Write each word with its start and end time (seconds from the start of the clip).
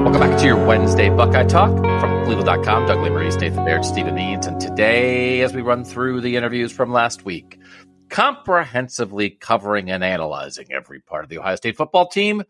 Welcome 0.00 0.20
back 0.20 0.38
to 0.38 0.46
your 0.46 0.66
Wednesday 0.66 1.10
Buckeye 1.10 1.44
Talk 1.44 1.76
from 2.00 2.24
Cleveland.com. 2.24 2.86
Doug 2.86 3.00
Lesmerises, 3.00 3.38
Nathan 3.38 3.66
Baird, 3.66 3.84
Stephen 3.84 4.18
Eads. 4.18 4.46
And 4.46 4.58
today, 4.58 5.42
as 5.42 5.52
we 5.52 5.60
run 5.60 5.84
through 5.84 6.22
the 6.22 6.36
interviews 6.36 6.72
from 6.72 6.90
last 6.90 7.26
week, 7.26 7.60
comprehensively 8.08 9.28
covering 9.28 9.90
and 9.90 10.02
analyzing 10.02 10.72
every 10.72 11.00
part 11.00 11.24
of 11.24 11.28
the 11.28 11.36
Ohio 11.36 11.54
State 11.56 11.76
football 11.76 12.08
team, 12.08 12.44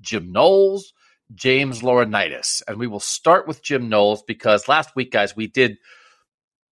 Jim 0.00 0.32
Knowles, 0.32 0.94
James 1.32 1.80
Laurinaitis. 1.80 2.62
And 2.66 2.76
we 2.76 2.88
will 2.88 2.98
start 2.98 3.46
with 3.46 3.62
Jim 3.62 3.88
Knowles 3.88 4.24
because 4.24 4.66
last 4.66 4.96
week, 4.96 5.12
guys, 5.12 5.36
we 5.36 5.46
did 5.46 5.78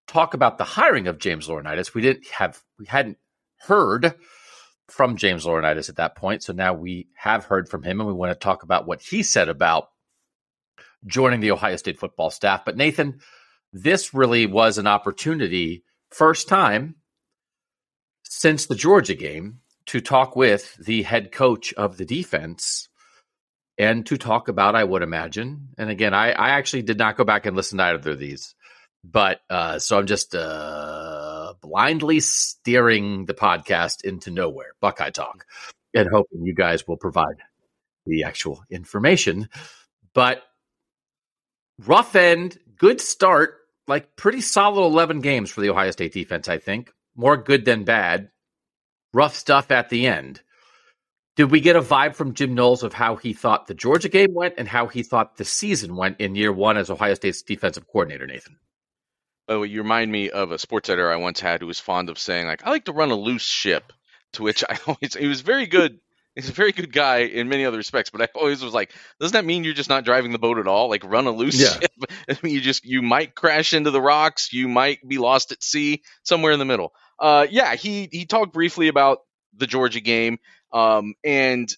talk 0.07 0.33
about 0.33 0.57
the 0.57 0.65
hiring 0.65 1.09
of 1.09 1.19
James 1.19 1.47
Laurinaitis. 1.47 1.93
We 1.93 2.01
didn't 2.01 2.27
have, 2.29 2.59
we 2.79 2.87
hadn't 2.87 3.19
heard 3.59 4.15
from 4.89 5.19
James 5.19 5.45
Laurinaitis 5.45 5.91
at 5.91 5.97
that 5.97 6.17
point. 6.17 6.43
So 6.43 6.55
now 6.55 6.73
we 6.73 7.09
have 7.17 7.45
heard 7.45 7.69
from 7.69 7.83
him 7.83 8.01
and 8.01 8.07
we 8.07 8.15
want 8.15 8.33
to 8.33 8.39
talk 8.43 8.63
about 8.63 8.87
what 8.87 9.03
he 9.03 9.23
said 9.23 9.51
about 9.51 9.91
joining 11.07 11.41
the 11.41 11.51
Ohio 11.53 11.77
State 11.77 11.99
football 11.99 12.31
staff. 12.31 12.65
But 12.65 12.77
Nathan, 12.77 13.21
this 13.73 14.15
really 14.15 14.47
was 14.47 14.79
an 14.79 14.87
opportunity, 14.87 15.85
first 16.11 16.49
time 16.49 16.97
since 18.25 18.67
the 18.67 18.75
Georgia 18.75 19.15
game, 19.15 19.61
to 19.87 20.01
talk 20.01 20.37
with 20.37 20.77
the 20.77 21.03
head 21.03 21.33
coach 21.33 21.73
of 21.75 21.97
the 21.97 22.05
defense 22.05 22.89
and 23.79 24.07
to 24.07 24.17
talk 24.17 24.49
about, 24.49 24.77
I 24.77 24.85
would 24.85 25.03
imagine. 25.03 25.71
And 25.77 25.91
again, 25.91 26.15
I, 26.15 26.31
I 26.31 26.51
actually 26.51 26.83
did 26.83 26.99
not 26.99 27.17
go 27.17 27.25
back 27.25 27.47
and 27.47 27.57
listen 27.57 27.79
to 27.79 27.85
either 27.85 28.13
of 28.13 28.19
these, 28.19 28.55
but 29.03 29.41
uh, 29.51 29.79
so 29.79 29.99
I'm 29.99 30.07
just 30.07 30.35
uh, 30.35 31.55
blindly 31.61 32.21
steering 32.21 33.27
the 33.27 33.35
podcast 33.35 34.05
into 34.05 34.31
nowhere, 34.31 34.73
Buckeye 34.81 35.11
Talk, 35.11 35.45
and 35.95 36.09
hoping 36.13 36.45
you 36.45 36.55
guys 36.55 36.87
will 36.87 36.97
provide 36.97 37.37
the 38.07 38.25
actual 38.25 38.63
information. 38.71 39.49
But 40.15 40.43
rough 41.79 42.15
end, 42.17 42.59
good 42.79 43.01
start, 43.01 43.59
like 43.87 44.17
pretty 44.17 44.41
solid 44.41 44.83
11 44.83 45.21
games 45.21 45.51
for 45.51 45.61
the 45.61 45.71
Ohio 45.71 45.91
State 45.91 46.13
defense, 46.13 46.49
I 46.49 46.59
think. 46.59 46.93
More 47.15 47.37
good 47.37 47.65
than 47.65 47.85
bad. 47.85 48.31
Rough 49.13 49.35
stuff 49.35 49.71
at 49.71 49.91
the 49.91 50.07
end. 50.07 50.41
Did 51.37 51.51
we 51.51 51.61
get 51.61 51.77
a 51.77 51.83
vibe 51.83 52.15
from 52.15 52.35
Jim 52.35 52.55
Knowles 52.55 52.83
of 52.83 52.93
how 52.93 53.17
he 53.17 53.33
thought 53.33 53.67
the 53.67 53.75
Georgia 53.75 54.09
game 54.09 54.35
went 54.35 54.55
and 54.59 54.69
how 54.69 54.87
he 54.87 55.03
thought 55.03 55.37
the 55.37 55.45
season 55.45 55.97
went 55.97 56.21
in 56.21 56.35
year 56.35 56.53
one 56.53 56.77
as 56.77 56.91
Ohio 56.91 57.15
State's 57.15 57.43
defensive 57.43 57.87
coordinator, 57.87 58.27
Nathan? 58.27 58.59
Oh, 59.49 59.63
you 59.63 59.83
remind 59.83 60.13
me 60.13 60.31
of 60.31 60.53
a 60.53 60.59
sports 60.59 60.89
editor 60.89 61.11
I 61.11 61.17
once 61.17 61.41
had 61.41 61.61
who 61.61 61.67
was 61.67 61.81
fond 61.81 62.11
of 62.11 62.19
saying, 62.19 62.47
like, 62.47 62.67
I 62.67 62.71
like 62.71 62.85
to 62.85 62.93
run 62.93 63.11
a 63.11 63.17
loose 63.17 63.43
ship. 63.43 63.93
To 64.35 64.43
which 64.43 64.65
I 64.69 64.79
always, 64.87 65.15
he 65.15 65.27
was 65.27 65.43
very 65.43 65.67
good 65.67 66.01
He's 66.35 66.49
a 66.49 66.53
very 66.53 66.73
good 66.73 66.93
guy 66.93 67.19
in 67.19 67.49
many 67.49 67.67
other 67.67 67.77
respects, 67.77 68.09
but 68.09 68.23
I 68.23 68.29
always 68.35 68.65
was 68.65 68.73
like, 68.73 68.93
doesn't 69.21 69.35
that 69.35 69.45
mean 69.45 69.65
you're 69.65 69.75
just 69.75 69.91
not 69.91 70.05
driving 70.05 70.33
the 70.33 70.39
boat 70.39 70.59
at 70.59 70.67
all? 70.67 70.89
Like 70.89 71.05
run 71.05 71.27
a 71.27 71.31
loose 71.31 71.61
yeah. 71.61 71.79
ship. 71.79 71.93
I 72.29 72.39
mean, 72.43 72.55
you 72.55 72.61
just 72.61 72.85
you 72.85 73.03
might 73.03 73.35
crash 73.35 73.75
into 73.75 73.91
the 73.91 74.01
rocks, 74.01 74.53
you 74.53 74.67
might 74.67 75.07
be 75.07 75.19
lost 75.19 75.53
at 75.53 75.63
sea, 75.63 76.03
somewhere 76.23 76.53
in 76.53 76.59
the 76.59 76.65
middle. 76.65 76.93
Uh, 77.19 77.47
yeah, 77.51 77.75
he 77.75 78.09
he 78.11 78.25
talked 78.25 78.53
briefly 78.53 78.89
about 78.89 79.19
the 79.55 79.67
Georgia 79.67 80.01
game, 80.01 80.39
um, 80.73 81.15
and 81.23 81.71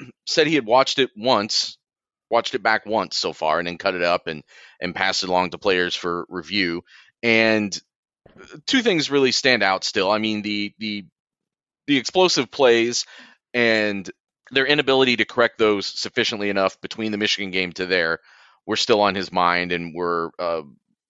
said 0.26 0.46
he 0.46 0.54
had 0.54 0.66
watched 0.66 0.98
it 0.98 1.10
once, 1.16 1.78
watched 2.30 2.54
it 2.54 2.62
back 2.62 2.84
once 2.84 3.16
so 3.16 3.32
far, 3.32 3.58
and 3.58 3.66
then 3.66 3.78
cut 3.78 3.94
it 3.94 4.02
up 4.02 4.26
and 4.26 4.42
and 4.80 4.94
passed 4.94 5.22
it 5.22 5.30
along 5.30 5.50
to 5.50 5.58
players 5.58 5.94
for 5.94 6.26
review. 6.28 6.82
And 7.22 7.76
two 8.66 8.82
things 8.82 9.10
really 9.10 9.32
stand 9.32 9.62
out 9.62 9.84
still. 9.84 10.10
I 10.10 10.18
mean, 10.18 10.42
the 10.42 10.74
the 10.78 11.06
the 11.86 11.96
explosive 11.96 12.50
plays 12.50 13.06
and 13.56 14.10
their 14.50 14.66
inability 14.66 15.16
to 15.16 15.24
correct 15.24 15.56
those 15.56 15.86
sufficiently 15.86 16.50
enough 16.50 16.78
between 16.82 17.10
the 17.10 17.18
Michigan 17.18 17.50
game 17.50 17.72
to 17.72 17.86
there 17.86 18.20
were 18.66 18.76
still 18.76 19.00
on 19.00 19.14
his 19.14 19.32
mind 19.32 19.72
and 19.72 19.94
were 19.94 20.30
uh, 20.38 20.60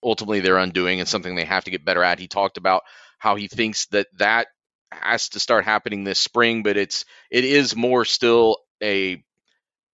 ultimately 0.01 0.39
their 0.39 0.57
undoing 0.57 1.01
and 1.01 1.09
something 1.09 1.35
they 1.35 1.43
have 1.43 1.65
to 1.65 1.71
get 1.71 1.83
better 1.83 2.03
at. 2.03 2.19
He 2.19 2.27
talked 2.29 2.55
about 2.55 2.83
how 3.19 3.35
he 3.35 3.49
thinks 3.49 3.87
that 3.87 4.07
that 4.17 4.47
has 4.93 5.27
to 5.29 5.41
start 5.41 5.65
happening 5.65 6.05
this 6.05 6.19
spring, 6.19 6.63
but 6.63 6.77
it's 6.77 7.03
it 7.29 7.43
is 7.43 7.75
more 7.75 8.05
still 8.05 8.59
a 8.81 9.21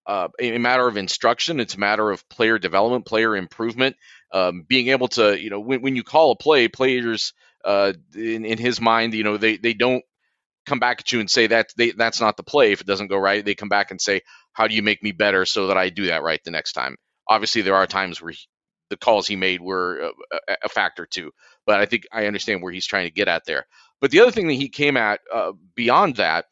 uh, 0.06 0.28
a 0.40 0.59
matter 0.59 0.88
of 0.88 0.97
instruction. 0.97 1.59
It's 1.59 1.74
a 1.74 1.80
matter 1.80 2.12
of 2.12 2.28
player 2.30 2.59
development, 2.59 3.06
player 3.06 3.35
improvement, 3.35 3.96
um, 4.31 4.64
being 4.68 4.90
able 4.90 5.08
to 5.09 5.41
you 5.41 5.50
know 5.50 5.59
when, 5.59 5.81
when 5.81 5.96
you 5.96 6.03
call 6.03 6.31
a 6.31 6.35
play, 6.35 6.68
players 6.68 7.34
uh, 7.66 7.94
in, 8.14 8.46
in 8.46 8.59
his 8.59 8.80
mind, 8.80 9.16
you 9.16 9.24
know 9.24 9.38
they 9.38 9.58
they 9.58 9.74
don't 9.74 10.03
come 10.66 10.79
back 10.79 11.00
at 11.01 11.12
you 11.12 11.19
and 11.19 11.29
say 11.29 11.47
that 11.47 11.69
they, 11.78 11.91
that's 11.91 12.22
not 12.22 12.38
the 12.38 12.44
play 12.44 12.72
if 12.72 12.81
it 12.81 12.88
doesn't 12.88 13.07
go 13.07 13.18
right 13.18 13.44
they 13.44 13.56
come 13.56 13.69
back 13.69 13.91
and 13.91 14.01
say 14.01 14.22
how 14.53 14.68
do 14.68 14.75
you 14.75 14.84
make 14.84 15.03
me 15.03 15.12
better 15.12 15.46
so 15.46 15.68
that 15.68 15.78
i 15.78 15.90
do 15.90 16.07
that 16.07 16.24
right 16.24 16.41
the 16.44 16.51
next 16.51 16.74
time? 16.74 16.96
Obviously 17.29 17.62
there 17.62 17.75
are 17.75 17.88
times 17.88 18.22
where 18.22 18.31
he, 18.31 18.40
the 18.90 18.97
calls 18.97 19.28
he 19.28 19.35
made 19.35 19.62
were 19.62 20.12
a, 20.50 20.56
a, 20.63 20.69
factor 20.69 21.06
too 21.06 21.31
but 21.66 21.79
i 21.79 21.85
think 21.85 22.03
i 22.12 22.25
understand 22.25 22.62
where 22.62 22.72
he's 22.72 22.88
trying 22.88 23.07
to 23.07 23.13
get 23.13 23.28
at 23.28 23.44
there. 23.46 23.66
But 24.02 24.12
the 24.12 24.19
other 24.19 24.31
thing 24.31 24.47
that 24.47 24.53
he 24.53 24.68
came 24.68 24.97
at 24.97 25.22
uh, 25.34 25.53
beyond 25.75 26.18
that 26.18 26.46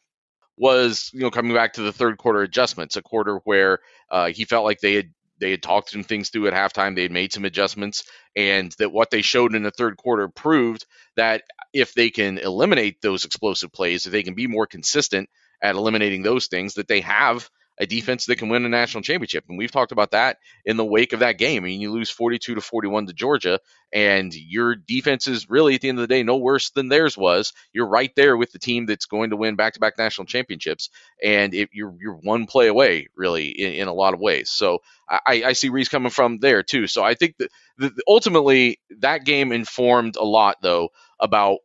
was 0.56 1.10
you 1.12 1.20
know 1.20 1.30
coming 1.30 1.54
back 1.54 1.74
to 1.74 1.82
the 1.82 1.92
third 1.92 2.18
quarter 2.18 2.42
adjustments 2.42 2.96
a 2.96 3.02
quarter 3.02 3.40
where 3.44 3.80
uh, 4.10 4.28
he 4.28 4.44
felt 4.44 4.64
like 4.64 4.80
they 4.80 4.94
had 4.94 5.10
they 5.42 5.50
had 5.50 5.62
talked 5.62 5.90
some 5.90 6.04
things 6.04 6.30
through 6.30 6.46
at 6.46 6.54
halftime. 6.54 6.94
They 6.94 7.02
had 7.02 7.10
made 7.10 7.32
some 7.32 7.44
adjustments, 7.44 8.04
and 8.36 8.72
that 8.78 8.92
what 8.92 9.10
they 9.10 9.22
showed 9.22 9.54
in 9.56 9.64
the 9.64 9.72
third 9.72 9.96
quarter 9.96 10.28
proved 10.28 10.86
that 11.16 11.42
if 11.74 11.94
they 11.94 12.10
can 12.10 12.38
eliminate 12.38 13.00
those 13.02 13.24
explosive 13.24 13.72
plays, 13.72 14.06
if 14.06 14.12
they 14.12 14.22
can 14.22 14.34
be 14.34 14.46
more 14.46 14.68
consistent 14.68 15.28
at 15.60 15.74
eliminating 15.74 16.22
those 16.22 16.46
things, 16.46 16.74
that 16.74 16.86
they 16.86 17.00
have 17.00 17.50
a 17.78 17.86
defense 17.86 18.26
that 18.26 18.36
can 18.36 18.48
win 18.48 18.64
a 18.64 18.68
national 18.68 19.02
championship. 19.02 19.44
And 19.48 19.56
we've 19.56 19.70
talked 19.70 19.92
about 19.92 20.10
that 20.10 20.38
in 20.64 20.76
the 20.76 20.84
wake 20.84 21.12
of 21.12 21.20
that 21.20 21.38
game. 21.38 21.64
I 21.64 21.68
mean, 21.68 21.80
you 21.80 21.90
lose 21.90 22.10
42 22.10 22.54
to 22.54 22.60
41 22.60 23.06
to 23.06 23.12
Georgia, 23.12 23.60
and 23.92 24.34
your 24.34 24.74
defense 24.74 25.26
is 25.26 25.48
really, 25.48 25.74
at 25.74 25.80
the 25.80 25.88
end 25.88 25.98
of 25.98 26.02
the 26.02 26.14
day, 26.14 26.22
no 26.22 26.36
worse 26.36 26.70
than 26.70 26.88
theirs 26.88 27.16
was. 27.16 27.52
You're 27.72 27.88
right 27.88 28.12
there 28.14 28.36
with 28.36 28.52
the 28.52 28.58
team 28.58 28.86
that's 28.86 29.06
going 29.06 29.30
to 29.30 29.36
win 29.36 29.56
back 29.56 29.74
to 29.74 29.80
back 29.80 29.94
national 29.96 30.26
championships. 30.26 30.90
And 31.22 31.54
if 31.54 31.70
you're, 31.72 31.94
you're 31.98 32.14
one 32.22 32.46
play 32.46 32.68
away, 32.68 33.08
really, 33.16 33.48
in, 33.48 33.72
in 33.72 33.88
a 33.88 33.94
lot 33.94 34.14
of 34.14 34.20
ways. 34.20 34.50
So 34.50 34.80
I, 35.08 35.42
I 35.46 35.52
see 35.54 35.70
Reese 35.70 35.88
coming 35.88 36.10
from 36.10 36.38
there, 36.38 36.62
too. 36.62 36.86
So 36.86 37.02
I 37.02 37.14
think 37.14 37.36
that, 37.38 37.50
that 37.78 37.92
ultimately 38.06 38.80
that 39.00 39.24
game 39.24 39.50
informed 39.50 40.16
a 40.16 40.24
lot, 40.24 40.58
though, 40.62 40.90
about. 41.18 41.58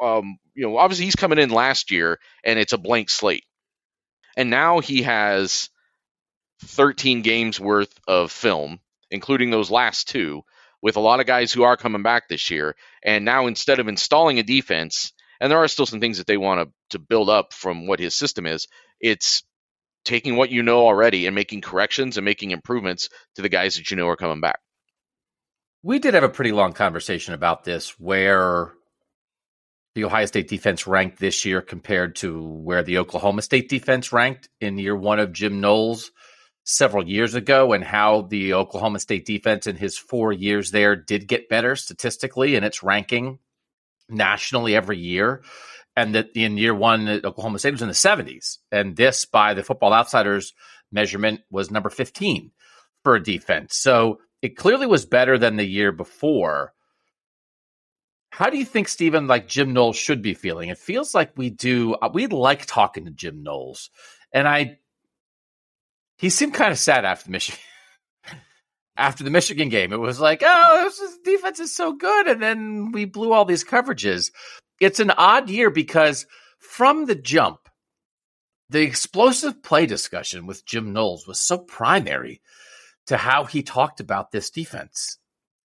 Um, 0.00 0.38
you 0.54 0.66
know, 0.66 0.78
obviously 0.78 1.04
he's 1.04 1.14
coming 1.14 1.38
in 1.38 1.50
last 1.50 1.92
year 1.92 2.18
and 2.44 2.58
it's 2.58 2.72
a 2.72 2.78
blank 2.78 3.08
slate 3.08 3.44
and 4.36 4.50
now 4.50 4.80
he 4.80 5.02
has 5.02 5.68
13 6.64 7.22
games 7.22 7.58
worth 7.58 7.92
of 8.06 8.30
film, 8.30 8.80
including 9.10 9.50
those 9.50 9.70
last 9.70 10.08
two, 10.08 10.42
with 10.80 10.96
a 10.96 11.00
lot 11.00 11.20
of 11.20 11.26
guys 11.26 11.52
who 11.52 11.62
are 11.62 11.76
coming 11.76 12.02
back 12.02 12.28
this 12.28 12.50
year. 12.50 12.76
And 13.04 13.24
now 13.24 13.46
instead 13.46 13.78
of 13.78 13.88
installing 13.88 14.38
a 14.38 14.42
defense, 14.42 15.12
and 15.40 15.50
there 15.50 15.58
are 15.58 15.68
still 15.68 15.86
some 15.86 16.00
things 16.00 16.18
that 16.18 16.26
they 16.26 16.36
want 16.36 16.68
to, 16.68 16.98
to 16.98 16.98
build 16.98 17.28
up 17.28 17.52
from 17.52 17.86
what 17.86 18.00
his 18.00 18.14
system 18.14 18.46
is, 18.46 18.68
it's 19.00 19.44
taking 20.04 20.36
what 20.36 20.50
you 20.50 20.62
know 20.62 20.86
already 20.86 21.26
and 21.26 21.34
making 21.34 21.60
corrections 21.60 22.16
and 22.16 22.24
making 22.24 22.50
improvements 22.50 23.08
to 23.36 23.42
the 23.42 23.48
guys 23.48 23.76
that 23.76 23.90
you 23.90 23.96
know 23.96 24.08
are 24.08 24.16
coming 24.16 24.40
back. 24.40 24.58
We 25.82 25.98
did 25.98 26.14
have 26.14 26.22
a 26.22 26.28
pretty 26.28 26.52
long 26.52 26.72
conversation 26.72 27.34
about 27.34 27.64
this 27.64 27.98
where 27.98 28.72
the 29.94 30.04
Ohio 30.04 30.26
State 30.26 30.48
defense 30.48 30.86
ranked 30.86 31.18
this 31.18 31.44
year 31.44 31.60
compared 31.60 32.16
to 32.16 32.42
where 32.42 32.82
the 32.82 32.98
Oklahoma 32.98 33.42
State 33.42 33.68
defense 33.68 34.12
ranked 34.12 34.48
in 34.60 34.78
year 34.78 34.96
one 34.96 35.18
of 35.18 35.32
Jim 35.32 35.60
Knowles 35.60 36.10
several 36.64 37.06
years 37.06 37.34
ago, 37.34 37.72
and 37.72 37.82
how 37.82 38.22
the 38.22 38.54
Oklahoma 38.54 39.00
State 39.00 39.26
defense 39.26 39.66
in 39.66 39.76
his 39.76 39.98
four 39.98 40.32
years 40.32 40.70
there 40.70 40.94
did 40.96 41.26
get 41.26 41.48
better 41.48 41.76
statistically 41.76 42.54
in 42.54 42.64
its 42.64 42.82
ranking 42.82 43.38
nationally 44.08 44.74
every 44.74 44.98
year. 44.98 45.42
And 45.94 46.14
that 46.14 46.30
in 46.34 46.56
year 46.56 46.74
one, 46.74 47.08
Oklahoma 47.08 47.58
State 47.58 47.72
was 47.72 47.82
in 47.82 47.88
the 47.88 47.94
70s. 47.94 48.58
And 48.70 48.96
this, 48.96 49.26
by 49.26 49.54
the 49.54 49.62
Football 49.62 49.92
Outsiders 49.92 50.54
measurement, 50.90 51.40
was 51.50 51.70
number 51.70 51.90
15 51.90 52.50
for 53.02 53.16
a 53.16 53.22
defense. 53.22 53.76
So 53.76 54.20
it 54.40 54.56
clearly 54.56 54.86
was 54.86 55.04
better 55.04 55.36
than 55.36 55.56
the 55.56 55.66
year 55.66 55.92
before. 55.92 56.72
How 58.32 58.48
do 58.48 58.56
you 58.56 58.64
think, 58.64 58.88
Stephen, 58.88 59.26
like 59.26 59.46
Jim 59.46 59.74
Knowles 59.74 59.96
should 59.96 60.22
be 60.22 60.32
feeling? 60.32 60.70
It 60.70 60.78
feels 60.78 61.14
like 61.14 61.36
we 61.36 61.50
do. 61.50 61.92
Uh, 61.92 62.08
we 62.10 62.26
like 62.28 62.64
talking 62.64 63.04
to 63.04 63.10
Jim 63.10 63.42
Knowles, 63.42 63.90
and 64.32 64.48
I. 64.48 64.78
He 66.16 66.30
seemed 66.30 66.54
kind 66.54 66.72
of 66.72 66.78
sad 66.78 67.04
after 67.04 67.26
the 67.26 67.32
Michigan 67.32 67.60
after 68.96 69.22
the 69.22 69.28
Michigan 69.28 69.68
game. 69.68 69.92
It 69.92 69.98
was 69.98 70.18
like, 70.18 70.42
oh, 70.42 70.90
this 70.98 71.18
defense 71.22 71.60
is 71.60 71.76
so 71.76 71.92
good, 71.92 72.26
and 72.26 72.42
then 72.42 72.90
we 72.90 73.04
blew 73.04 73.34
all 73.34 73.44
these 73.44 73.64
coverages. 73.64 74.32
It's 74.80 74.98
an 74.98 75.10
odd 75.10 75.50
year 75.50 75.68
because 75.68 76.24
from 76.58 77.04
the 77.04 77.14
jump, 77.14 77.68
the 78.70 78.80
explosive 78.80 79.62
play 79.62 79.84
discussion 79.84 80.46
with 80.46 80.64
Jim 80.64 80.94
Knowles 80.94 81.26
was 81.26 81.38
so 81.38 81.58
primary 81.58 82.40
to 83.08 83.18
how 83.18 83.44
he 83.44 83.62
talked 83.62 84.00
about 84.00 84.32
this 84.32 84.48
defense 84.48 85.18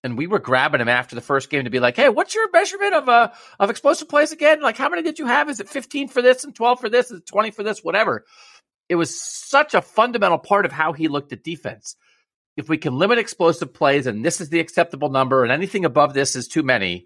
and 0.04 0.18
we 0.18 0.28
were 0.28 0.40
grabbing 0.40 0.82
him 0.82 0.90
after 0.90 1.16
the 1.16 1.22
first 1.22 1.50
game 1.50 1.64
to 1.64 1.70
be 1.70 1.80
like, 1.80 1.96
"Hey, 1.96 2.10
what's 2.10 2.36
your 2.36 2.50
measurement 2.52 2.94
of 2.94 3.10
uh 3.10 3.32
of 3.60 3.70
explosive 3.70 4.10
plays 4.10 4.32
again? 4.32 4.62
Like, 4.62 4.78
how 4.78 4.90
many 4.90 5.02
did 5.02 5.20
you 5.20 5.28
have? 5.28 5.50
Is 5.50 5.60
it 5.60 5.70
15 5.70 6.08
for 6.08 6.22
this 6.22 6.44
and 6.44 6.56
12 6.56 6.80
for 6.80 6.90
this? 6.90 7.12
Is 7.12 7.20
it 7.20 7.26
20 7.26 7.52
for 7.52 7.64
this? 7.64 7.84
Whatever." 7.84 8.26
It 8.90 8.96
was 8.96 9.20
such 9.20 9.74
a 9.74 9.82
fundamental 9.82 10.38
part 10.38 10.66
of 10.66 10.72
how 10.72 10.94
he 10.94 11.10
looked 11.10 11.34
at 11.34 11.44
defense. 11.44 11.96
If 12.56 12.70
we 12.70 12.78
can 12.78 12.98
limit 12.98 13.20
explosive 13.20 13.74
plays, 13.74 14.08
and 14.08 14.24
this 14.24 14.40
is 14.40 14.50
the 14.50 14.62
acceptable 14.62 15.10
number, 15.10 15.44
and 15.44 15.52
anything 15.52 15.86
above 15.86 16.14
this 16.14 16.36
is 16.36 16.48
too 16.48 16.64
many, 16.64 17.06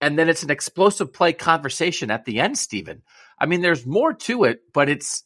and 0.00 0.18
then 0.18 0.28
it's 0.28 0.42
an 0.42 0.50
explosive 0.50 1.12
play 1.12 1.32
conversation 1.32 2.10
at 2.10 2.24
the 2.24 2.40
end, 2.40 2.58
Stephen. 2.58 3.02
I 3.38 3.46
mean, 3.46 3.60
there's 3.60 3.84
more 3.84 4.12
to 4.12 4.44
it, 4.44 4.60
but 4.72 4.88
it's 4.88 5.24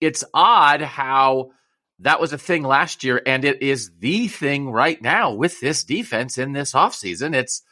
it's 0.00 0.24
odd 0.32 0.80
how 0.80 1.50
that 2.00 2.20
was 2.20 2.32
a 2.32 2.38
thing 2.38 2.62
last 2.62 3.02
year, 3.02 3.20
and 3.26 3.44
it 3.44 3.62
is 3.62 3.90
the 3.98 4.28
thing 4.28 4.70
right 4.70 5.00
now 5.00 5.32
with 5.32 5.60
this 5.60 5.84
defense 5.84 6.38
in 6.38 6.52
this 6.52 6.72
offseason. 6.72 7.34
It's, 7.34 7.62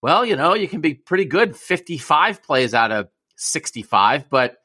well, 0.00 0.24
you 0.24 0.36
know, 0.36 0.54
you 0.54 0.68
can 0.68 0.80
be 0.80 0.94
pretty 0.94 1.26
good 1.26 1.56
55 1.56 2.42
plays 2.42 2.72
out 2.74 2.92
of 2.92 3.08
65, 3.36 4.30
but 4.30 4.56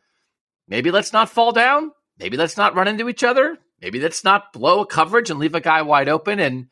maybe 0.68 0.92
let's 0.92 1.12
not 1.12 1.30
fall 1.30 1.52
down. 1.52 1.92
Maybe 2.18 2.38
let's 2.38 2.58
not 2.58 2.76
run 2.76 2.88
into 2.88 3.10
each 3.10 3.24
other. 3.24 3.58
Maybe 3.82 4.00
let's 4.00 4.24
not 4.24 4.54
blow 4.54 4.82
a 4.82 4.86
coverage 4.86 5.30
and 5.30 5.40
leave 5.40 5.56
a 5.56 5.62
guy 5.62 5.82
wide 5.82 6.10
open. 6.10 6.40
And, 6.40 6.68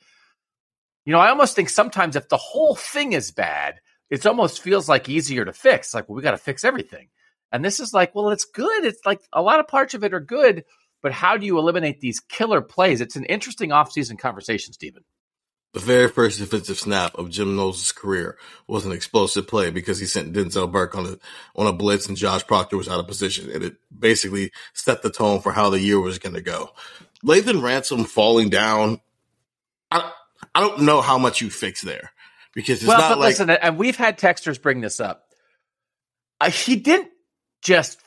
you 1.06 1.14
know, 1.14 1.20
I 1.20 1.30
almost 1.30 1.56
think 1.56 1.70
sometimes 1.70 2.16
if 2.16 2.30
the 2.30 2.38
whole 2.38 2.76
thing 2.76 3.14
is 3.14 3.32
bad, 3.32 3.80
it 4.10 4.26
almost 4.26 4.62
feels 4.62 4.88
like 4.88 5.10
easier 5.10 5.46
to 5.46 5.54
fix. 5.54 5.94
Like, 5.94 6.08
well, 6.08 6.16
we 6.16 6.22
got 6.22 6.32
to 6.32 6.38
fix 6.38 6.64
everything. 6.64 7.10
And 7.52 7.64
this 7.64 7.80
is 7.80 7.94
like, 7.94 8.14
well, 8.14 8.30
it's 8.30 8.46
good. 8.46 8.86
It's 8.86 9.06
like 9.06 9.22
a 9.32 9.42
lot 9.42 9.60
of 9.60 9.68
parts 9.68 9.94
of 9.94 10.04
it 10.04 10.14
are 10.14 10.20
good, 10.20 10.66
but 11.08 11.14
how 11.14 11.38
do 11.38 11.46
you 11.46 11.58
eliminate 11.58 12.02
these 12.02 12.20
killer 12.20 12.60
plays? 12.60 13.00
It's 13.00 13.16
an 13.16 13.24
interesting 13.24 13.70
offseason 13.70 14.20
conversation, 14.20 14.74
Stephen. 14.74 15.06
The 15.72 15.80
very 15.80 16.10
first 16.10 16.38
defensive 16.38 16.78
snap 16.78 17.18
of 17.18 17.30
Jim 17.30 17.56
Knowles' 17.56 17.94
career 17.94 18.38
was 18.68 18.86
an 18.86 18.92
explosive 18.92 19.48
play 19.48 19.72
because 19.72 20.00
he 20.00 20.06
sent 20.06 20.34
Denzel 20.34 20.70
Burke 20.70 20.96
on 20.96 21.06
a 21.06 21.18
on 21.56 21.66
a 21.66 21.72
blitz 21.72 22.10
and 22.10 22.18
Josh 22.18 22.46
Proctor 22.46 22.76
was 22.76 22.90
out 22.90 23.00
of 23.00 23.08
position, 23.08 23.50
and 23.50 23.64
it 23.64 23.78
basically 23.98 24.52
set 24.74 25.02
the 25.02 25.10
tone 25.10 25.40
for 25.40 25.54
how 25.54 25.70
the 25.70 25.80
year 25.80 25.98
was 25.98 26.20
going 26.20 26.36
to 26.36 26.42
go. 26.42 26.72
Lathan 27.24 27.64
Ransom 27.64 28.04
falling 28.04 28.50
down, 28.50 29.00
I 29.90 30.12
I 30.54 30.60
don't 30.60 30.82
know 30.82 31.00
how 31.00 31.18
much 31.18 31.40
you 31.40 31.50
fix 31.50 31.84
there 31.84 32.12
because 32.54 32.80
it's 32.80 32.88
well, 32.90 33.00
not 33.00 33.12
but 33.12 33.20
like 33.20 33.30
listen, 33.30 33.50
and 33.50 33.78
we've 33.78 33.96
had 33.96 34.20
texters 34.20 34.62
bring 34.62 34.82
this 34.82 35.00
up. 35.00 35.24
Uh, 36.42 36.50
he 36.50 36.76
didn't 36.76 37.12
just 37.62 37.98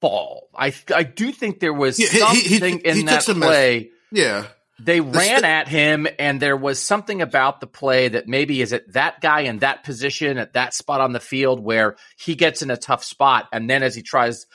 fall. 0.00 0.48
I 0.56 0.72
I 0.94 1.02
do 1.02 1.32
think 1.32 1.60
there 1.60 1.72
was 1.74 1.98
Yeah, 1.98 2.06
something 2.08 2.40
he- 2.40 2.58
he- 2.58 2.88
in 2.88 2.96
he 2.96 3.02
that 3.04 3.14
took 3.16 3.22
some 3.22 3.38
mess- 3.40 3.48
play. 3.48 3.90
yeah. 4.12 4.44
They 4.80 5.00
The 5.00 5.06
ran 5.06 5.40
st- 5.40 5.44
at 5.44 5.66
him, 5.66 6.06
and 6.20 6.40
there 6.40 6.56
was 6.56 6.80
something 6.80 7.20
about 7.20 7.60
the 7.60 7.66
play 7.66 8.06
that 8.08 8.28
maybe 8.28 8.62
is 8.62 8.72
it 8.72 8.92
that 8.92 9.20
guy 9.20 9.40
in 9.40 9.58
that 9.58 9.82
position 9.82 10.38
at 10.38 10.52
that 10.52 10.72
spot 10.72 11.00
on 11.00 11.12
the 11.12 11.18
field 11.18 11.58
where 11.58 11.96
he 12.16 12.36
gets 12.36 12.62
in 12.62 12.70
a 12.70 12.76
tough 12.76 13.02
spot, 13.02 13.48
and 13.52 13.68
then 13.68 13.82
as 13.82 13.96
he 13.96 14.02
tries 14.02 14.46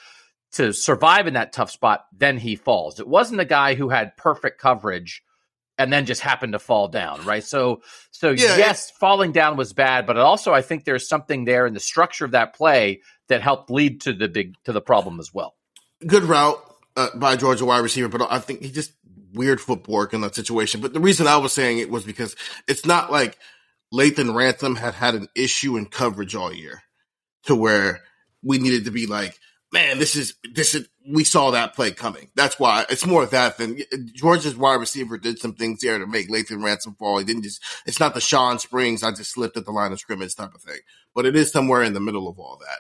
to 0.54 0.72
survive 0.72 1.28
in 1.28 1.34
that 1.34 1.52
tough 1.52 1.72
spot, 1.72 2.06
then 2.18 2.38
he 2.38 2.56
falls. 2.56 3.02
It 3.02 3.08
wasn't 3.08 3.42
a 3.42 3.46
guy 3.46 3.74
who 3.74 3.90
had 3.90 4.16
perfect 4.16 4.62
coverage 4.62 5.24
and 5.78 5.92
then 5.92 6.06
just 6.06 6.22
happened 6.22 6.54
to 6.54 6.60
fall 6.60 6.88
down, 6.88 7.26
right? 7.26 7.44
So, 7.44 7.82
so 8.12 8.30
Yeah, 8.30 8.56
yes, 8.58 8.92
falling 8.92 9.32
down 9.34 9.58
was 9.58 9.74
bad, 9.74 10.06
but 10.06 10.16
also 10.16 10.54
I 10.54 10.62
think 10.62 10.86
there's 10.86 11.10
something 11.10 11.44
there 11.46 11.66
in 11.66 11.74
the 11.74 11.80
structure 11.82 12.24
of 12.24 12.32
that 12.32 12.54
play 12.56 13.02
that 13.30 13.42
helped 13.42 13.70
lead 13.70 14.02
to 14.02 14.14
the 14.14 14.28
big 14.28 14.56
to 14.66 14.72
the 14.72 14.82
problem 14.82 15.20
as 15.20 15.34
well. 15.34 15.56
good 16.06 16.24
route 16.24 16.60
uh, 16.96 17.10
by 17.16 17.36
Georgia 17.36 17.66
wide 17.66 17.80
receiver, 17.80 18.08
but 18.08 18.28
I 18.30 18.40
think 18.40 18.62
he 18.62 18.72
just 18.72 18.94
weird 19.34 19.60
footwork 19.60 20.14
in 20.14 20.22
that 20.22 20.36
situation. 20.36 20.82
But 20.82 20.94
the 20.94 21.00
reason 21.00 21.28
I 21.28 21.38
was 21.38 21.54
saying 21.54 21.80
it 21.80 21.90
was 21.90 22.04
because 22.04 22.36
it's 22.68 22.86
not 22.86 23.12
like 23.12 23.38
Lathan 23.94 24.36
Ransom 24.36 24.76
had 24.76 24.94
had 24.94 25.16
an 25.16 25.28
issue 25.36 25.78
in 25.78 25.86
coverage 25.86 26.36
all 26.36 26.54
year 26.54 26.84
to 27.44 27.56
where 27.56 28.02
we 28.42 28.58
needed 28.58 28.86
to 28.86 28.92
be 28.92 29.08
like, 29.08 29.38
man, 29.72 29.98
this 29.98 30.16
is 30.16 30.36
this 30.54 30.76
is 30.76 30.88
we 31.10 31.24
saw 31.24 31.52
that 31.52 31.76
play 31.76 31.92
coming. 31.92 32.30
That's 32.36 32.60
why 32.60 32.86
it's 32.90 33.06
more 33.06 33.24
of 33.24 33.32
that 33.32 33.58
than 33.58 33.80
Georgia's 34.14 34.56
wide 34.56 34.80
receiver 34.80 35.18
did 35.18 35.40
some 35.40 35.54
things 35.54 35.80
there 35.82 36.00
to 36.00 36.08
make 36.08 36.30
Lathan 36.30 36.64
Ransom 36.64 36.96
fall. 36.96 37.18
He 37.18 37.26
didn't 37.26 37.44
just 37.44 37.62
it's 37.86 38.00
not 38.00 38.14
the 38.14 38.22
Shawn 38.22 38.60
Springs, 38.60 39.04
I 39.04 39.12
just 39.12 39.32
slipped 39.32 39.58
at 39.58 39.66
the 39.66 39.72
line 39.72 39.92
of 39.92 40.00
scrimmage 40.00 40.36
type 40.36 40.54
of 40.54 40.62
thing. 40.62 40.80
But 41.16 41.26
it 41.26 41.36
is 41.36 41.52
somewhere 41.52 41.84
in 41.84 41.94
the 41.94 42.00
middle 42.00 42.28
of 42.28 42.40
all 42.40 42.58
that. 42.60 42.80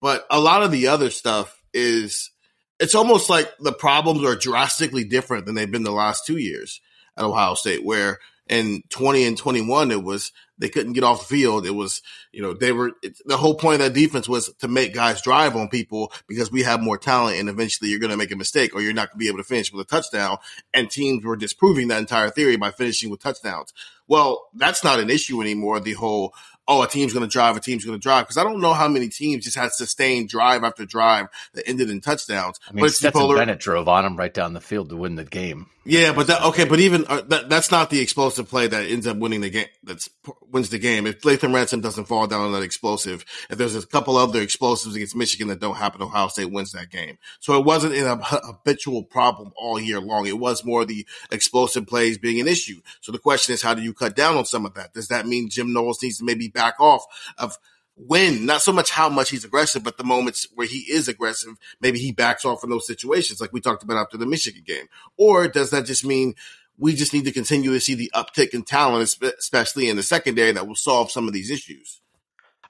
But 0.00 0.26
a 0.30 0.40
lot 0.40 0.62
of 0.62 0.70
the 0.70 0.88
other 0.88 1.10
stuff 1.10 1.60
is 1.72 2.30
it's 2.78 2.94
almost 2.94 3.28
like 3.28 3.50
the 3.58 3.72
problems 3.72 4.24
are 4.24 4.36
drastically 4.36 5.04
different 5.04 5.46
than 5.46 5.54
they've 5.54 5.70
been 5.70 5.82
the 5.82 5.92
last 5.92 6.26
two 6.26 6.38
years 6.38 6.80
at 7.16 7.24
Ohio 7.24 7.54
State, 7.54 7.84
where 7.84 8.18
in 8.48 8.82
20 8.88 9.24
and 9.24 9.38
21, 9.38 9.90
it 9.92 10.02
was 10.02 10.32
they 10.58 10.68
couldn't 10.68 10.92
get 10.92 11.04
off 11.04 11.20
the 11.20 11.36
field. 11.36 11.66
It 11.66 11.74
was, 11.74 12.02
you 12.32 12.42
know, 12.42 12.52
they 12.52 12.72
were 12.72 12.92
the 13.24 13.36
whole 13.36 13.54
point 13.54 13.80
of 13.80 13.88
that 13.88 13.98
defense 13.98 14.28
was 14.28 14.52
to 14.58 14.68
make 14.68 14.92
guys 14.92 15.22
drive 15.22 15.56
on 15.56 15.68
people 15.68 16.12
because 16.26 16.50
we 16.50 16.62
have 16.64 16.82
more 16.82 16.98
talent 16.98 17.38
and 17.38 17.48
eventually 17.48 17.90
you're 17.90 18.00
going 18.00 18.10
to 18.10 18.16
make 18.16 18.32
a 18.32 18.36
mistake 18.36 18.74
or 18.74 18.82
you're 18.82 18.92
not 18.92 19.08
going 19.08 19.18
to 19.18 19.24
be 19.24 19.28
able 19.28 19.38
to 19.38 19.44
finish 19.44 19.72
with 19.72 19.86
a 19.86 19.88
touchdown. 19.88 20.36
And 20.74 20.90
teams 20.90 21.24
were 21.24 21.36
disproving 21.36 21.88
that 21.88 22.00
entire 22.00 22.30
theory 22.30 22.56
by 22.56 22.72
finishing 22.72 23.08
with 23.10 23.20
touchdowns. 23.20 23.72
Well, 24.08 24.48
that's 24.54 24.82
not 24.82 25.00
an 25.00 25.10
issue 25.10 25.40
anymore. 25.40 25.80
The 25.80 25.94
whole, 25.94 26.34
oh, 26.70 26.82
a 26.82 26.88
team's 26.88 27.12
going 27.12 27.28
to 27.28 27.30
drive, 27.30 27.56
a 27.56 27.60
team's 27.60 27.84
going 27.84 27.98
to 27.98 28.02
drive. 28.02 28.24
Because 28.24 28.36
I 28.36 28.44
don't 28.44 28.60
know 28.60 28.72
how 28.72 28.86
many 28.86 29.08
teams 29.08 29.44
just 29.44 29.56
had 29.56 29.72
sustained 29.72 30.28
drive 30.28 30.62
after 30.62 30.86
drive 30.86 31.26
that 31.54 31.68
ended 31.68 31.90
in 31.90 32.00
touchdowns. 32.00 32.60
I 32.68 32.72
mean, 32.72 32.84
but 32.84 32.92
Stetson 32.92 33.20
polar- 33.20 33.36
Bennett 33.36 33.58
drove 33.58 33.88
on 33.88 34.04
him 34.04 34.16
right 34.16 34.32
down 34.32 34.54
the 34.54 34.60
field 34.60 34.88
to 34.90 34.96
win 34.96 35.16
the 35.16 35.24
game. 35.24 35.66
yeah, 35.84 36.12
but 36.12 36.28
that, 36.28 36.42
okay, 36.42 36.64
but 36.64 36.78
even 36.78 37.04
uh, 37.08 37.22
that, 37.22 37.48
that's 37.48 37.72
not 37.72 37.90
the 37.90 37.98
explosive 38.00 38.48
play 38.48 38.68
that 38.68 38.88
ends 38.88 39.06
up 39.06 39.16
winning 39.16 39.40
the 39.40 39.50
game. 39.50 39.66
That's 39.82 40.08
wins 40.50 40.70
the 40.70 40.78
game. 40.78 41.06
If 41.06 41.22
Lathan 41.22 41.54
Ransom 41.54 41.80
doesn't 41.80 42.06
fall 42.06 42.26
down 42.26 42.42
on 42.42 42.52
that 42.52 42.62
explosive, 42.62 43.24
if 43.48 43.58
there's 43.58 43.74
a 43.74 43.86
couple 43.86 44.16
other 44.16 44.40
explosives 44.40 44.94
against 44.94 45.16
Michigan 45.16 45.48
that 45.48 45.60
don't 45.60 45.76
happen, 45.76 46.02
Ohio 46.02 46.28
State 46.28 46.52
wins 46.52 46.72
that 46.72 46.90
game. 46.90 47.18
So 47.40 47.58
it 47.58 47.64
wasn't 47.64 47.94
an 47.94 48.20
habitual 48.22 49.02
problem 49.02 49.52
all 49.56 49.80
year 49.80 50.00
long. 50.00 50.26
It 50.26 50.38
was 50.38 50.64
more 50.64 50.84
the 50.84 51.06
explosive 51.30 51.86
plays 51.86 52.18
being 52.18 52.40
an 52.40 52.48
issue. 52.48 52.80
So 53.00 53.12
the 53.12 53.18
question 53.18 53.54
is, 53.54 53.62
how 53.62 53.74
do 53.74 53.82
you 53.82 53.92
cut 53.92 54.14
down 54.14 54.36
on 54.36 54.44
some 54.44 54.66
of 54.66 54.74
that? 54.74 54.92
Does 54.92 55.08
that 55.08 55.26
mean 55.26 55.48
Jim 55.48 55.72
Knowles 55.72 56.02
needs 56.02 56.18
to 56.18 56.24
maybe 56.24 56.48
back 56.48 56.59
off 56.78 57.04
of 57.38 57.56
when, 57.94 58.46
not 58.46 58.62
so 58.62 58.72
much 58.72 58.90
how 58.90 59.08
much 59.08 59.30
he's 59.30 59.44
aggressive, 59.44 59.84
but 59.84 59.98
the 59.98 60.04
moments 60.04 60.46
where 60.54 60.66
he 60.66 60.86
is 60.90 61.08
aggressive, 61.08 61.56
maybe 61.80 61.98
he 61.98 62.12
backs 62.12 62.44
off 62.44 62.64
in 62.64 62.70
those 62.70 62.86
situations, 62.86 63.40
like 63.40 63.52
we 63.52 63.60
talked 63.60 63.82
about 63.82 63.98
after 63.98 64.16
the 64.16 64.26
Michigan 64.26 64.62
game. 64.66 64.86
Or 65.18 65.48
does 65.48 65.70
that 65.70 65.84
just 65.84 66.04
mean 66.04 66.34
we 66.78 66.94
just 66.94 67.12
need 67.12 67.26
to 67.26 67.32
continue 67.32 67.72
to 67.72 67.80
see 67.80 67.94
the 67.94 68.10
uptick 68.14 68.54
in 68.54 68.62
talent, 68.62 69.16
especially 69.38 69.88
in 69.88 69.96
the 69.96 70.02
secondary, 70.02 70.52
that 70.52 70.66
will 70.66 70.76
solve 70.76 71.10
some 71.10 71.26
of 71.26 71.34
these 71.34 71.50
issues? 71.50 72.00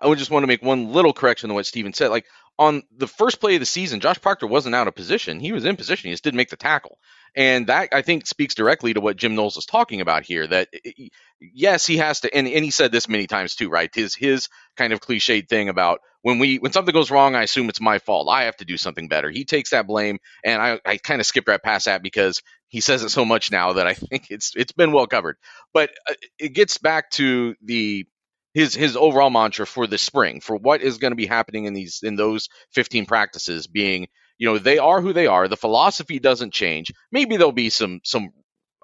I 0.00 0.09
would 0.09 0.18
just 0.18 0.30
want 0.30 0.42
to 0.42 0.49
make 0.49 0.62
one 0.62 0.92
little 0.92 1.12
correction 1.12 1.49
to 1.49 1.54
what 1.54 1.66
Steven 1.66 1.92
said. 1.92 2.09
Like 2.09 2.26
on 2.59 2.82
the 2.97 3.06
first 3.06 3.40
play 3.40 3.54
of 3.54 3.61
the 3.61 3.66
season, 3.66 4.00
Josh 4.00 4.20
Proctor 4.20 4.47
wasn't 4.47 4.75
out 4.75 4.88
of 4.88 4.94
position. 4.94 5.40
He 5.40 5.52
was 5.52 5.64
in 5.64 5.76
position. 5.76 6.09
He 6.09 6.12
just 6.12 6.25
didn't 6.25 6.38
make 6.38 6.50
the 6.50 6.56
tackle. 6.56 6.99
And 7.37 7.68
that 7.68 7.90
I 7.92 8.02
think 8.02 8.26
speaks 8.26 8.54
directly 8.54 8.94
to 8.94 9.00
what 9.00 9.16
Jim 9.16 9.37
Knowles 9.37 9.56
is 9.56 9.66
talking 9.66 10.00
about 10.00 10.25
here. 10.25 10.47
That 10.47 10.68
yes, 11.40 11.87
he 11.87 11.99
has 11.99 12.20
to, 12.20 12.35
and, 12.35 12.47
and 12.47 12.64
he 12.64 12.70
said 12.70 12.92
this 12.92 13.09
many 13.09 13.26
times 13.26 13.54
too, 13.54 13.68
right? 13.68 13.90
His 13.94 14.14
his 14.14 14.49
kind 14.76 14.92
of 14.92 15.00
cliched 15.00 15.49
thing 15.49 15.68
about 15.68 16.00
when 16.23 16.38
we 16.38 16.59
when 16.59 16.73
something 16.73 16.92
goes 16.92 17.11
wrong, 17.11 17.35
I 17.35 17.42
assume 17.42 17.68
it's 17.68 17.80
my 17.80 17.99
fault. 17.99 18.28
I 18.30 18.44
have 18.44 18.56
to 18.59 18.64
do 18.64 18.76
something 18.76 19.09
better. 19.09 19.30
He 19.30 19.44
takes 19.44 19.70
that 19.70 19.87
blame, 19.87 20.18
and 20.44 20.61
I, 20.61 20.80
I 20.85 20.97
kind 20.99 21.20
of 21.20 21.26
skipped 21.26 21.49
right 21.49 21.62
past 21.62 21.87
that 21.87 22.02
because 22.02 22.42
he 22.68 22.80
says 22.80 23.02
it 23.02 23.11
so 23.11 23.25
much 23.25 23.50
now 23.50 23.75
that 23.75 23.87
I 23.87 23.94
think 23.94 24.30
it's 24.30 24.52
it's 24.56 24.73
been 24.73 24.92
well 24.92 25.06
covered. 25.06 25.37
But 25.73 25.90
uh, 26.09 26.14
it 26.38 26.50
gets 26.54 26.78
back 26.78 27.11
to 27.12 27.54
the 27.62 28.06
his 28.54 28.75
his 28.75 28.97
overall 28.97 29.30
mantra 29.30 29.66
for 29.66 29.87
the 29.87 29.99
spring 29.99 30.40
for 30.40 30.56
what 30.56 30.82
is 30.82 30.99
going 30.99 31.12
to 31.12 31.16
be 31.16 31.26
happening 31.26 31.64
in 31.64 31.75
these 31.75 32.00
in 32.02 32.16
those 32.16 32.49
15 32.75 33.06
practices 33.06 33.66
being 33.66 34.09
you 34.38 34.47
know 34.47 34.59
they 34.59 34.78
are 34.78 35.00
who 35.00 35.12
they 35.12 35.26
are 35.26 35.47
the 35.49 35.56
philosophy 35.56 36.18
doesn't 36.18 36.52
change 36.52 36.90
maybe 37.12 37.37
there'll 37.37 37.52
be 37.52 37.70
some 37.70 38.00
some 38.02 38.30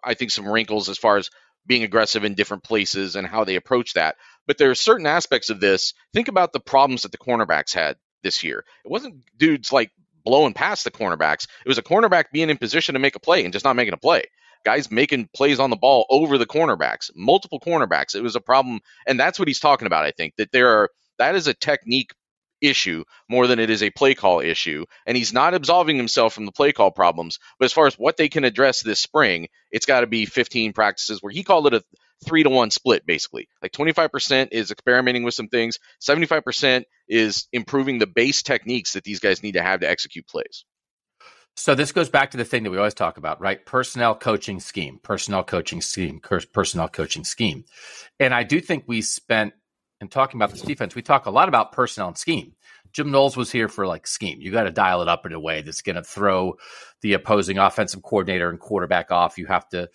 i 0.05 0.15
think 0.15 0.31
some 0.31 0.47
wrinkles 0.49 0.89
as 0.89 0.99
far 0.99 1.17
as 1.17 1.31
being 1.67 1.83
aggressive 1.83 2.25
in 2.25 2.35
different 2.35 2.63
places 2.63 3.17
and 3.17 3.27
how 3.27 3.45
they 3.45 3.57
approach 3.57 3.95
that. 3.95 4.17
But 4.47 4.59
there 4.59 4.71
are 4.71 4.77
certain 4.77 5.07
aspects 5.07 5.51
of 5.51 5.61
this. 5.61 5.95
Think 6.13 6.29
about 6.29 6.53
the 6.53 6.61
problems 6.61 7.03
that 7.03 7.13
the 7.13 7.19
cornerbacks 7.19 7.75
had 7.75 7.97
this 8.23 8.45
year. 8.45 8.65
It 8.85 8.91
wasn't 8.91 9.23
dudes 9.37 9.73
like 9.73 9.91
blowing 10.25 10.55
past 10.55 10.85
the 10.85 10.91
cornerbacks. 10.91 11.47
It 11.65 11.69
was 11.69 11.79
a 11.79 11.83
cornerback 11.83 12.27
being 12.33 12.51
in 12.51 12.59
position 12.59 12.95
to 12.95 12.99
make 12.99 13.17
a 13.17 13.21
play 13.21 13.45
and 13.45 13.53
just 13.53 13.65
not 13.65 13.77
making 13.77 13.95
a 13.95 13.99
play. 13.99 14.25
Guys 14.65 14.91
making 14.91 15.29
plays 15.35 15.61
on 15.61 15.71
the 15.71 15.77
ball 15.77 16.07
over 16.11 16.39
the 16.39 16.47
cornerbacks 16.47 17.11
multiple 17.15 17.61
cornerbacks. 17.61 18.15
It 18.17 18.23
was 18.23 18.35
a 18.35 18.41
problem 18.41 18.81
and 19.07 19.19
that's 19.19 19.39
what 19.39 19.49
he's 19.49 19.61
talking 19.61 19.87
about 19.87 20.05
i 20.05 20.11
think 20.11 20.35
that 20.37 20.51
there 20.51 20.69
are 20.69 20.91
that 21.19 21.35
is 21.37 21.47
a 21.47 21.55
technique 21.55 22.13
issue 22.61 23.05
more 23.29 23.47
than 23.47 23.59
it 23.59 23.71
is 23.71 23.83
a 23.83 23.91
play 23.91 24.15
call 24.15 24.41
issue. 24.41 24.85
And 25.07 25.17
he's 25.17 25.33
not 25.33 25.55
absolving 25.55 25.97
himself 25.97 26.35
from 26.35 26.47
the 26.47 26.53
play 26.53 26.73
call 26.73 26.91
problems. 26.91 27.39
But 27.59 27.67
as 27.67 27.73
far 27.73 27.87
as 27.87 27.99
what 27.99 28.17
they 28.17 28.29
can 28.29 28.45
address 28.45 28.83
this 28.83 29.01
spring, 29.01 29.49
it's 29.71 29.87
got 29.87 30.01
to 30.01 30.07
be 30.07 30.27
15 30.27 30.73
practices 30.73 31.23
where 31.23 31.33
he 31.33 31.45
called 31.45 31.67
it 31.67 31.75
a 31.75 31.83
three 32.25 32.43
to 32.43 32.51
one 32.51 32.71
split, 32.71 33.07
basically. 33.07 33.49
Like 33.63 33.73
25% 33.73 34.49
is 34.53 34.71
experimenting 34.71 35.23
with 35.23 35.35
some 35.35 35.49
things, 35.49 35.79
75% 36.01 36.85
is 37.09 37.47
improving 37.53 37.99
the 37.99 38.07
base 38.07 38.43
techniques 38.43 38.95
that 38.95 39.05
these 39.05 39.21
guys 39.21 39.43
need 39.43 39.53
to 39.53 39.63
have 39.63 39.81
to 39.81 39.89
execute 39.89 40.27
plays. 40.27 40.65
So 41.59 41.75
this 41.75 41.93
goes 41.93 42.11
back 42.11 42.33
to 42.33 42.37
the 42.37 42.45
thing 42.45 42.65
that 42.65 42.71
we 42.71 42.77
always 42.77 42.95
talk 42.95 43.17
about, 43.17 43.41
right? 43.41 43.65
Personnel 43.65 44.15
coaching 44.15 44.61
scheme, 44.61 45.01
personnel 45.03 45.43
coaching 45.43 45.81
scheme, 45.81 46.21
personnel 46.21 46.89
coaching 46.89 47.25
scheme. 47.25 47.65
And 48.21 48.35
I 48.35 48.43
do 48.43 48.61
think 48.61 48.85
we 48.87 49.01
spent 49.01 49.55
and 50.01 50.11
talking 50.11 50.39
about 50.39 50.51
this 50.51 50.63
defense, 50.63 50.95
we 50.95 51.03
talk 51.03 51.27
a 51.27 51.31
lot 51.31 51.49
about 51.49 51.73
personnel 51.73 52.09
and 52.09 52.19
scheme. 52.19 52.53
Jim 52.93 53.11
Knowles 53.11 53.37
was 53.37 53.51
here 53.51 53.69
for 53.69 53.87
like 53.87 54.07
scheme. 54.07 54.41
You 54.41 54.51
got 54.53 54.65
to 54.65 54.71
dial 54.71 55.03
it 55.03 55.09
up 55.09 55.27
in 55.27 55.33
a 55.33 55.41
way 55.41 55.63
that's 55.63 55.83
going 55.83 55.97
to 55.97 56.03
throw 56.03 56.57
the 57.03 57.15
opposing 57.15 57.59
offensive 57.59 58.03
coordinator 58.03 58.49
and 58.49 58.59
quarterback 58.59 59.11
off. 59.11 59.39
You 59.39 59.47
have 59.47 59.69
to 59.71 59.91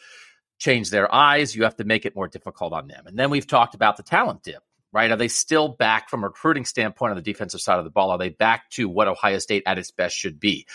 change 0.60 0.90
their 0.90 1.14
eyes. 1.14 1.56
You 1.56 1.64
have 1.64 1.78
to 1.78 1.84
make 1.84 2.06
it 2.06 2.16
more 2.16 2.28
difficult 2.28 2.74
on 2.74 2.88
them. 2.88 3.08
And 3.08 3.18
then 3.18 3.30
we've 3.30 3.48
talked 3.48 3.74
about 3.74 3.98
the 3.98 4.04
talent 4.04 4.44
dip, 4.44 4.62
right? 4.94 5.12
Are 5.12 5.18
they 5.18 5.28
still 5.28 5.70
back 5.70 6.10
from 6.10 6.24
a 6.24 6.28
recruiting 6.28 6.66
standpoint 6.66 7.12
on 7.12 7.16
the 7.16 7.24
defensive 7.24 7.62
side 7.62 7.80
of 7.80 7.86
the 7.86 7.92
ball? 7.92 8.12
Are 8.12 8.18
they 8.18 8.30
back 8.30 8.70
to 8.72 8.88
what 8.88 9.08
Ohio 9.08 9.40
State 9.40 9.64
at 9.66 9.80
its 9.80 9.92
best 9.92 10.16
should 10.16 10.40
be? 10.40 10.68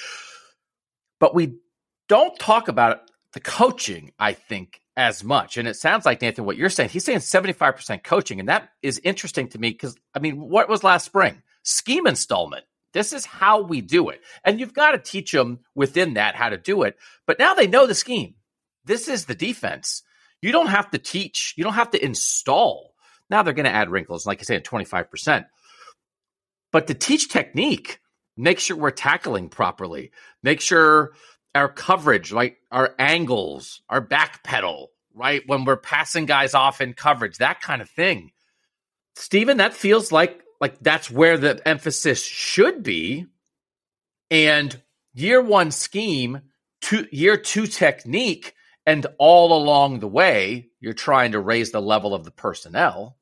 But 1.21 1.35
we 1.35 1.55
don't 2.09 2.39
talk 2.39 2.69
about 2.69 3.03
the 3.33 3.41
coaching, 3.41 4.13
I 4.19 4.33
think, 4.33 4.81
as 4.97 5.23
much. 5.23 5.59
And 5.59 5.69
it 5.69 5.77
sounds 5.77 6.07
like, 6.07 6.23
Nathan, 6.23 6.45
what 6.45 6.57
you're 6.57 6.71
saying, 6.71 6.91
he's 6.91 7.05
saying 7.05 7.19
75% 7.19 8.03
coaching. 8.03 8.41
And 8.41 8.49
that 8.49 8.71
is 8.83 9.01
interesting 9.05 9.49
to 9.49 9.59
me 9.59 9.71
because, 9.71 9.97
I 10.15 10.21
mean, 10.21 10.41
what 10.41 10.69
was 10.69 10.83
last 10.83 11.05
spring? 11.05 11.43
Scheme 11.63 12.07
installment. 12.07 12.65
This 12.93 13.13
is 13.13 13.27
how 13.27 13.63
we 13.63 13.83
do 13.83 14.09
it. 14.09 14.23
And 14.43 14.59
you've 14.59 14.73
got 14.73 14.93
to 14.93 14.99
teach 14.99 15.33
them 15.33 15.61
within 15.75 16.15
that 16.15 16.35
how 16.35 16.49
to 16.49 16.57
do 16.57 16.83
it. 16.83 16.97
But 17.27 17.39
now 17.39 17.53
they 17.53 17.67
know 17.67 17.87
the 17.87 17.95
scheme. 17.95 18.35
This 18.87 19.09
is 19.09 19.27
the 19.27 19.35
defense. 19.35 20.03
You 20.41 20.53
don't 20.53 20.69
have 20.69 20.91
to 20.93 20.99
teach, 20.99 21.55
you 21.57 21.65
don't 21.65 21.75
have 21.75 21.91
to 21.91 22.03
install. 22.03 22.95
Now 23.29 23.43
they're 23.43 23.53
going 23.53 23.67
to 23.67 23.73
add 23.73 23.91
wrinkles, 23.91 24.27
like 24.27 24.41
I 24.41 24.45
said, 24.45 24.65
25%. 24.65 25.45
But 26.73 26.87
to 26.87 26.95
teach 26.95 27.29
technique, 27.29 28.01
make 28.37 28.61
sure 28.61 28.77
we're 28.77 28.91
tackling 28.91 29.49
properly, 29.49 30.13
make 30.43 30.61
sure 30.61 31.13
our 31.57 31.69
coverage, 31.69 32.33
like 32.33 32.59
our 32.71 32.95
angles, 32.99 33.83
our 33.89 34.01
back 34.01 34.45
pedal, 34.45 34.91
right? 35.15 35.43
When 35.47 35.65
we're 35.65 35.77
passing 35.77 36.27
guys 36.27 36.55
off 36.55 36.81
in 36.81 36.93
coverage, 36.95 37.39
that 37.39 37.61
kind 37.61 37.83
of 37.83 37.91
thing. 37.91 38.31
Stephen, 39.17 39.57
that 39.57 39.75
feels 39.75 40.13
like 40.13 40.43
like 40.61 40.79
that's 40.81 41.11
where 41.11 41.37
the 41.37 41.61
emphasis 41.67 42.23
should 42.23 42.83
be. 42.83 43.27
And 44.31 44.81
year 45.15 45.43
one 45.43 45.71
scheme, 45.71 46.41
two, 46.81 47.07
year 47.11 47.37
two 47.37 47.67
technique, 47.67 48.55
and 48.87 49.07
all 49.19 49.57
along 49.57 49.99
the 49.99 50.09
way, 50.09 50.69
you're 50.81 50.93
trying 50.93 51.33
to 51.33 51.41
raise 51.41 51.73
the 51.73 51.83
level 51.83 52.15
of 52.15 52.25
the 52.25 52.31
personnel. 52.31 53.17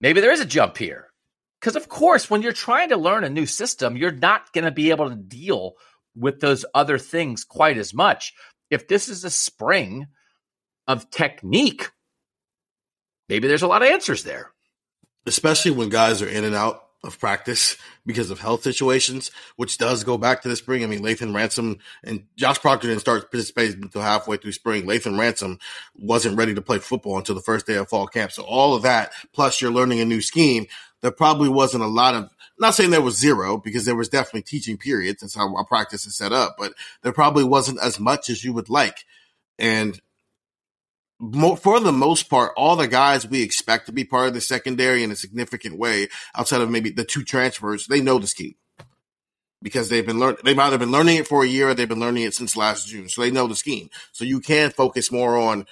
Maybe 0.00 0.20
there 0.20 0.32
is 0.32 0.40
a 0.40 0.46
jump 0.46 0.76
here. 0.76 1.08
Because, 1.60 1.76
of 1.76 1.88
course, 1.88 2.28
when 2.28 2.42
you're 2.42 2.52
trying 2.52 2.90
to 2.90 2.96
learn 2.96 3.24
a 3.24 3.30
new 3.30 3.46
system, 3.46 3.96
you're 3.96 4.12
not 4.12 4.52
going 4.52 4.64
to 4.64 4.70
be 4.70 4.90
able 4.90 5.08
to 5.08 5.16
deal 5.16 5.74
with 6.16 6.40
those 6.40 6.64
other 6.74 6.98
things 6.98 7.44
quite 7.44 7.76
as 7.76 7.94
much. 7.94 8.32
If 8.70 8.88
this 8.88 9.08
is 9.08 9.24
a 9.24 9.30
spring 9.30 10.06
of 10.88 11.10
technique, 11.10 11.90
maybe 13.28 13.48
there's 13.48 13.62
a 13.62 13.68
lot 13.68 13.82
of 13.82 13.88
answers 13.88 14.24
there. 14.24 14.52
Especially 15.26 15.72
when 15.72 15.88
guys 15.88 16.22
are 16.22 16.28
in 16.28 16.44
and 16.44 16.54
out 16.54 16.82
of 17.04 17.18
practice 17.18 17.76
because 18.06 18.30
of 18.30 18.40
health 18.40 18.62
situations, 18.62 19.30
which 19.56 19.78
does 19.78 20.04
go 20.04 20.16
back 20.16 20.42
to 20.42 20.48
the 20.48 20.56
spring. 20.56 20.82
I 20.82 20.86
mean, 20.86 21.00
Lathan 21.00 21.34
Ransom 21.34 21.78
and 22.04 22.24
Josh 22.36 22.60
Proctor 22.60 22.88
didn't 22.88 23.00
start 23.00 23.30
participating 23.30 23.82
until 23.82 24.02
halfway 24.02 24.36
through 24.36 24.52
spring. 24.52 24.84
Lathan 24.84 25.18
Ransom 25.18 25.58
wasn't 25.94 26.36
ready 26.36 26.54
to 26.54 26.62
play 26.62 26.78
football 26.78 27.18
until 27.18 27.34
the 27.34 27.40
first 27.40 27.66
day 27.66 27.74
of 27.74 27.88
fall 27.88 28.06
camp. 28.06 28.32
So 28.32 28.42
all 28.42 28.74
of 28.74 28.82
that, 28.82 29.12
plus 29.32 29.60
you're 29.60 29.72
learning 29.72 30.00
a 30.00 30.04
new 30.04 30.20
scheme, 30.20 30.66
there 31.02 31.10
probably 31.10 31.48
wasn't 31.48 31.84
a 31.84 31.88
lot 31.88 32.14
of 32.14 32.30
not 32.58 32.74
saying 32.74 32.90
there 32.90 33.02
was 33.02 33.18
zero 33.18 33.56
because 33.58 33.84
there 33.84 33.96
was 33.96 34.08
definitely 34.08 34.42
teaching 34.42 34.76
periods. 34.78 35.20
That's 35.20 35.34
how 35.34 35.54
our 35.54 35.64
practice 35.64 36.06
is 36.06 36.16
set 36.16 36.32
up, 36.32 36.56
but 36.58 36.72
there 37.02 37.12
probably 37.12 37.44
wasn't 37.44 37.80
as 37.82 38.00
much 38.00 38.30
as 38.30 38.44
you 38.44 38.52
would 38.52 38.70
like. 38.70 39.04
And 39.58 40.00
for 41.18 41.80
the 41.80 41.92
most 41.92 42.28
part, 42.28 42.52
all 42.56 42.76
the 42.76 42.88
guys 42.88 43.26
we 43.26 43.42
expect 43.42 43.86
to 43.86 43.92
be 43.92 44.04
part 44.04 44.28
of 44.28 44.34
the 44.34 44.40
secondary 44.40 45.02
in 45.02 45.10
a 45.10 45.16
significant 45.16 45.78
way, 45.78 46.08
outside 46.34 46.60
of 46.60 46.70
maybe 46.70 46.90
the 46.90 47.04
two 47.04 47.24
transfers, 47.24 47.86
they 47.86 48.00
know 48.00 48.18
the 48.18 48.26
scheme 48.26 48.54
because 49.62 49.88
they've 49.88 50.06
been 50.06 50.18
learning. 50.18 50.38
They've 50.44 50.58
either 50.58 50.78
been 50.78 50.92
learning 50.92 51.16
it 51.16 51.28
for 51.28 51.42
a 51.42 51.48
year 51.48 51.70
or 51.70 51.74
they've 51.74 51.88
been 51.88 52.00
learning 52.00 52.24
it 52.24 52.34
since 52.34 52.56
last 52.56 52.88
June, 52.88 53.08
so 53.08 53.22
they 53.22 53.30
know 53.30 53.46
the 53.46 53.56
scheme. 53.56 53.88
So 54.12 54.24
you 54.24 54.40
can 54.40 54.70
focus 54.70 55.10
more 55.10 55.38
on 55.38 55.66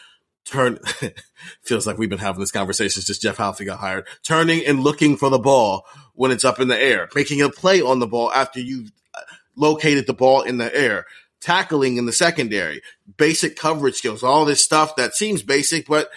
turn 0.44 0.78
feels 1.62 1.86
like 1.86 1.98
we've 1.98 2.10
been 2.10 2.18
having 2.18 2.40
this 2.40 2.50
conversation 2.50 3.02
since 3.02 3.18
Jeff 3.18 3.36
Hafley 3.36 3.66
got 3.66 3.78
hired. 3.78 4.06
Turning 4.22 4.64
and 4.66 4.80
looking 4.80 5.16
for 5.16 5.30
the 5.30 5.38
ball 5.38 5.86
when 6.14 6.30
it's 6.30 6.44
up 6.44 6.60
in 6.60 6.68
the 6.68 6.78
air, 6.78 7.08
making 7.14 7.42
a 7.42 7.50
play 7.50 7.80
on 7.80 7.98
the 7.98 8.06
ball 8.06 8.32
after 8.32 8.60
you've 8.60 8.92
uh, 9.14 9.20
located 9.56 10.06
the 10.06 10.14
ball 10.14 10.42
in 10.42 10.58
the 10.58 10.74
air, 10.74 11.06
tackling 11.40 11.96
in 11.96 12.06
the 12.06 12.12
secondary, 12.12 12.82
basic 13.16 13.56
coverage 13.56 13.96
skills, 13.96 14.22
all 14.22 14.44
this 14.44 14.64
stuff 14.64 14.96
that 14.96 15.14
seems 15.14 15.42
basic, 15.42 15.86
but 15.86 16.10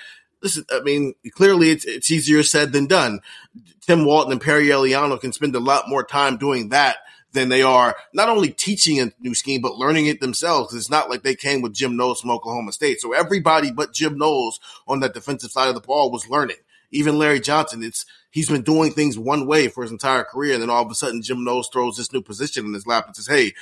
is, 0.43 0.63
I 0.71 0.81
mean, 0.81 1.15
clearly 1.31 1.71
it's, 1.71 1.85
it's 1.85 2.11
easier 2.11 2.43
said 2.43 2.71
than 2.71 2.87
done. 2.87 3.19
Tim 3.81 4.05
Walton 4.05 4.33
and 4.33 4.41
Perry 4.41 4.67
Eliano 4.67 5.19
can 5.19 5.33
spend 5.33 5.55
a 5.55 5.59
lot 5.59 5.89
more 5.89 6.03
time 6.03 6.37
doing 6.37 6.69
that 6.69 6.97
than 7.31 7.49
they 7.49 7.61
are 7.61 7.95
not 8.13 8.29
only 8.29 8.49
teaching 8.49 8.99
a 8.99 9.11
new 9.19 9.35
scheme, 9.35 9.61
but 9.61 9.75
learning 9.75 10.07
it 10.07 10.19
themselves. 10.19 10.73
It's 10.73 10.89
not 10.89 11.09
like 11.09 11.23
they 11.23 11.35
came 11.35 11.61
with 11.61 11.73
Jim 11.73 11.95
Knowles 11.95 12.21
from 12.21 12.31
Oklahoma 12.31 12.71
State. 12.71 12.99
So 12.99 13.13
everybody 13.13 13.71
but 13.71 13.93
Jim 13.93 14.17
Knowles 14.17 14.59
on 14.87 15.01
that 15.01 15.13
defensive 15.13 15.51
side 15.51 15.69
of 15.69 15.75
the 15.75 15.81
ball 15.81 16.11
was 16.11 16.29
learning. 16.29 16.57
Even 16.91 17.17
Larry 17.17 17.39
Johnson, 17.39 17.83
it's 17.83 18.05
he's 18.31 18.49
been 18.49 18.61
doing 18.61 18.91
things 18.91 19.17
one 19.17 19.47
way 19.47 19.67
for 19.67 19.83
his 19.83 19.91
entire 19.91 20.23
career, 20.23 20.53
and 20.53 20.61
then 20.61 20.69
all 20.69 20.83
of 20.83 20.91
a 20.91 20.95
sudden 20.95 21.21
Jim 21.21 21.43
Knowles 21.43 21.69
throws 21.71 21.97
this 21.97 22.13
new 22.13 22.21
position 22.21 22.65
in 22.65 22.73
his 22.73 22.87
lap 22.87 23.05
and 23.07 23.15
says, 23.15 23.27
"Hey, 23.27 23.53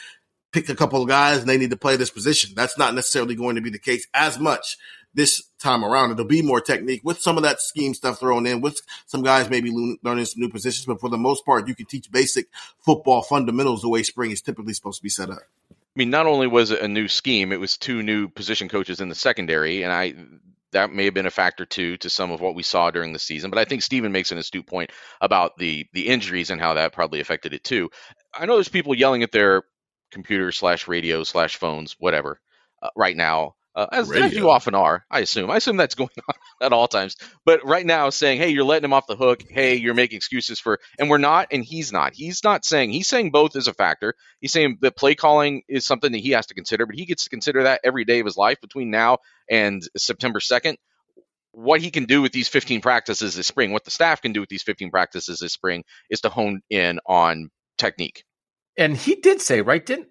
pick 0.51 0.69
a 0.69 0.75
couple 0.75 1.01
of 1.01 1.07
guys 1.07 1.39
and 1.39 1.49
they 1.49 1.57
need 1.57 1.71
to 1.71 1.77
play 1.77 1.95
this 1.95 2.11
position." 2.11 2.53
That's 2.55 2.77
not 2.77 2.93
necessarily 2.93 3.35
going 3.35 3.55
to 3.55 3.61
be 3.61 3.69
the 3.69 3.79
case 3.79 4.07
as 4.13 4.39
much 4.39 4.77
this 5.15 5.41
time 5.59 5.83
around. 5.83 6.11
It'll 6.11 6.25
be 6.25 6.41
more 6.41 6.61
technique 6.61 7.01
with 7.03 7.21
some 7.21 7.37
of 7.37 7.43
that 7.43 7.61
scheme 7.61 7.93
stuff 7.93 8.19
thrown 8.19 8.45
in, 8.45 8.61
with 8.61 8.81
some 9.07 9.23
guys 9.23 9.49
maybe 9.49 9.71
learning 10.03 10.25
some 10.25 10.41
new 10.41 10.49
positions. 10.49 10.85
But 10.85 10.99
for 10.99 11.09
the 11.09 11.17
most 11.17 11.45
part, 11.45 11.67
you 11.67 11.73
can 11.73 11.85
teach 11.85 12.11
basic 12.11 12.47
football 12.79 13.23
fundamentals 13.23 13.81
the 13.81 13.89
way 13.89 14.03
spring 14.03 14.31
is 14.31 14.41
typically 14.41 14.73
supposed 14.73 14.99
to 14.99 15.03
be 15.03 15.09
set 15.09 15.29
up. 15.29 15.39
I 15.71 15.75
mean, 15.95 16.09
not 16.09 16.27
only 16.27 16.47
was 16.47 16.71
it 16.71 16.81
a 16.81 16.89
new 16.89 17.07
scheme, 17.07 17.53
it 17.53 17.59
was 17.59 17.77
two 17.77 18.03
new 18.03 18.27
position 18.27 18.67
coaches 18.67 18.99
in 18.99 19.07
the 19.07 19.15
secondary, 19.15 19.83
and 19.83 19.93
I 19.93 20.13
that 20.75 20.91
may 20.91 21.05
have 21.05 21.13
been 21.13 21.25
a 21.25 21.31
factor 21.31 21.65
too 21.65 21.97
to 21.97 22.09
some 22.09 22.31
of 22.31 22.41
what 22.41 22.53
we 22.53 22.61
saw 22.61 22.91
during 22.91 23.13
the 23.13 23.19
season. 23.19 23.49
But 23.49 23.59
I 23.59 23.65
think 23.65 23.81
Stephen 23.81 24.11
makes 24.11 24.31
an 24.31 24.37
astute 24.37 24.67
point 24.67 24.91
about 25.21 25.57
the 25.57 25.87
the 25.93 26.07
injuries 26.07 26.49
and 26.49 26.59
how 26.61 26.75
that 26.75 26.93
probably 26.93 27.21
affected 27.21 27.53
it 27.53 27.63
too. 27.63 27.89
I 28.33 28.45
know 28.45 28.55
there's 28.55 28.69
people 28.69 28.93
yelling 28.93 29.23
at 29.23 29.31
their 29.31 29.63
computers 30.11 30.57
slash 30.57 30.87
radios 30.87 31.29
slash 31.29 31.55
phones, 31.55 31.95
whatever, 31.97 32.41
uh, 32.83 32.89
right 32.95 33.15
now 33.15 33.55
uh, 33.75 33.87
as, 33.91 34.11
as 34.11 34.21
Radio. 34.21 34.39
you 34.39 34.49
often 34.49 34.75
are. 34.75 35.05
I 35.09 35.19
assume. 35.19 35.49
I 35.49 35.57
assume 35.57 35.77
that's 35.77 35.95
going 35.95 36.09
on 36.27 36.35
at 36.61 36.73
all 36.73 36.87
times. 36.87 37.15
But 37.45 37.65
right 37.65 37.85
now, 37.85 38.09
saying, 38.09 38.39
"Hey, 38.39 38.49
you're 38.49 38.63
letting 38.63 38.85
him 38.85 38.93
off 38.93 39.07
the 39.07 39.15
hook. 39.15 39.43
Hey, 39.49 39.75
you're 39.75 39.93
making 39.93 40.17
excuses 40.17 40.59
for," 40.59 40.79
and 40.99 41.09
we're 41.09 41.17
not, 41.17 41.47
and 41.51 41.63
he's 41.63 41.91
not. 41.91 42.13
He's 42.13 42.43
not 42.43 42.65
saying. 42.65 42.91
He's 42.91 43.07
saying 43.07 43.31
both 43.31 43.55
is 43.55 43.67
a 43.67 43.73
factor. 43.73 44.13
He's 44.39 44.51
saying 44.51 44.79
that 44.81 44.95
play 44.95 45.15
calling 45.15 45.63
is 45.67 45.85
something 45.85 46.11
that 46.11 46.19
he 46.19 46.31
has 46.31 46.47
to 46.47 46.53
consider, 46.53 46.85
but 46.85 46.95
he 46.95 47.05
gets 47.05 47.25
to 47.25 47.29
consider 47.29 47.63
that 47.63 47.81
every 47.83 48.05
day 48.05 48.19
of 48.19 48.25
his 48.25 48.37
life 48.37 48.59
between 48.61 48.91
now 48.91 49.19
and 49.49 49.81
September 49.97 50.39
second. 50.39 50.77
What 51.51 51.79
he 51.81 51.89
can 51.89 52.03
do 52.05 52.21
with 52.21 52.33
these 52.33 52.49
15 52.49 52.81
practices 52.81 53.35
this 53.35 53.47
spring, 53.47 53.71
what 53.71 53.85
the 53.85 53.91
staff 53.91 54.21
can 54.21 54.33
do 54.33 54.41
with 54.41 54.49
these 54.49 54.63
15 54.63 54.91
practices 54.91 55.39
this 55.39 55.53
spring, 55.53 55.83
is 56.09 56.21
to 56.21 56.29
hone 56.29 56.61
in 56.69 56.99
on 57.07 57.49
technique. 57.77 58.23
And 58.77 58.97
he 58.97 59.15
did 59.15 59.41
say, 59.41 59.61
right? 59.61 59.85
Didn't 59.85 60.07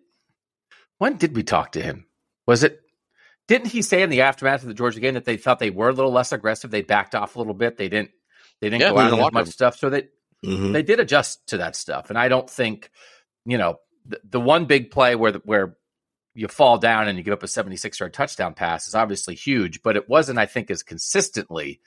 when 0.99 1.17
did 1.17 1.37
we 1.37 1.43
talk 1.43 1.73
to 1.73 1.83
him? 1.83 2.07
Was 2.47 2.63
it 2.63 2.81
didn't 3.47 3.69
he 3.69 3.83
say 3.83 4.03
in 4.03 4.09
the 4.11 4.23
aftermath 4.23 4.63
of 4.63 4.69
the 4.69 4.75
Georgia 4.75 5.01
game 5.01 5.15
that 5.15 5.27
they 5.27 5.37
thought 5.37 5.59
they 5.59 5.71
were 5.71 5.91
a 5.91 5.93
little 5.93 6.13
less 6.13 6.33
aggressive? 6.33 6.71
They 6.71 6.83
backed 6.83 7.15
off 7.15 7.37
a 7.37 7.39
little 7.39 7.53
bit. 7.55 7.77
They 7.77 7.89
didn't 7.91 8.11
they 8.63 8.71
didn't 8.71 8.81
Yeah, 8.81 8.89
go 8.91 8.99
out 8.99 9.11
the 9.11 9.17
with 9.17 9.27
as 9.27 9.33
much 9.33 9.45
room. 9.47 9.53
stuff. 9.53 9.77
So 9.77 9.91
they 9.91 10.09
Mhm. 10.45 10.73
they 10.73 10.83
did 10.83 11.01
adjust 11.01 11.47
to 11.49 11.59
that 11.59 11.77
stuff. 11.77 12.09
And 12.09 12.19
I 12.19 12.29
don't 12.29 12.49
think, 12.49 12.91
you 13.45 13.59
know, 13.59 13.77
the, 14.07 14.21
the 14.25 14.41
one 14.41 14.65
big 14.67 14.91
play 14.91 15.15
where 15.15 15.33
the, 15.33 15.41
where 15.45 15.77
you 16.35 16.49
fall 16.49 16.79
down 16.79 17.09
and 17.09 17.17
you 17.17 17.25
give 17.25 17.33
up 17.33 17.43
a 17.43 17.49
76 17.49 17.99
yard 17.99 18.13
touchdown 18.13 18.55
pass 18.55 18.89
is 18.89 18.95
obviously 18.95 19.35
huge, 19.35 19.83
but 19.83 19.97
it 19.97 20.09
wasn't, 20.09 20.39
I 20.39 20.47
think, 20.47 20.71
as 20.71 20.83
consistently 20.83 21.81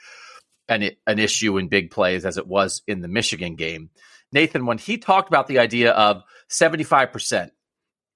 an, 0.70 0.90
an 1.06 1.20
issue 1.20 1.58
in 1.58 1.68
big 1.68 1.92
plays 1.92 2.26
as 2.26 2.38
it 2.38 2.48
was 2.48 2.82
in 2.88 3.02
the 3.02 3.08
Michigan 3.08 3.56
game. 3.56 3.90
Nathan, 4.32 4.66
when 4.66 4.78
he 4.78 4.98
talked 4.98 5.30
about 5.30 5.48
the 5.48 5.60
idea 5.60 5.92
of 5.92 6.24
75% 6.50 7.52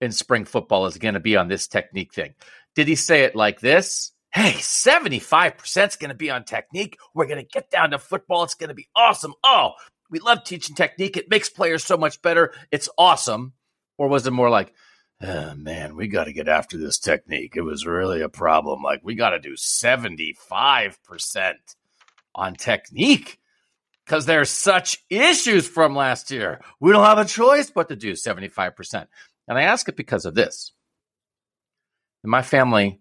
in 0.02 0.12
spring 0.12 0.46
football 0.46 0.86
is 0.86 0.98
going 0.98 1.14
to 1.14 1.20
be 1.20 1.38
on 1.38 1.48
this 1.48 1.68
technique 1.68 2.14
thing, 2.14 2.34
did 2.76 2.88
he 2.88 2.96
say 2.96 3.24
it 3.24 3.36
like 3.36 3.60
this? 3.60 4.12
Hey, 4.34 4.54
75% 4.54 5.88
is 5.88 5.96
going 5.98 6.10
to 6.10 6.16
be 6.16 6.32
on 6.32 6.46
technique. 6.46 6.98
We're 7.14 7.28
going 7.28 7.44
to 7.44 7.48
get 7.48 7.70
down 7.70 7.92
to 7.92 8.00
football. 8.00 8.44
It's 8.44 8.54
going 8.54 8.70
to 8.70 8.74
be 8.74 8.88
awesome. 8.96 9.34
Oh, 9.44 9.72
we 10.10 10.20
love 10.20 10.46
teaching 10.46 10.76
technique. 10.76 11.18
It 11.18 11.30
makes 11.30 11.50
players 11.50 11.84
so 11.84 11.98
much 11.98 12.22
better. 12.22 12.54
It's 12.72 12.90
awesome. 12.98 13.54
Or 13.98 14.08
was 14.08 14.26
it 14.26 14.32
more 14.32 14.50
like, 14.50 14.74
oh, 15.24 15.54
man, 15.56 15.96
we 15.96 16.08
got 16.08 16.26
to 16.26 16.34
get 16.34 16.48
after 16.48 16.78
this 16.78 16.98
technique. 16.98 17.56
It 17.56 17.62
was 17.62 17.86
really 17.86 18.22
a 18.22 18.30
problem. 18.30 18.82
Like, 18.82 19.02
we 19.04 19.16
got 19.16 19.32
to 19.32 19.40
do 19.40 19.54
75% 19.54 21.54
on 22.34 22.56
technique 22.56 23.40
because 24.06 24.26
there's 24.26 24.50
such 24.50 25.04
issues 25.10 25.68
from 25.68 25.96
last 25.96 26.32
year. 26.32 26.62
We 26.80 26.92
don't 26.92 27.06
have 27.06 27.18
a 27.18 27.26
choice 27.26 27.70
but 27.70 27.90
to 27.90 27.96
do 27.96 28.14
75%. 28.14 29.08
And 29.48 29.58
I 29.58 29.64
ask 29.64 29.88
it 29.88 29.96
because 29.96 30.26
of 30.26 30.36
this. 30.36 30.72
In 32.24 32.30
my 32.30 32.42
family, 32.42 33.00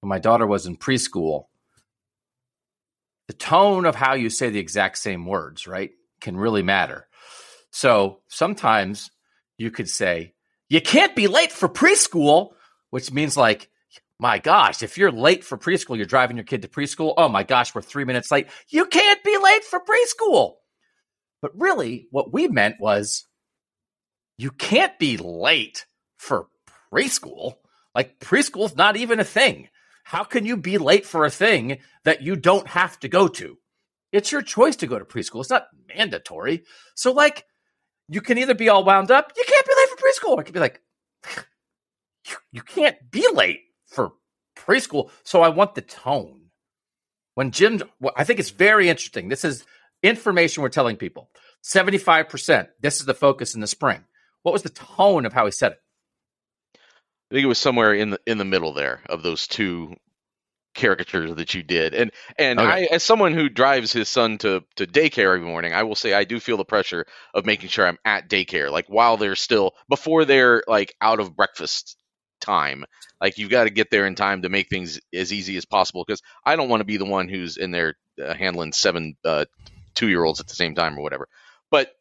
when 0.00 0.08
my 0.08 0.18
daughter 0.18 0.46
was 0.46 0.66
in 0.66 0.76
preschool, 0.76 1.46
the 3.26 3.32
tone 3.32 3.86
of 3.86 3.94
how 3.94 4.14
you 4.14 4.30
say 4.30 4.50
the 4.50 4.60
exact 4.60 4.98
same 4.98 5.26
words, 5.26 5.66
right, 5.66 5.90
can 6.20 6.36
really 6.36 6.62
matter. 6.62 7.08
So 7.70 8.20
sometimes 8.28 9.10
you 9.58 9.70
could 9.70 9.88
say, 9.88 10.34
you 10.68 10.80
can't 10.80 11.14
be 11.14 11.28
late 11.28 11.52
for 11.52 11.68
preschool, 11.68 12.50
which 12.90 13.12
means 13.12 13.36
like, 13.36 13.70
my 14.18 14.38
gosh, 14.38 14.82
if 14.82 14.96
you're 14.96 15.12
late 15.12 15.44
for 15.44 15.58
preschool, 15.58 15.96
you're 15.96 16.06
driving 16.06 16.36
your 16.36 16.44
kid 16.44 16.62
to 16.62 16.68
preschool. 16.68 17.14
Oh 17.16 17.28
my 17.28 17.42
gosh, 17.42 17.74
we're 17.74 17.82
three 17.82 18.04
minutes 18.04 18.30
late. 18.30 18.48
You 18.68 18.86
can't 18.86 19.22
be 19.22 19.36
late 19.36 19.64
for 19.64 19.80
preschool. 19.80 20.54
But 21.42 21.52
really, 21.54 22.08
what 22.10 22.32
we 22.32 22.48
meant 22.48 22.76
was 22.80 23.24
you 24.38 24.50
can't 24.50 24.98
be 24.98 25.16
late 25.18 25.86
for 26.16 26.48
preschool. 26.92 27.56
Like 27.94 28.18
preschool's 28.18 28.76
not 28.76 28.96
even 28.96 29.20
a 29.20 29.24
thing. 29.24 29.68
How 30.04 30.24
can 30.24 30.46
you 30.46 30.56
be 30.56 30.78
late 30.78 31.04
for 31.04 31.24
a 31.24 31.30
thing 31.30 31.78
that 32.04 32.22
you 32.22 32.36
don't 32.36 32.68
have 32.68 32.98
to 33.00 33.08
go 33.08 33.28
to? 33.28 33.58
It's 34.12 34.30
your 34.32 34.42
choice 34.42 34.76
to 34.76 34.86
go 34.86 34.98
to 34.98 35.04
preschool. 35.04 35.40
It's 35.40 35.50
not 35.50 35.66
mandatory. 35.94 36.62
So, 36.94 37.12
like, 37.12 37.44
you 38.08 38.20
can 38.20 38.38
either 38.38 38.54
be 38.54 38.68
all 38.68 38.84
wound 38.84 39.10
up, 39.10 39.32
you 39.36 39.44
can't 39.46 39.66
be 39.66 39.72
preschool, 40.16 40.40
it 40.40 40.44
could 40.44 40.54
be 40.54 40.60
like, 40.60 40.80
you, 42.28 42.36
you 42.52 42.62
can't 42.62 42.96
be 43.10 43.26
late 43.32 43.60
for 43.86 44.12
preschool. 44.56 45.10
So, 45.24 45.42
I 45.42 45.48
want 45.48 45.74
the 45.74 45.82
tone. 45.82 46.42
When 47.34 47.50
Jim, 47.50 47.82
I 48.16 48.24
think 48.24 48.40
it's 48.40 48.50
very 48.50 48.88
interesting. 48.88 49.28
This 49.28 49.44
is 49.44 49.66
information 50.02 50.62
we're 50.62 50.70
telling 50.70 50.96
people 50.96 51.30
75%. 51.62 52.68
This 52.80 53.00
is 53.00 53.06
the 53.06 53.14
focus 53.14 53.54
in 53.54 53.60
the 53.60 53.66
spring. 53.66 54.04
What 54.42 54.52
was 54.52 54.62
the 54.62 54.70
tone 54.70 55.26
of 55.26 55.32
how 55.32 55.44
he 55.44 55.50
said 55.50 55.72
it? 55.72 55.78
I 57.30 57.34
think 57.34 57.44
it 57.44 57.48
was 57.48 57.58
somewhere 57.58 57.92
in 57.92 58.10
the 58.10 58.20
in 58.26 58.38
the 58.38 58.44
middle 58.44 58.72
there 58.72 59.02
of 59.08 59.22
those 59.22 59.46
two 59.48 59.96
caricatures 60.76 61.34
that 61.36 61.54
you 61.54 61.62
did. 61.62 61.94
And 61.94 62.12
and 62.38 62.60
Okay. 62.60 62.76
I 62.76 62.82
as 62.92 63.02
someone 63.02 63.34
who 63.34 63.48
drives 63.48 63.92
his 63.92 64.08
son 64.08 64.38
to 64.38 64.62
to 64.76 64.86
daycare 64.86 65.34
every 65.34 65.46
morning, 65.46 65.74
I 65.74 65.82
will 65.84 65.96
say 65.96 66.14
I 66.14 66.24
do 66.24 66.40
feel 66.40 66.56
the 66.56 66.64
pressure 66.64 67.06
of 67.34 67.46
making 67.46 67.70
sure 67.70 67.86
I'm 67.86 67.98
at 68.04 68.28
daycare 68.28 68.70
like 68.70 68.86
while 68.86 69.16
they're 69.16 69.36
still 69.36 69.72
before 69.88 70.24
they're 70.24 70.62
like 70.68 70.94
out 71.00 71.20
of 71.20 71.36
breakfast 71.36 71.96
time. 72.40 72.84
Like 73.20 73.38
you've 73.38 73.50
got 73.50 73.64
to 73.64 73.70
get 73.70 73.90
there 73.90 74.06
in 74.06 74.14
time 74.14 74.42
to 74.42 74.48
make 74.50 74.68
things 74.68 75.00
as 75.14 75.32
easy 75.32 75.56
as 75.56 75.64
possible 75.64 76.04
because 76.06 76.22
I 76.44 76.56
don't 76.56 76.68
want 76.68 76.80
to 76.80 76.84
be 76.86 76.98
the 76.98 77.06
one 77.06 77.28
who's 77.28 77.56
in 77.56 77.70
there 77.70 77.94
uh, 78.22 78.34
handling 78.34 78.72
seven 78.72 79.16
uh, 79.24 79.46
two 79.94 80.08
year 80.08 80.24
olds 80.24 80.40
at 80.40 80.48
the 80.48 80.54
same 80.54 80.74
time 80.74 80.98
or 80.98 81.02
whatever. 81.02 81.28
But 81.70 81.92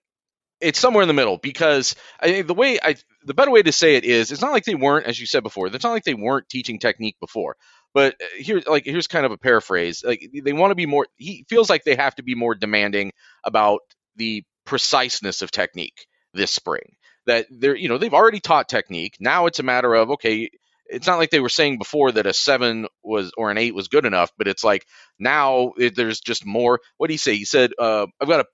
it's 0.61 0.79
somewhere 0.79 1.01
in 1.03 1.07
the 1.07 1.13
middle 1.13 1.37
because 1.37 1.95
I 2.19 2.27
think 2.27 2.47
the 2.47 2.53
way 2.53 2.79
I 2.81 2.95
the 3.23 3.33
better 3.33 3.51
way 3.51 3.61
to 3.61 3.71
say 3.71 3.95
it 3.95 4.05
is 4.05 4.31
it's 4.31 4.41
not 4.41 4.53
like 4.53 4.63
they 4.65 4.75
weren't 4.75 5.05
as 5.05 5.19
you 5.19 5.25
said 5.25 5.43
before 5.43 5.67
it's 5.67 5.83
not 5.83 5.91
like 5.91 6.03
they 6.05 6.13
weren't 6.13 6.49
teaching 6.49 6.79
technique 6.79 7.17
before 7.19 7.57
but 7.95 8.13
uh, 8.21 8.25
here 8.37 8.61
like 8.67 8.85
here's 8.85 9.07
kind 9.07 9.25
of 9.25 9.31
a 9.31 9.37
paraphrase 9.37 10.03
like 10.05 10.29
they 10.43 10.53
want 10.53 10.69
to 10.69 10.75
be 10.75 10.85
more 10.85 11.07
he 11.15 11.45
feels 11.49 11.69
like 11.71 11.83
they 11.83 11.95
have 11.95 12.13
to 12.15 12.23
be 12.23 12.35
more 12.35 12.53
demanding 12.53 13.11
about 13.43 13.79
the 14.17 14.43
preciseness 14.65 15.41
of 15.41 15.49
technique 15.49 16.05
this 16.35 16.51
spring. 16.51 16.95
That 17.25 17.47
they're 17.49 17.75
you 17.75 17.89
know 17.89 17.97
they've 17.97 18.13
already 18.13 18.39
taught 18.39 18.69
technique. 18.69 19.15
Now 19.19 19.47
it's 19.47 19.59
a 19.59 19.63
matter 19.63 19.95
of 19.95 20.11
okay 20.11 20.51
it's 20.87 21.07
not 21.07 21.17
like 21.17 21.31
they 21.31 21.39
were 21.39 21.49
saying 21.49 21.79
before 21.79 22.11
that 22.11 22.27
a 22.27 22.33
seven 22.33 22.85
was 23.03 23.31
or 23.35 23.49
an 23.49 23.57
eight 23.57 23.73
was 23.73 23.87
good 23.87 24.05
enough 24.05 24.31
but 24.37 24.47
it's 24.47 24.63
like 24.63 24.85
now 25.17 25.71
it, 25.77 25.95
there's 25.95 26.19
just 26.19 26.45
more 26.45 26.79
what 26.97 27.07
did 27.07 27.15
he 27.15 27.17
say? 27.17 27.35
He 27.35 27.45
said 27.45 27.71
uh, 27.79 28.05
i've 28.21 28.27
got 28.27 28.37
to 28.37 28.45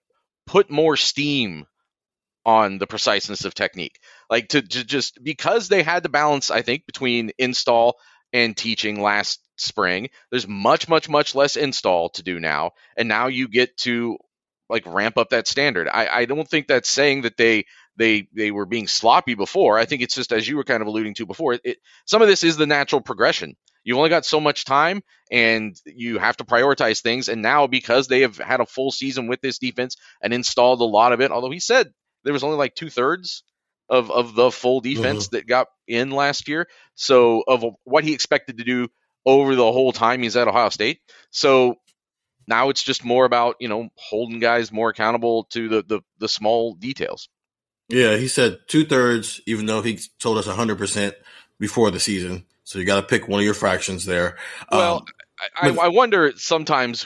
put 0.47 0.71
more 0.71 0.95
steam 0.95 1.65
on 2.45 2.77
the 2.77 2.87
preciseness 2.87 3.45
of 3.45 3.53
technique. 3.53 3.99
Like 4.29 4.49
to, 4.49 4.61
to 4.61 4.83
just 4.83 5.19
because 5.23 5.67
they 5.67 5.83
had 5.83 6.03
to 6.03 6.09
balance, 6.09 6.49
I 6.49 6.61
think, 6.61 6.85
between 6.85 7.31
install 7.37 7.97
and 8.33 8.55
teaching 8.55 9.01
last 9.01 9.39
spring. 9.57 10.09
There's 10.29 10.47
much, 10.47 10.87
much, 10.89 11.09
much 11.09 11.35
less 11.35 11.55
install 11.55 12.09
to 12.11 12.23
do 12.23 12.39
now, 12.39 12.71
and 12.97 13.07
now 13.07 13.27
you 13.27 13.47
get 13.47 13.77
to 13.79 14.17
like 14.69 14.85
ramp 14.85 15.17
up 15.17 15.29
that 15.31 15.47
standard. 15.47 15.87
I, 15.87 16.07
I 16.07 16.25
don't 16.25 16.47
think 16.47 16.67
that's 16.67 16.89
saying 16.89 17.23
that 17.23 17.37
they 17.37 17.65
they 17.97 18.27
they 18.33 18.51
were 18.51 18.65
being 18.65 18.87
sloppy 18.87 19.35
before. 19.35 19.77
I 19.77 19.85
think 19.85 20.01
it's 20.01 20.15
just 20.15 20.31
as 20.31 20.47
you 20.47 20.55
were 20.55 20.63
kind 20.63 20.81
of 20.81 20.87
alluding 20.87 21.15
to 21.15 21.25
before. 21.25 21.59
It, 21.63 21.77
some 22.05 22.21
of 22.21 22.27
this 22.27 22.43
is 22.43 22.57
the 22.57 22.65
natural 22.65 23.01
progression. 23.01 23.55
You've 23.83 23.97
only 23.97 24.09
got 24.09 24.25
so 24.25 24.39
much 24.39 24.63
time, 24.63 25.01
and 25.31 25.75
you 25.85 26.19
have 26.19 26.37
to 26.37 26.45
prioritize 26.45 27.01
things. 27.01 27.29
And 27.29 27.41
now 27.41 27.67
because 27.67 28.07
they 28.07 28.21
have 28.21 28.37
had 28.37 28.61
a 28.61 28.65
full 28.65 28.91
season 28.91 29.27
with 29.27 29.41
this 29.41 29.57
defense 29.57 29.97
and 30.21 30.33
installed 30.33 30.81
a 30.81 30.85
lot 30.85 31.13
of 31.13 31.21
it, 31.21 31.31
although 31.31 31.51
he 31.51 31.59
said 31.59 31.91
there 32.23 32.33
was 32.33 32.43
only 32.43 32.57
like 32.57 32.75
two 32.75 32.89
thirds 32.89 33.43
of 33.91 34.09
of 34.09 34.33
the 34.33 34.49
full 34.49 34.79
defense 34.81 35.27
that 35.29 35.45
got 35.45 35.67
in 35.87 36.09
last 36.09 36.47
year. 36.47 36.67
So 36.95 37.43
of 37.47 37.63
what 37.83 38.03
he 38.03 38.13
expected 38.13 38.57
to 38.57 38.63
do 38.63 38.87
over 39.25 39.55
the 39.55 39.71
whole 39.71 39.91
time 39.91 40.23
he's 40.23 40.35
at 40.37 40.47
Ohio 40.47 40.69
State. 40.69 40.99
So 41.29 41.75
now 42.47 42.69
it's 42.69 42.81
just 42.81 43.03
more 43.03 43.25
about 43.25 43.57
you 43.59 43.67
know 43.67 43.89
holding 43.95 44.39
guys 44.39 44.71
more 44.71 44.89
accountable 44.89 45.43
to 45.51 45.69
the 45.69 45.83
the, 45.83 46.01
the 46.19 46.29
small 46.29 46.73
details. 46.73 47.29
Yeah, 47.89 48.15
he 48.15 48.29
said 48.29 48.59
two 48.67 48.85
thirds, 48.85 49.41
even 49.45 49.65
though 49.65 49.81
he 49.81 49.99
told 50.17 50.37
us 50.37 50.47
100% 50.47 51.13
before 51.59 51.91
the 51.91 51.99
season. 51.99 52.45
So 52.63 52.79
you 52.79 52.85
got 52.85 53.01
to 53.01 53.05
pick 53.05 53.27
one 53.27 53.41
of 53.41 53.43
your 53.43 53.53
fractions 53.53 54.05
there. 54.05 54.37
Well, 54.71 54.99
Um, 54.99 55.05
I, 55.57 55.69
I, 55.69 55.75
I 55.75 55.87
wonder 55.89 56.31
sometimes 56.37 57.05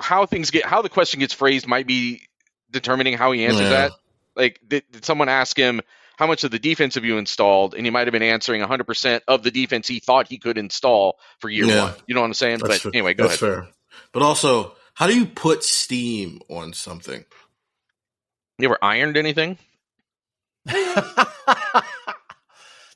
how 0.00 0.26
things 0.26 0.52
get 0.52 0.64
how 0.64 0.82
the 0.82 0.88
question 0.88 1.18
gets 1.20 1.34
phrased 1.34 1.66
might 1.66 1.88
be 1.88 2.22
determining 2.70 3.14
how 3.18 3.32
he 3.32 3.44
answers 3.44 3.62
Yeah. 3.62 3.88
that. 3.88 3.92
Like, 4.36 4.60
did, 4.66 4.84
did 4.90 5.04
someone 5.04 5.28
ask 5.28 5.56
him 5.56 5.80
how 6.16 6.26
much 6.26 6.44
of 6.44 6.50
the 6.50 6.58
defense 6.58 6.94
have 6.94 7.04
you 7.04 7.18
installed, 7.18 7.74
and 7.74 7.84
he 7.86 7.90
might 7.90 8.06
have 8.06 8.12
been 8.12 8.22
answering 8.22 8.60
100 8.60 8.84
percent 8.84 9.24
of 9.28 9.42
the 9.42 9.50
defense 9.50 9.88
he 9.88 9.98
thought 10.00 10.28
he 10.28 10.38
could 10.38 10.58
install 10.58 11.18
for 11.40 11.48
year 11.50 11.66
Yeah. 11.66 11.82
one. 11.84 11.94
You 12.06 12.14
know 12.14 12.20
what 12.20 12.28
I'm 12.28 12.34
saying? 12.34 12.58
that's 12.58 12.74
But 12.74 12.80
fa- 12.82 12.90
anyway, 12.94 13.14
go 13.14 13.26
that's 13.28 13.42
ahead. 13.42 13.54
fair. 13.64 13.68
But 14.12 14.22
also, 14.22 14.74
how 14.94 15.06
do 15.08 15.16
you 15.16 15.26
put 15.26 15.64
steam 15.64 16.40
on 16.48 16.72
something? 16.72 17.24
You 18.58 18.66
ever 18.68 18.78
ironed 18.80 19.16
anything? 19.16 19.58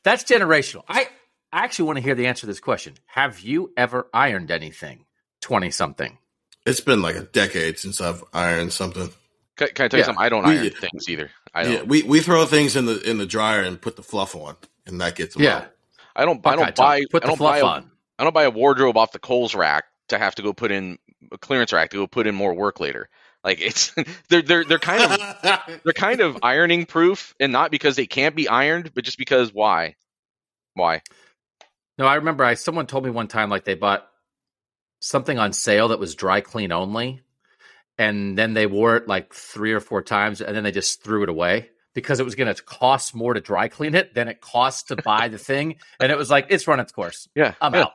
That's 0.05 0.24
generational. 0.24 0.85
I, 0.88 1.09
I 1.53 1.64
actually 1.64 1.87
want 1.87 1.96
to 1.98 2.03
hear 2.03 2.14
the 2.14 2.27
answer 2.29 2.42
to 2.42 2.46
this 2.46 2.61
question. 2.61 2.94
Have 3.07 3.40
you 3.40 3.72
ever 3.77 4.07
ironed 4.14 4.51
anything? 4.51 5.05
20 5.42 5.70
something. 5.70 6.18
It's 6.64 6.81
been 6.81 7.03
like 7.03 7.16
a 7.16 7.22
decade 7.24 7.79
since 7.79 8.01
I've 8.01 8.22
ironed 8.33 8.72
something. 8.72 9.11
Can, 9.59 9.68
can 9.68 9.85
I 9.85 9.88
tell 9.88 9.99
you 9.99 10.03
Yeah. 10.03 10.07
something? 10.07 10.25
I 10.25 10.29
don't 10.31 10.47
We- 10.49 10.59
iron 10.59 10.71
things 10.71 11.09
either. 11.09 11.31
I 11.53 11.62
don't. 11.64 11.73
Yeah, 11.73 11.83
we 11.83 12.03
we 12.05 12.21
throw 12.21 12.47
things 12.47 12.77
in 12.77 12.87
the 12.87 12.99
in 13.03 13.18
the 13.18 13.27
dryer 13.27 13.61
and 13.62 13.81
put 13.81 13.97
the 13.97 14.03
fluff 14.03 14.35
on, 14.35 14.57
and 14.87 15.01
that 15.03 15.14
gets 15.16 15.35
them 15.35 15.42
Yeah. 15.44 15.57
out. 15.59 15.71
I 16.16 16.25
don't. 16.25 16.44
I 16.47 16.57
don't 16.57 16.75
buy. 16.75 17.03
Put 17.11 17.23
I 17.23 17.27
the 17.27 17.31
don't 17.33 17.37
fluff 17.37 17.53
buy 17.53 17.59
a, 17.59 17.64
on. 17.64 17.90
I 18.18 18.25
don't 18.25 18.33
buy 18.35 18.44
a 18.44 18.51
wardrobe 18.51 18.97
off 18.97 19.12
the 19.12 19.18
Kohl's 19.18 19.55
rack 19.55 19.85
to 20.09 20.18
have 20.18 20.35
to 20.37 20.42
go 20.42 20.53
put 20.55 20.71
in 20.73 20.99
a 21.33 21.37
clearance 21.38 21.73
rack 21.73 21.90
to 21.90 21.97
go 21.99 22.07
put 22.07 22.27
in 22.27 22.35
more 22.35 22.55
work 22.55 22.81
later. 22.81 23.09
Like 23.44 23.61
it's 23.61 23.92
they're 24.29 24.42
they're 24.42 24.64
they're 24.64 24.79
kind 24.79 25.03
of 25.03 25.81
they're 25.85 25.92
kind 25.92 26.21
of 26.21 26.38
ironing 26.42 26.87
proof, 26.87 27.35
and 27.40 27.53
not 27.53 27.71
because 27.71 27.97
they 27.97 28.07
can't 28.07 28.35
be 28.35 28.49
ironed, 28.49 28.92
but 28.94 29.05
just 29.05 29.18
because 29.18 29.53
why? 29.53 29.97
Why? 30.75 31.03
No, 31.99 32.07
I 32.07 32.16
remember 32.16 32.44
I 32.44 32.55
someone 32.55 32.87
told 32.87 33.05
me 33.05 33.11
one 33.11 33.27
time 33.29 33.51
like 33.51 33.64
they 33.64 33.75
bought 33.75 34.09
something 35.01 35.38
on 35.38 35.53
sale 35.53 35.88
that 35.88 35.99
was 36.01 36.14
dry 36.14 36.40
clean 36.40 36.73
only, 36.73 37.23
and 37.99 38.39
then 38.39 38.55
they 38.55 38.67
wore 38.67 38.97
it 38.97 39.09
like 39.09 39.35
three 39.35 39.73
or 39.73 39.81
four 39.81 40.03
times, 40.03 40.41
and 40.41 40.57
then 40.57 40.65
they 40.65 40.71
just 40.71 41.03
threw 41.03 41.25
it 41.25 41.29
away 41.29 41.69
because 41.95 42.21
it 42.21 42.25
was 42.25 42.37
going 42.37 42.55
to 42.55 42.63
cost 42.63 43.15
more 43.15 43.35
to 43.35 43.41
dry 43.41 43.69
clean 43.69 43.95
it 43.95 44.15
than 44.15 44.29
it 44.29 44.41
costs 44.41 44.85
to 44.85 44.97
buy 44.97 45.29
the 45.29 45.39
thing, 45.39 45.77
and 46.01 46.13
it 46.13 46.17
was 46.17 46.31
like 46.31 46.47
it's 46.51 46.67
run 46.67 46.81
its 46.81 46.93
course. 46.93 47.29
Yeah, 47.35 47.55
I'm 47.61 47.75
yeah. 47.75 47.83
out. 47.83 47.93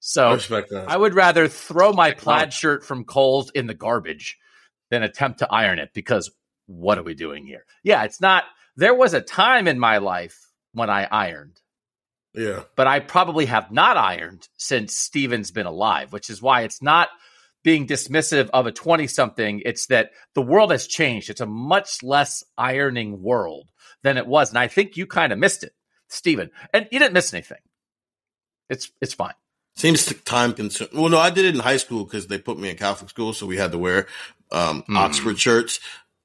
So 0.00 0.30
I 0.30 0.34
respect 0.34 0.70
that. 0.70 0.88
I 0.88 0.96
would 0.96 1.14
rather 1.14 1.46
throw 1.46 1.92
my 1.92 2.10
plaid 2.10 2.52
shirt 2.52 2.84
from 2.84 3.04
Kohl's 3.04 3.50
in 3.50 3.66
the 3.68 3.74
garbage 3.74 4.38
than 4.90 5.02
attempt 5.02 5.38
to 5.40 5.52
iron 5.52 5.78
it 5.78 5.90
because 5.94 6.30
what 6.66 6.98
are 6.98 7.04
we 7.04 7.14
doing 7.14 7.46
here? 7.46 7.64
Yeah, 7.84 8.02
it's 8.04 8.20
not. 8.20 8.44
There 8.76 8.94
was 8.94 9.14
a 9.14 9.20
time 9.20 9.68
in 9.68 9.78
my 9.78 9.98
life 9.98 10.38
when 10.72 10.90
I 10.90 11.06
ironed, 11.10 11.60
yeah. 12.34 12.62
but 12.74 12.86
I 12.86 13.00
probably 13.00 13.46
have 13.46 13.70
not 13.70 13.96
ironed 13.96 14.48
since 14.56 14.96
Steven's 14.96 15.50
been 15.50 15.66
alive, 15.66 16.12
which 16.12 16.30
is 16.30 16.40
why 16.42 16.62
it's 16.62 16.82
not 16.82 17.10
being 17.62 17.86
dismissive 17.86 18.50
of 18.52 18.66
a 18.66 18.72
20 18.72 19.06
something. 19.06 19.62
It's 19.64 19.86
that 19.86 20.10
the 20.34 20.42
world 20.42 20.70
has 20.72 20.86
changed. 20.86 21.30
It's 21.30 21.40
a 21.40 21.46
much 21.46 22.02
less 22.02 22.42
ironing 22.58 23.22
world 23.22 23.68
than 24.02 24.16
it 24.18 24.26
was. 24.26 24.50
And 24.50 24.58
I 24.58 24.68
think 24.68 24.96
you 24.96 25.06
kind 25.06 25.32
of 25.32 25.38
missed 25.38 25.62
it, 25.64 25.74
Steven. 26.08 26.50
And 26.74 26.88
you 26.90 26.98
didn't 26.98 27.14
miss 27.14 27.32
anything. 27.32 27.58
It's 28.68 28.90
it's 29.00 29.14
fine. 29.14 29.34
Seems 29.74 30.04
time 30.24 30.52
consuming. 30.52 31.00
Well, 31.00 31.08
no, 31.10 31.18
I 31.18 31.30
did 31.30 31.44
it 31.46 31.54
in 31.54 31.60
high 31.60 31.78
school 31.78 32.04
because 32.04 32.26
they 32.26 32.38
put 32.38 32.58
me 32.58 32.68
in 32.70 32.76
Catholic 32.76 33.08
school, 33.10 33.32
so 33.32 33.46
we 33.46 33.56
had 33.56 33.72
to 33.72 33.78
wear 33.78 34.06
um, 34.50 34.82
Hmm. 34.86 34.96
Oxford 34.98 35.38
shirts. 35.38 35.80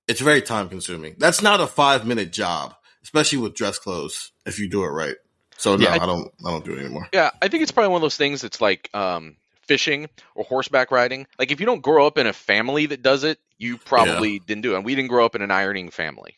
It's 0.07 0.19
very 0.21 0.41
time 0.41 0.69
consuming. 0.69 1.15
That's 1.17 1.41
not 1.41 1.61
a 1.61 1.67
five 1.67 2.05
minute 2.05 2.31
job, 2.31 2.73
especially 3.03 3.39
with 3.39 3.53
dress 3.53 3.79
clothes. 3.79 4.31
If 4.45 4.59
you 4.59 4.69
do 4.69 4.83
it 4.83 4.89
right. 4.89 5.15
So 5.57 5.75
no, 5.75 5.83
Yeah, 5.83 5.93
I- 5.95 6.03
I, 6.03 6.05
don't. 6.05 6.31
I 6.45 6.51
don't 6.51 6.65
do 6.65 6.73
it 6.73 6.79
anymore. 6.79 7.07
Yeah, 7.13 7.31
I 7.41 7.47
think 7.47 7.63
it's 7.63 7.71
probably 7.71 7.89
one 7.89 7.99
of 7.99 8.03
those 8.03 8.17
things 8.17 8.41
that's 8.41 8.61
like 8.61 8.89
um, 8.93 9.37
fishing 9.67 10.07
or 10.35 10.43
horseback 10.43 10.91
riding. 10.91 11.27
Like 11.37 11.51
if 11.51 11.59
you 11.59 11.65
don't 11.65 11.81
grow 11.81 12.07
up 12.07 12.17
in 12.17 12.27
a 12.27 12.33
family 12.33 12.85
that 12.87 13.01
does 13.01 13.23
it, 13.23 13.39
you 13.57 13.77
probably 13.77 14.39
didn't 14.39 14.63
do 14.63 14.73
it. 14.73 14.77
And 14.77 14.85
we 14.85 14.95
didn't 14.95 15.09
grow 15.09 15.25
up 15.25 15.35
in 15.35 15.41
an 15.41 15.51
ironing 15.51 15.89
family. 15.89 16.37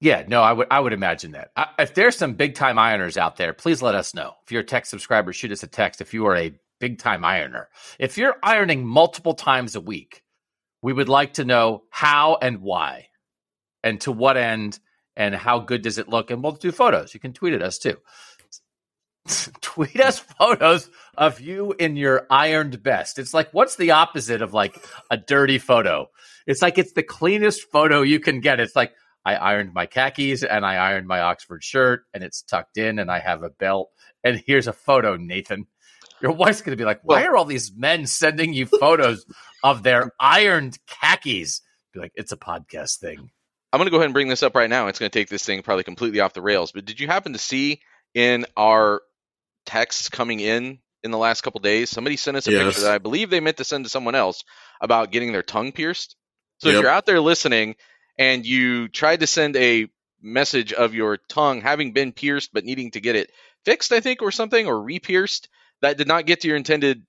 Yeah, 0.00 0.24
no, 0.26 0.42
I 0.42 0.52
would 0.52 0.66
I 0.70 0.80
would 0.80 0.92
imagine 0.92 1.32
that. 1.32 1.50
I, 1.56 1.68
if 1.78 1.94
there's 1.94 2.16
some 2.16 2.34
big 2.34 2.54
time 2.54 2.76
ironers 2.76 3.16
out 3.16 3.36
there, 3.36 3.52
please 3.52 3.80
let 3.80 3.94
us 3.94 4.14
know. 4.14 4.34
If 4.44 4.52
you're 4.52 4.62
a 4.62 4.66
tech 4.66 4.86
subscriber, 4.86 5.32
shoot 5.32 5.52
us 5.52 5.62
a 5.62 5.66
text. 5.66 6.00
If 6.00 6.12
you 6.12 6.26
are 6.26 6.36
a 6.36 6.52
big 6.78 6.98
time 6.98 7.24
ironer, 7.24 7.68
if 7.98 8.18
you're 8.18 8.36
ironing 8.42 8.86
multiple 8.86 9.34
times 9.34 9.76
a 9.76 9.80
week, 9.80 10.22
we 10.82 10.92
would 10.92 11.08
like 11.08 11.34
to 11.34 11.44
know 11.44 11.84
how 11.88 12.36
and 12.42 12.60
why, 12.60 13.08
and 13.82 14.00
to 14.02 14.12
what 14.12 14.36
end, 14.36 14.78
and 15.16 15.34
how 15.34 15.60
good 15.60 15.80
does 15.80 15.96
it 15.96 16.08
look. 16.08 16.30
And 16.30 16.42
we'll 16.42 16.52
do 16.52 16.72
photos. 16.72 17.14
You 17.14 17.20
can 17.20 17.32
tweet 17.32 17.54
at 17.54 17.62
us 17.62 17.78
too. 17.78 17.96
tweet 19.60 20.00
us 20.00 20.18
photos 20.18 20.90
of 21.16 21.40
you 21.40 21.74
in 21.78 21.96
your 21.96 22.26
ironed 22.30 22.82
best. 22.82 23.18
It's 23.18 23.34
like 23.34 23.50
what's 23.52 23.76
the 23.76 23.92
opposite 23.92 24.42
of 24.42 24.52
like 24.52 24.82
a 25.10 25.16
dirty 25.16 25.58
photo? 25.58 26.08
It's 26.46 26.62
like 26.62 26.78
it's 26.78 26.92
the 26.92 27.02
cleanest 27.02 27.70
photo 27.70 28.02
you 28.02 28.20
can 28.20 28.40
get. 28.40 28.60
It's 28.60 28.76
like 28.76 28.92
I 29.24 29.36
ironed 29.36 29.72
my 29.72 29.86
khakis 29.86 30.42
and 30.42 30.66
I 30.66 30.76
ironed 30.76 31.06
my 31.06 31.20
Oxford 31.20 31.64
shirt 31.64 32.02
and 32.12 32.22
it's 32.22 32.42
tucked 32.42 32.76
in 32.76 32.98
and 32.98 33.10
I 33.10 33.18
have 33.20 33.42
a 33.42 33.50
belt. 33.50 33.90
And 34.22 34.42
here's 34.46 34.66
a 34.66 34.72
photo, 34.72 35.16
Nathan. 35.16 35.66
Your 36.20 36.32
wife's 36.32 36.60
going 36.60 36.76
to 36.76 36.80
be 36.80 36.84
like, 36.86 37.00
why 37.02 37.20
Well- 37.22 37.30
are 37.32 37.36
all 37.36 37.44
these 37.44 37.72
men 37.74 38.06
sending 38.06 38.52
you 38.52 38.66
photos 38.66 39.24
of 39.62 39.82
their 39.82 40.12
ironed 40.20 40.78
khakis? 40.86 41.62
Be 41.92 42.00
like, 42.00 42.12
it's 42.14 42.32
a 42.32 42.36
podcast 42.36 42.98
thing. 42.98 43.30
I'm 43.72 43.78
going 43.78 43.86
to 43.86 43.90
go 43.90 43.96
ahead 43.96 44.06
and 44.06 44.14
bring 44.14 44.28
this 44.28 44.42
up 44.42 44.54
right 44.54 44.70
now. 44.70 44.86
It's 44.86 44.98
going 44.98 45.10
to 45.10 45.18
take 45.18 45.28
this 45.28 45.44
thing 45.44 45.62
probably 45.62 45.84
completely 45.84 46.20
off 46.20 46.32
the 46.32 46.42
rails. 46.42 46.72
But 46.72 46.84
did 46.84 47.00
you 47.00 47.06
happen 47.06 47.32
to 47.32 47.38
see 47.38 47.80
in 48.14 48.46
our 48.56 49.02
texts 49.66 50.08
coming 50.08 50.40
in 50.40 50.78
in 51.02 51.10
the 51.10 51.18
last 51.18 51.42
couple 51.42 51.60
days, 51.60 51.90
somebody 51.90 52.16
sent 52.16 52.36
us 52.36 52.46
a 52.46 52.50
Yes. 52.50 52.64
picture 52.64 52.82
that 52.82 52.92
I 52.92 52.98
believe 52.98 53.30
they 53.30 53.40
meant 53.40 53.58
to 53.58 53.64
send 53.64 53.84
to 53.84 53.90
someone 53.90 54.14
else 54.14 54.42
about 54.80 55.10
getting 55.10 55.32
their 55.32 55.42
tongue 55.42 55.72
pierced. 55.72 56.16
So 56.58 56.68
if 56.68 56.80
you're 56.80 56.88
out 56.88 57.06
there 57.06 57.20
listening 57.20 57.76
and 58.18 58.46
you 58.46 58.88
tried 58.88 59.20
to 59.20 59.26
send 59.26 59.56
a 59.56 59.88
message 60.22 60.72
of 60.72 60.94
your 60.94 61.18
tongue 61.28 61.60
having 61.60 61.92
been 61.92 62.12
pierced 62.12 62.50
but 62.54 62.64
needing 62.64 62.90
to 62.92 63.00
get 63.00 63.16
it 63.16 63.30
fixed, 63.64 63.92
I 63.92 64.00
think, 64.00 64.22
or 64.22 64.30
something, 64.30 64.66
or 64.66 64.80
re-pierced, 64.80 65.48
that 65.82 65.98
did 65.98 66.08
not 66.08 66.26
get 66.26 66.40
to 66.40 66.48
your 66.48 66.56
intended 66.56 67.02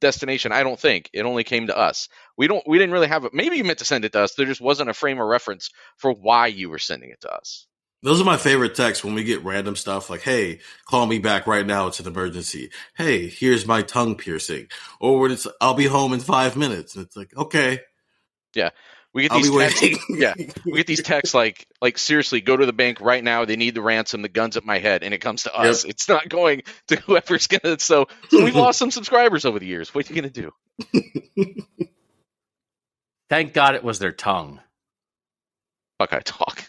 destination. 0.00 0.52
I 0.52 0.62
don't 0.62 0.80
think 0.80 1.10
it 1.12 1.22
only 1.24 1.44
came 1.44 1.66
to 1.66 1.76
us. 1.76 2.08
We 2.36 2.46
don't. 2.46 2.66
We 2.66 2.78
didn't 2.78 2.92
really 2.92 3.08
have 3.08 3.24
it. 3.24 3.34
Maybe 3.34 3.56
you 3.56 3.64
meant 3.64 3.80
to 3.80 3.84
send 3.84 4.04
it 4.04 4.12
to 4.12 4.20
us. 4.20 4.34
There 4.34 4.46
just 4.46 4.60
wasn't 4.60 4.90
a 4.90 4.94
frame 4.94 5.20
of 5.20 5.26
reference 5.26 5.70
for 5.96 6.12
why 6.12 6.46
you 6.46 6.70
were 6.70 6.78
sending 6.78 7.10
it 7.10 7.20
to 7.22 7.30
us. 7.30 7.66
Those 8.02 8.20
are 8.20 8.24
my 8.24 8.36
favorite 8.36 8.74
texts 8.74 9.04
when 9.04 9.14
we 9.14 9.24
get 9.24 9.44
random 9.44 9.76
stuff 9.76 10.10
like, 10.10 10.22
"Hey, 10.22 10.60
call 10.86 11.06
me 11.06 11.18
back 11.18 11.46
right 11.46 11.66
now. 11.66 11.88
It's 11.88 12.00
an 12.00 12.06
emergency." 12.06 12.70
Hey, 12.96 13.28
here's 13.28 13.66
my 13.66 13.82
tongue 13.82 14.16
piercing, 14.16 14.68
or 15.00 15.18
when 15.20 15.32
it's, 15.32 15.46
"I'll 15.60 15.74
be 15.74 15.86
home 15.86 16.12
in 16.12 16.20
five 16.20 16.56
minutes," 16.56 16.94
and 16.96 17.04
it's 17.04 17.16
like, 17.16 17.36
"Okay, 17.36 17.80
Yeah. 18.54 18.70
We 19.14 19.22
get 19.22 19.32
these 19.32 19.50
texts. 19.56 20.04
yeah, 20.10 20.34
we 20.66 20.72
get 20.74 20.86
these 20.86 21.02
texts 21.02 21.34
like, 21.36 21.66
like 21.80 21.96
seriously, 21.96 22.42
go 22.42 22.54
to 22.56 22.66
the 22.66 22.74
bank 22.74 23.00
right 23.00 23.24
now. 23.24 23.46
They 23.46 23.56
need 23.56 23.74
the 23.74 23.80
ransom. 23.80 24.20
The 24.20 24.28
guns 24.28 24.58
at 24.58 24.64
my 24.64 24.78
head, 24.78 25.02
and 25.02 25.14
it 25.14 25.18
comes 25.20 25.44
to 25.44 25.54
us. 25.54 25.84
It's 25.86 26.06
not 26.08 26.28
going 26.28 26.64
to 26.88 26.96
whoever's 26.96 27.46
gonna. 27.48 27.78
So, 27.80 28.08
so 28.28 28.44
we've 28.44 28.54
lost 28.54 28.78
some 28.78 28.90
subscribers 28.90 29.46
over 29.46 29.58
the 29.58 29.66
years. 29.66 29.94
What 29.94 30.10
are 30.10 30.14
you 30.14 30.20
gonna 30.20 30.30
do? 30.30 30.52
Thank 33.30 33.54
God 33.54 33.74
it 33.74 33.82
was 33.82 33.98
their 33.98 34.12
tongue. 34.12 34.60
Fuck, 35.98 36.12
I 36.12 36.20
talk. 36.20 36.65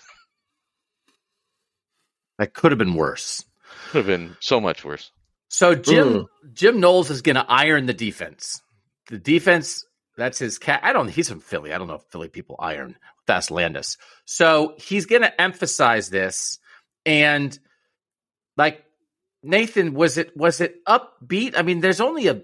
That 2.38 2.54
could 2.54 2.72
have 2.72 2.80
been 2.80 2.96
worse. 2.96 3.44
Could 3.90 4.00
have 4.00 4.08
been 4.08 4.38
so 4.40 4.60
much 4.60 4.84
worse. 4.86 5.12
So 5.50 5.76
Jim 5.76 6.08
Mm. 6.08 6.26
Jim 6.54 6.80
Knowles 6.80 7.10
is 7.10 7.22
going 7.22 7.36
to 7.36 7.46
iron 7.48 7.86
the 7.86 7.94
defense. 7.94 8.62
The 9.10 9.18
defense 9.18 9.86
that's 10.18 10.40
his 10.40 10.58
cat. 10.58 10.82
I 10.84 10.94
don't. 10.94 11.08
He's 11.08 11.30
from 11.30 11.40
Philly. 11.40 11.72
I 11.72 11.78
don't 11.78 11.88
know 11.88 11.96
if 11.96 12.04
Philly 12.10 12.28
people 12.28 12.56
iron. 12.60 12.98
That's 13.28 13.52
Landis. 13.52 13.98
So 14.26 14.74
he's 14.78 15.06
going 15.06 15.22
to 15.22 15.42
emphasize 15.42 16.10
this, 16.10 16.60
and 17.06 17.58
like 18.58 18.84
Nathan, 19.44 19.94
was 19.94 20.18
it 20.18 20.36
was 20.36 20.60
it 20.60 20.84
upbeat? 20.86 21.54
I 21.56 21.62
mean, 21.62 21.82
there's 21.82 22.02
only 22.02 22.28
a 22.28 22.42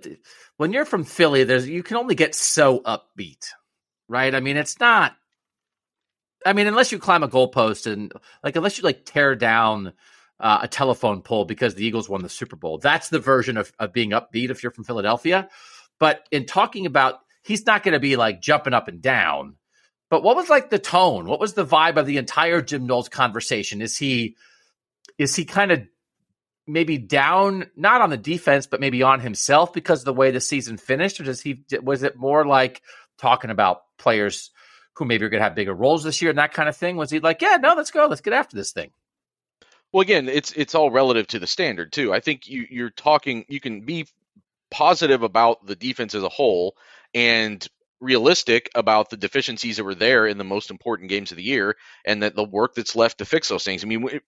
when 0.57 0.71
you're 0.71 0.85
from 0.85 1.03
Philly, 1.03 1.43
there's 1.43 1.67
you 1.67 1.81
can 1.81 1.97
only 1.97 2.15
get 2.15 2.35
so 2.35 2.79
upbeat, 2.81 3.47
right? 4.07 4.33
I 4.33 4.39
mean, 4.39 4.55
it's 4.55 4.79
not. 4.79 5.15
I 6.45 6.53
mean, 6.53 6.67
unless 6.67 6.91
you 6.91 6.99
climb 6.99 7.23
a 7.23 7.27
goalpost 7.27 7.91
and 7.91 8.11
like 8.43 8.55
unless 8.55 8.77
you 8.77 8.83
like 8.83 9.05
tear 9.05 9.35
down 9.35 9.93
uh, 10.39 10.59
a 10.63 10.67
telephone 10.67 11.21
pole 11.21 11.45
because 11.45 11.75
the 11.75 11.85
Eagles 11.85 12.09
won 12.09 12.21
the 12.21 12.29
Super 12.29 12.55
Bowl. 12.55 12.77
That's 12.77 13.09
the 13.09 13.19
version 13.19 13.57
of, 13.57 13.71
of 13.79 13.93
being 13.93 14.11
upbeat 14.11 14.49
if 14.49 14.61
you're 14.61 14.71
from 14.71 14.83
Philadelphia. 14.83 15.47
But 15.99 16.27
in 16.31 16.45
talking 16.45 16.85
about, 16.85 17.19
he's 17.43 17.65
not 17.65 17.83
going 17.83 17.93
to 17.93 17.99
be 17.99 18.15
like 18.15 18.41
jumping 18.41 18.73
up 18.73 18.87
and 18.87 19.01
down. 19.01 19.55
But 20.09 20.21
what 20.21 20.35
was 20.35 20.49
like 20.49 20.69
the 20.69 20.79
tone? 20.79 21.25
What 21.25 21.39
was 21.39 21.53
the 21.53 21.65
vibe 21.65 21.97
of 21.97 22.05
the 22.05 22.17
entire 22.17 22.61
Jim 22.61 22.85
Knowles 22.85 23.09
conversation? 23.09 23.81
Is 23.81 23.97
he 23.97 24.35
is 25.17 25.35
he 25.35 25.45
kind 25.45 25.71
of 25.71 25.87
maybe 26.67 26.97
down, 26.97 27.67
not 27.75 28.01
on 28.01 28.09
the 28.09 28.17
defense, 28.17 28.67
but 28.67 28.79
maybe 28.79 29.03
on 29.03 29.19
himself 29.19 29.73
because 29.73 29.99
of 29.99 30.05
the 30.05 30.13
way 30.13 30.31
the 30.31 30.41
season 30.41 30.77
finished, 30.77 31.19
or 31.19 31.23
does 31.23 31.41
he 31.41 31.63
was 31.81 32.03
it 32.03 32.15
more 32.15 32.45
like 32.45 32.81
talking 33.17 33.49
about 33.49 33.83
players 33.97 34.51
who 34.95 35.05
maybe 35.05 35.25
are 35.25 35.29
going 35.29 35.39
to 35.39 35.45
have 35.45 35.55
bigger 35.55 35.73
roles 35.73 36.03
this 36.03 36.21
year 36.21 36.29
and 36.29 36.39
that 36.39 36.53
kind 36.53 36.69
of 36.69 36.75
thing? 36.75 36.95
Was 36.95 37.11
he 37.11 37.19
like, 37.19 37.41
yeah, 37.41 37.57
no, 37.57 37.73
let's 37.75 37.91
go, 37.91 38.07
let's 38.07 38.21
get 38.21 38.33
after 38.33 38.55
this 38.55 38.71
thing? 38.71 38.91
Well, 39.91 40.01
again, 40.01 40.27
it's 40.27 40.51
it's 40.53 40.73
all 40.73 40.89
relative 40.89 41.27
to 41.27 41.39
the 41.39 41.47
standard 41.47 41.91
too. 41.93 42.11
I 42.13 42.19
think 42.19 42.47
you 42.47 42.65
you're 42.69 42.89
talking. 42.89 43.45
You 43.47 43.59
can 43.59 43.81
be 43.81 44.07
positive 44.71 45.21
about 45.21 45.65
the 45.67 45.75
defense 45.75 46.15
as 46.15 46.23
a 46.23 46.29
whole 46.29 46.75
and 47.13 47.65
realistic 48.03 48.69
about 48.75 49.09
the 49.09 49.17
deficiencies 49.17 49.77
that 49.77 49.83
were 49.83 49.95
there 49.95 50.27
in 50.27 50.37
the 50.37 50.43
most 50.43 50.69
important 50.69 51.09
games 51.09 51.31
of 51.31 51.37
the 51.37 51.43
year 51.43 51.75
and 52.05 52.21
that 52.21 52.35
the 52.35 52.43
work 52.43 52.75
that's 52.75 52.95
left 52.95 53.19
to 53.19 53.25
fix 53.25 53.47
those 53.47 53.63
things. 53.63 53.83
I 53.83 53.87
mean, 53.87 54.19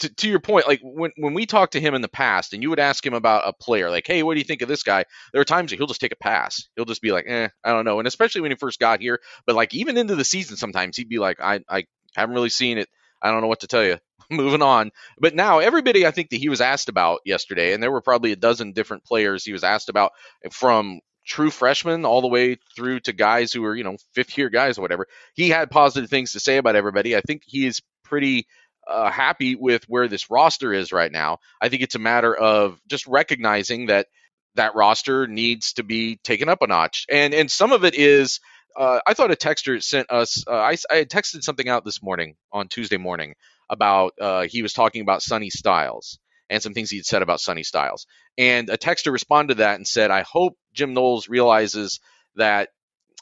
to, 0.00 0.14
to 0.14 0.28
your 0.28 0.40
point, 0.40 0.66
like 0.66 0.80
when, 0.82 1.12
when 1.16 1.32
we 1.32 1.46
talked 1.46 1.74
to 1.74 1.80
him 1.80 1.94
in 1.94 2.02
the 2.02 2.08
past 2.08 2.52
and 2.52 2.62
you 2.62 2.70
would 2.70 2.80
ask 2.80 3.06
him 3.06 3.14
about 3.14 3.46
a 3.46 3.52
player, 3.52 3.90
like, 3.90 4.06
hey, 4.06 4.22
what 4.22 4.34
do 4.34 4.40
you 4.40 4.44
think 4.44 4.60
of 4.60 4.68
this 4.68 4.82
guy? 4.82 5.04
There 5.32 5.40
are 5.40 5.46
times 5.46 5.70
he'll 5.70 5.86
just 5.86 6.00
take 6.00 6.12
a 6.12 6.16
pass. 6.16 6.68
He'll 6.74 6.84
just 6.84 7.00
be 7.00 7.12
like, 7.12 7.26
eh, 7.28 7.48
I 7.64 7.72
don't 7.72 7.84
know. 7.84 8.00
And 8.00 8.08
especially 8.08 8.40
when 8.40 8.50
he 8.50 8.56
first 8.56 8.80
got 8.80 9.00
here, 9.00 9.20
but 9.46 9.54
like 9.54 9.72
even 9.72 9.96
into 9.96 10.16
the 10.16 10.24
season, 10.24 10.56
sometimes 10.56 10.96
he'd 10.96 11.08
be 11.08 11.18
like, 11.18 11.40
I, 11.40 11.60
I 11.68 11.84
haven't 12.16 12.34
really 12.34 12.50
seen 12.50 12.78
it. 12.78 12.88
I 13.22 13.30
don't 13.30 13.40
know 13.40 13.46
what 13.46 13.60
to 13.60 13.68
tell 13.68 13.84
you. 13.84 13.98
Moving 14.30 14.62
on. 14.62 14.90
But 15.18 15.36
now 15.36 15.60
everybody 15.60 16.06
I 16.06 16.10
think 16.10 16.30
that 16.30 16.36
he 16.36 16.48
was 16.48 16.60
asked 16.60 16.88
about 16.88 17.20
yesterday, 17.24 17.72
and 17.72 17.82
there 17.82 17.92
were 17.92 18.00
probably 18.00 18.32
a 18.32 18.36
dozen 18.36 18.72
different 18.72 19.04
players 19.04 19.44
he 19.44 19.52
was 19.52 19.62
asked 19.62 19.88
about 19.88 20.12
from 20.50 21.00
true 21.24 21.50
freshmen 21.50 22.04
all 22.04 22.20
the 22.20 22.28
way 22.28 22.56
through 22.76 23.00
to 23.00 23.12
guys 23.12 23.52
who 23.52 23.64
are, 23.64 23.74
you 23.74 23.84
know, 23.84 23.96
fifth 24.14 24.36
year 24.36 24.50
guys 24.50 24.78
or 24.78 24.82
whatever. 24.82 25.06
He 25.34 25.48
had 25.48 25.70
positive 25.70 26.10
things 26.10 26.32
to 26.32 26.40
say 26.40 26.56
about 26.56 26.76
everybody. 26.76 27.16
I 27.16 27.20
think 27.20 27.42
he 27.44 27.66
is 27.66 27.80
pretty 28.04 28.46
uh, 28.86 29.10
happy 29.10 29.54
with 29.54 29.84
where 29.88 30.08
this 30.08 30.30
roster 30.30 30.72
is 30.72 30.92
right 30.92 31.12
now. 31.12 31.38
I 31.60 31.68
think 31.68 31.82
it's 31.82 31.94
a 31.94 32.00
matter 32.00 32.34
of 32.34 32.80
just 32.88 33.06
recognizing 33.06 33.86
that 33.86 34.08
that 34.54 34.74
roster 34.74 35.26
needs 35.26 35.74
to 35.74 35.82
be 35.82 36.16
taken 36.24 36.48
up 36.48 36.62
a 36.62 36.66
notch. 36.66 37.06
And 37.10 37.32
and 37.32 37.50
some 37.50 37.72
of 37.72 37.84
it 37.84 37.94
is 37.94 38.40
uh, 38.76 39.00
I 39.06 39.14
thought 39.14 39.30
a 39.30 39.36
texter 39.36 39.82
sent 39.82 40.10
us. 40.10 40.44
Uh, 40.46 40.54
I, 40.54 40.76
I 40.90 41.04
texted 41.04 41.42
something 41.42 41.68
out 41.68 41.84
this 41.84 42.02
morning 42.02 42.36
on 42.52 42.68
Tuesday 42.68 42.96
morning 42.96 43.34
about 43.68 44.14
uh, 44.20 44.42
he 44.42 44.62
was 44.62 44.72
talking 44.72 45.02
about 45.02 45.22
Sonny 45.22 45.50
Styles 45.50 46.18
and 46.52 46.62
some 46.62 46.74
things 46.74 46.90
he'd 46.90 47.06
said 47.06 47.22
about 47.22 47.40
Sonny 47.40 47.62
Styles. 47.62 48.06
And 48.36 48.68
a 48.68 48.76
texter 48.76 49.10
responded 49.12 49.54
to 49.54 49.58
that 49.58 49.76
and 49.76 49.86
said, 49.86 50.10
"I 50.10 50.22
hope 50.22 50.56
Jim 50.74 50.94
Knowles 50.94 51.28
realizes 51.28 51.98
that 52.36 52.68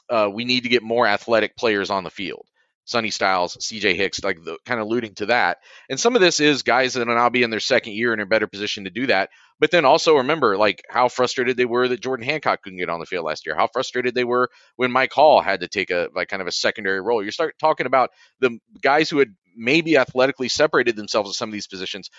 uh, 0.09 0.29
we 0.31 0.45
need 0.45 0.63
to 0.63 0.69
get 0.69 0.83
more 0.83 1.07
athletic 1.07 1.55
players 1.55 1.89
on 1.89 2.03
the 2.03 2.09
field." 2.09 2.45
Sonny 2.85 3.11
Styles, 3.11 3.55
CJ 3.57 3.95
Hicks, 3.95 4.23
like 4.23 4.43
the, 4.43 4.57
kind 4.65 4.79
of 4.79 4.87
alluding 4.87 5.13
to 5.15 5.27
that. 5.27 5.59
And 5.89 5.99
some 5.99 6.15
of 6.15 6.21
this 6.21 6.39
is 6.39 6.63
guys 6.63 6.93
that 6.93 7.07
are 7.07 7.15
now 7.15 7.29
be 7.29 7.43
in 7.43 7.49
their 7.49 7.59
second 7.59 7.93
year 7.93 8.11
and 8.11 8.19
are 8.19 8.23
in 8.23 8.27
a 8.27 8.29
better 8.29 8.47
position 8.47 8.83
to 8.83 8.89
do 8.89 9.07
that. 9.07 9.29
But 9.59 9.71
then 9.71 9.85
also 9.85 10.17
remember, 10.17 10.57
like 10.57 10.83
how 10.89 11.07
frustrated 11.07 11.55
they 11.55 11.65
were 11.65 11.87
that 11.87 12.01
Jordan 12.01 12.25
Hancock 12.25 12.63
couldn't 12.63 12.79
get 12.79 12.89
on 12.89 12.99
the 12.99 13.05
field 13.05 13.25
last 13.25 13.45
year. 13.45 13.55
How 13.55 13.67
frustrated 13.67 14.15
they 14.15 14.23
were 14.23 14.49
when 14.75 14.91
Mike 14.91 15.13
Hall 15.13 15.41
had 15.41 15.59
to 15.61 15.67
take 15.67 15.91
a 15.91 16.09
like 16.15 16.29
kind 16.29 16.41
of 16.41 16.47
a 16.47 16.51
secondary 16.51 16.99
role. 16.99 17.23
You 17.23 17.31
start 17.31 17.55
talking 17.59 17.85
about 17.85 18.09
the 18.39 18.57
guys 18.81 19.09
who 19.09 19.19
had 19.19 19.35
maybe 19.55 19.97
athletically 19.97 20.49
separated 20.49 20.95
themselves 20.95 21.29
in 21.29 21.33
some 21.33 21.49
of 21.49 21.53
these 21.53 21.67
positions, 21.67 22.09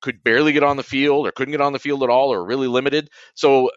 could 0.00 0.22
barely 0.22 0.52
get 0.52 0.62
on 0.62 0.76
the 0.76 0.82
field 0.82 1.26
or 1.26 1.32
couldn't 1.32 1.52
get 1.52 1.60
on 1.60 1.72
the 1.72 1.78
field 1.78 2.02
at 2.02 2.10
all 2.10 2.32
or 2.32 2.44
really 2.44 2.68
limited. 2.68 3.10
So 3.34 3.70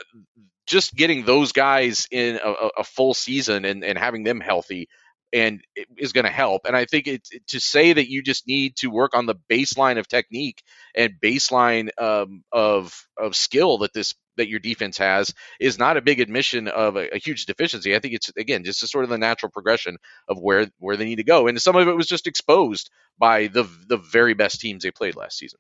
just 0.66 0.96
getting 0.96 1.26
those 1.26 1.52
guys 1.52 2.08
in 2.12 2.40
a, 2.44 2.70
a 2.80 2.84
full 2.84 3.14
season 3.14 3.66
and, 3.66 3.84
and 3.84 3.98
having 3.98 4.24
them 4.24 4.40
healthy 4.40 4.88
and 5.34 5.62
is 5.98 6.14
going 6.14 6.26
to 6.26 6.32
help. 6.32 6.62
And 6.66 6.76
I 6.76 6.86
think 6.86 7.08
it, 7.08 7.28
to 7.48 7.60
say 7.60 7.92
that 7.92 8.08
you 8.08 8.22
just 8.22 8.48
need 8.48 8.76
to 8.78 8.88
work 8.88 9.16
on 9.16 9.26
the 9.26 9.36
baseline 9.50 9.98
of 9.98 10.08
technique 10.08 10.62
and 10.96 11.16
baseline 11.22 11.90
um, 12.00 12.44
of 12.52 13.08
of 13.18 13.36
skill 13.36 13.80
that 13.80 13.94
this 13.94 14.14
that 14.38 14.48
your 14.48 14.60
defense 14.60 14.98
has 15.00 15.34
is 15.60 15.78
not 15.78 15.98
a 15.98 16.02
big 16.02 16.20
admission 16.20 16.68
of 16.68 16.96
a, 16.96 17.16
a, 17.16 17.18
huge 17.18 17.46
deficiency. 17.46 17.96
I 17.96 18.00
think 18.00 18.14
it's 18.14 18.30
again 18.38 18.64
just 18.64 18.84
a 18.84 18.88
sort 18.88 19.04
of 19.04 19.10
the 19.10 19.18
natural 19.18 19.52
progression 19.52 19.98
of 20.28 20.38
where 20.40 20.68
where 20.78 20.98
they 20.98 21.06
need 21.06 21.18
to 21.18 21.24
go. 21.24 21.48
And 21.48 21.60
some 21.62 21.76
of 21.76 21.88
it 21.88 21.96
was 21.96 22.08
just 22.08 22.28
exposed 22.28 22.92
by 23.18 23.48
the 23.48 23.64
the 23.88 23.98
very 23.98 24.36
best 24.36 24.62
teams 24.62 24.84
they 24.84 24.92
played 24.92 25.16
last 25.16 25.38
season. 25.40 25.60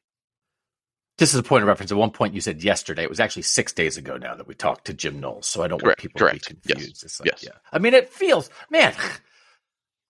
Just 1.19 1.35
as 1.35 1.39
a 1.39 1.43
point 1.43 1.61
of 1.61 1.67
reference, 1.67 1.91
at 1.91 1.97
one 1.97 2.09
point 2.11 2.33
you 2.33 2.41
said 2.41 2.63
yesterday. 2.63 3.03
It 3.03 3.09
was 3.09 3.19
actually 3.19 3.43
six 3.43 3.71
days 3.71 3.97
ago 3.97 4.17
now 4.17 4.33
that 4.35 4.47
we 4.47 4.55
talked 4.55 4.85
to 4.85 4.93
Jim 4.93 5.19
Knowles. 5.19 5.45
So 5.45 5.61
I 5.61 5.67
don't 5.67 5.79
correct, 5.79 5.99
want 6.01 6.13
people 6.13 6.19
correct. 6.19 6.43
to 6.45 6.55
be 6.55 6.61
confused. 6.61 7.03
Yes. 7.03 7.19
Like, 7.19 7.27
yes. 7.27 7.43
Yeah. 7.43 7.59
I 7.71 7.77
mean, 7.77 7.93
it 7.93 8.09
feels, 8.09 8.49
man. 8.71 8.93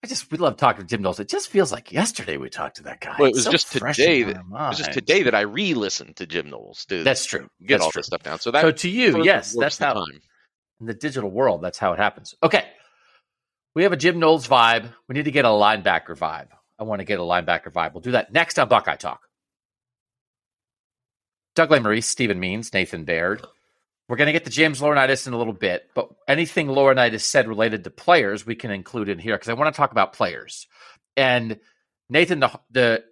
I 0.04 0.08
just 0.08 0.30
we 0.32 0.38
love 0.38 0.58
talking 0.58 0.82
to 0.82 0.88
Jim 0.88 1.02
Knowles. 1.02 1.20
It 1.20 1.30
just 1.30 1.50
feels 1.50 1.72
like 1.72 1.92
yesterday 1.94 2.36
we 2.36 2.50
talked 2.50 2.78
to 2.78 2.84
that 2.84 3.00
guy. 3.00 3.16
Well, 3.18 3.30
it 3.30 3.36
was 3.36 3.46
so 3.46 3.52
just 3.52 3.72
today 3.72 4.24
that 4.24 4.36
it 4.36 4.50
was 4.50 4.78
just 4.78 4.92
today 4.92 5.24
that 5.24 5.34
I 5.34 5.42
re-listened 5.42 6.18
to 6.18 6.26
Jim 6.26 6.50
Knowles 6.50 6.86
to 6.86 7.04
that's 7.04 7.26
true. 7.26 7.48
Get 7.62 7.76
that's 7.76 7.84
all 7.84 7.92
true. 7.92 8.00
this 8.00 8.08
stuff 8.08 8.24
down. 8.24 8.40
So 8.40 8.52
that 8.52 8.62
so 8.62 8.72
to 8.72 8.90
you, 8.90 9.24
yes, 9.24 9.56
that's 9.58 9.78
how 9.78 9.94
time. 9.94 10.22
in 10.82 10.88
the 10.88 10.94
digital 10.94 11.30
world 11.32 11.62
that's 11.62 11.78
how 11.78 11.94
it 11.94 12.00
happens. 12.00 12.36
Okay, 12.44 12.66
we 13.76 13.84
have 13.84 13.94
a 13.94 13.98
Jim 13.98 14.20
Knowles 14.20 14.46
vibe. 14.46 14.90
We 15.08 15.14
need 15.14 15.26
to 15.26 15.32
get 15.32 15.46
a 15.46 15.50
linebacker 15.50 16.18
vibe. 16.18 16.48
I 16.78 16.84
want 16.84 17.00
to 17.00 17.06
get 17.06 17.20
a 17.20 17.24
linebacker 17.24 17.72
vibe. 17.72 17.94
We'll 17.94 18.02
do 18.02 18.12
that 18.12 18.34
next 18.34 18.60
on 18.60 18.68
Buckeye 18.68 18.98
Talk. 18.98 19.22
Doug 21.56 21.70
Lesmerises, 21.70 22.06
Stephen 22.06 22.40
Means, 22.40 22.74
Nathan 22.74 23.04
Baird. 23.04 23.46
We're 24.10 24.18
going 24.18 24.28
to 24.28 24.34
get 24.34 24.46
to 24.46 24.52
James 24.52 24.82
Laurinaitis 24.82 25.28
in 25.28 25.34
a 25.34 25.38
little 25.38 25.54
bit, 25.54 25.90
but 25.96 26.10
anything 26.28 26.68
Laurinaitis 26.68 27.22
said 27.22 27.48
related 27.48 27.84
to 27.84 27.90
players, 27.90 28.46
we 28.46 28.56
can 28.56 28.70
include 28.70 29.10
in 29.10 29.18
here 29.18 29.36
because 29.36 29.50
I 29.50 29.54
want 29.54 29.74
to 29.74 29.78
talk 29.78 29.92
about 29.92 30.14
players. 30.14 30.68
And 31.16 31.60
Nathan, 32.10 32.40
the, 32.40 32.60
the 32.72 33.04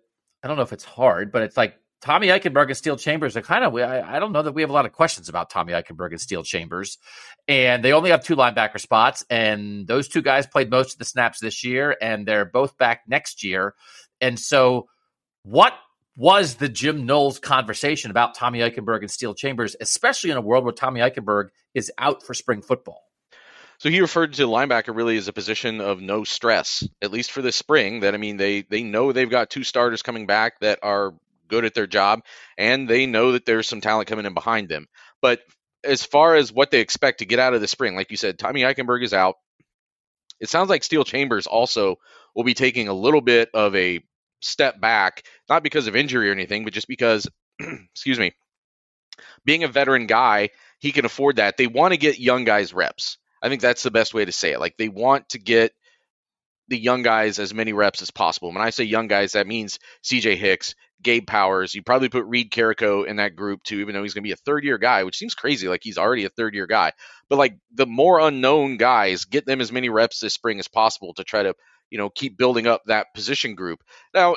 I 0.43 0.47
don't 0.47 0.57
know 0.57 0.63
if 0.63 0.73
it's 0.73 0.83
hard, 0.83 1.31
but 1.31 1.43
it's 1.43 1.55
like 1.55 1.75
Tommy 2.01 2.27
Eichenberg 2.27 2.67
and 2.67 2.77
Steele 2.77 2.97
Chambers 2.97 3.37
are 3.37 3.41
kind 3.41 3.63
of, 3.63 3.75
I, 3.75 4.01
I 4.01 4.19
don't 4.19 4.31
know 4.31 4.41
that 4.41 4.53
we 4.53 4.61
have 4.63 4.71
a 4.71 4.73
lot 4.73 4.87
of 4.87 4.91
questions 4.91 5.29
about 5.29 5.51
Tommy 5.51 5.71
Eichenberg 5.73 6.09
and 6.09 6.19
Steele 6.19 6.43
Chambers. 6.43 6.97
And 7.47 7.83
they 7.85 7.93
only 7.93 8.09
have 8.09 8.23
two 8.23 8.35
linebacker 8.35 8.79
spots. 8.79 9.23
And 9.29 9.87
those 9.87 10.07
two 10.07 10.23
guys 10.23 10.47
played 10.47 10.71
most 10.71 10.93
of 10.93 10.99
the 10.99 11.05
snaps 11.05 11.39
this 11.39 11.63
year, 11.63 11.95
and 12.01 12.27
they're 12.27 12.45
both 12.45 12.77
back 12.77 13.03
next 13.07 13.43
year. 13.43 13.75
And 14.19 14.39
so, 14.39 14.87
what 15.43 15.73
was 16.15 16.55
the 16.55 16.69
Jim 16.69 17.05
Knowles 17.05 17.39
conversation 17.39 18.11
about 18.11 18.35
Tommy 18.35 18.59
Eichenberg 18.59 18.99
and 18.99 19.11
Steele 19.11 19.33
Chambers, 19.33 19.75
especially 19.79 20.31
in 20.31 20.37
a 20.37 20.41
world 20.41 20.63
where 20.63 20.73
Tommy 20.73 20.99
Eichenberg 20.99 21.49
is 21.73 21.91
out 21.97 22.23
for 22.23 22.33
spring 22.33 22.61
football? 22.61 23.01
So 23.79 23.89
he 23.89 24.01
referred 24.01 24.33
to 24.33 24.43
linebacker 24.43 24.95
really 24.95 25.17
as 25.17 25.27
a 25.27 25.33
position 25.33 25.81
of 25.81 26.01
no 26.01 26.23
stress, 26.23 26.87
at 27.01 27.11
least 27.11 27.31
for 27.31 27.41
this 27.41 27.55
spring. 27.55 28.01
That 28.01 28.13
I 28.13 28.17
mean, 28.17 28.37
they 28.37 28.61
they 28.61 28.83
know 28.83 29.11
they've 29.11 29.29
got 29.29 29.49
two 29.49 29.63
starters 29.63 30.03
coming 30.03 30.27
back 30.27 30.59
that 30.59 30.79
are 30.83 31.15
good 31.47 31.65
at 31.65 31.73
their 31.73 31.87
job, 31.87 32.21
and 32.57 32.87
they 32.87 33.07
know 33.07 33.31
that 33.31 33.45
there's 33.45 33.67
some 33.67 33.81
talent 33.81 34.07
coming 34.07 34.25
in 34.27 34.35
behind 34.35 34.69
them. 34.69 34.87
But 35.19 35.41
as 35.83 36.05
far 36.05 36.35
as 36.35 36.53
what 36.53 36.69
they 36.69 36.79
expect 36.79 37.19
to 37.19 37.25
get 37.25 37.39
out 37.39 37.55
of 37.55 37.61
the 37.61 37.67
spring, 37.67 37.95
like 37.95 38.11
you 38.11 38.17
said, 38.17 38.37
Tommy 38.37 38.61
Eichenberg 38.61 39.03
is 39.03 39.13
out. 39.13 39.37
It 40.39 40.49
sounds 40.49 40.69
like 40.69 40.83
Steel 40.83 41.03
Chambers 41.03 41.47
also 41.47 41.95
will 42.35 42.43
be 42.43 42.53
taking 42.53 42.87
a 42.87 42.93
little 42.93 43.21
bit 43.21 43.49
of 43.53 43.75
a 43.75 44.01
step 44.41 44.79
back, 44.79 45.23
not 45.49 45.63
because 45.63 45.87
of 45.87 45.95
injury 45.95 46.29
or 46.29 46.33
anything, 46.33 46.63
but 46.63 46.73
just 46.73 46.87
because, 46.87 47.27
excuse 47.59 48.19
me, 48.19 48.33
being 49.45 49.63
a 49.63 49.67
veteran 49.67 50.07
guy, 50.07 50.49
he 50.79 50.91
can 50.91 51.05
afford 51.05 51.37
that. 51.37 51.57
They 51.57 51.67
want 51.67 51.93
to 51.93 51.97
get 51.97 52.19
young 52.19 52.43
guys 52.43 52.73
reps. 52.73 53.17
I 53.41 53.49
think 53.49 53.61
that's 53.61 53.83
the 53.83 53.91
best 53.91 54.13
way 54.13 54.25
to 54.25 54.31
say 54.31 54.51
it. 54.51 54.59
Like 54.59 54.77
they 54.77 54.89
want 54.89 55.29
to 55.29 55.39
get 55.39 55.73
the 56.67 56.77
young 56.77 57.03
guys 57.03 57.39
as 57.39 57.53
many 57.53 57.73
reps 57.73 58.01
as 58.01 58.11
possible. 58.11 58.49
When 58.49 58.61
I 58.61 58.69
say 58.69 58.83
young 58.83 59.07
guys, 59.07 59.33
that 59.33 59.47
means 59.47 59.79
CJ 60.03 60.37
Hicks, 60.37 60.75
Gabe 61.01 61.27
Powers. 61.27 61.75
You 61.75 61.83
probably 61.83 62.09
put 62.09 62.25
Reid 62.25 62.51
Carrico 62.51 63.03
in 63.03 63.17
that 63.17 63.35
group 63.35 63.63
too, 63.63 63.79
even 63.79 63.93
though 63.93 64.03
he's 64.03 64.13
going 64.13 64.23
to 64.23 64.27
be 64.27 64.33
a 64.33 64.37
third 64.37 64.63
year 64.63 64.77
guy, 64.77 65.03
which 65.03 65.17
seems 65.17 65.35
crazy. 65.35 65.67
Like 65.67 65.81
he's 65.83 65.97
already 65.97 66.25
a 66.25 66.29
third 66.29 66.53
year 66.53 66.67
guy. 66.67 66.93
But 67.29 67.39
like 67.39 67.57
the 67.73 67.87
more 67.87 68.19
unknown 68.19 68.77
guys, 68.77 69.25
get 69.25 69.45
them 69.45 69.61
as 69.61 69.71
many 69.71 69.89
reps 69.89 70.19
this 70.19 70.33
spring 70.33 70.59
as 70.59 70.67
possible 70.67 71.13
to 71.15 71.23
try 71.23 71.43
to, 71.43 71.55
you 71.91 71.99
know, 71.99 72.09
keep 72.09 72.37
building 72.37 72.65
up 72.65 72.81
that 72.87 73.13
position 73.13 73.53
group. 73.53 73.83
Now, 74.13 74.35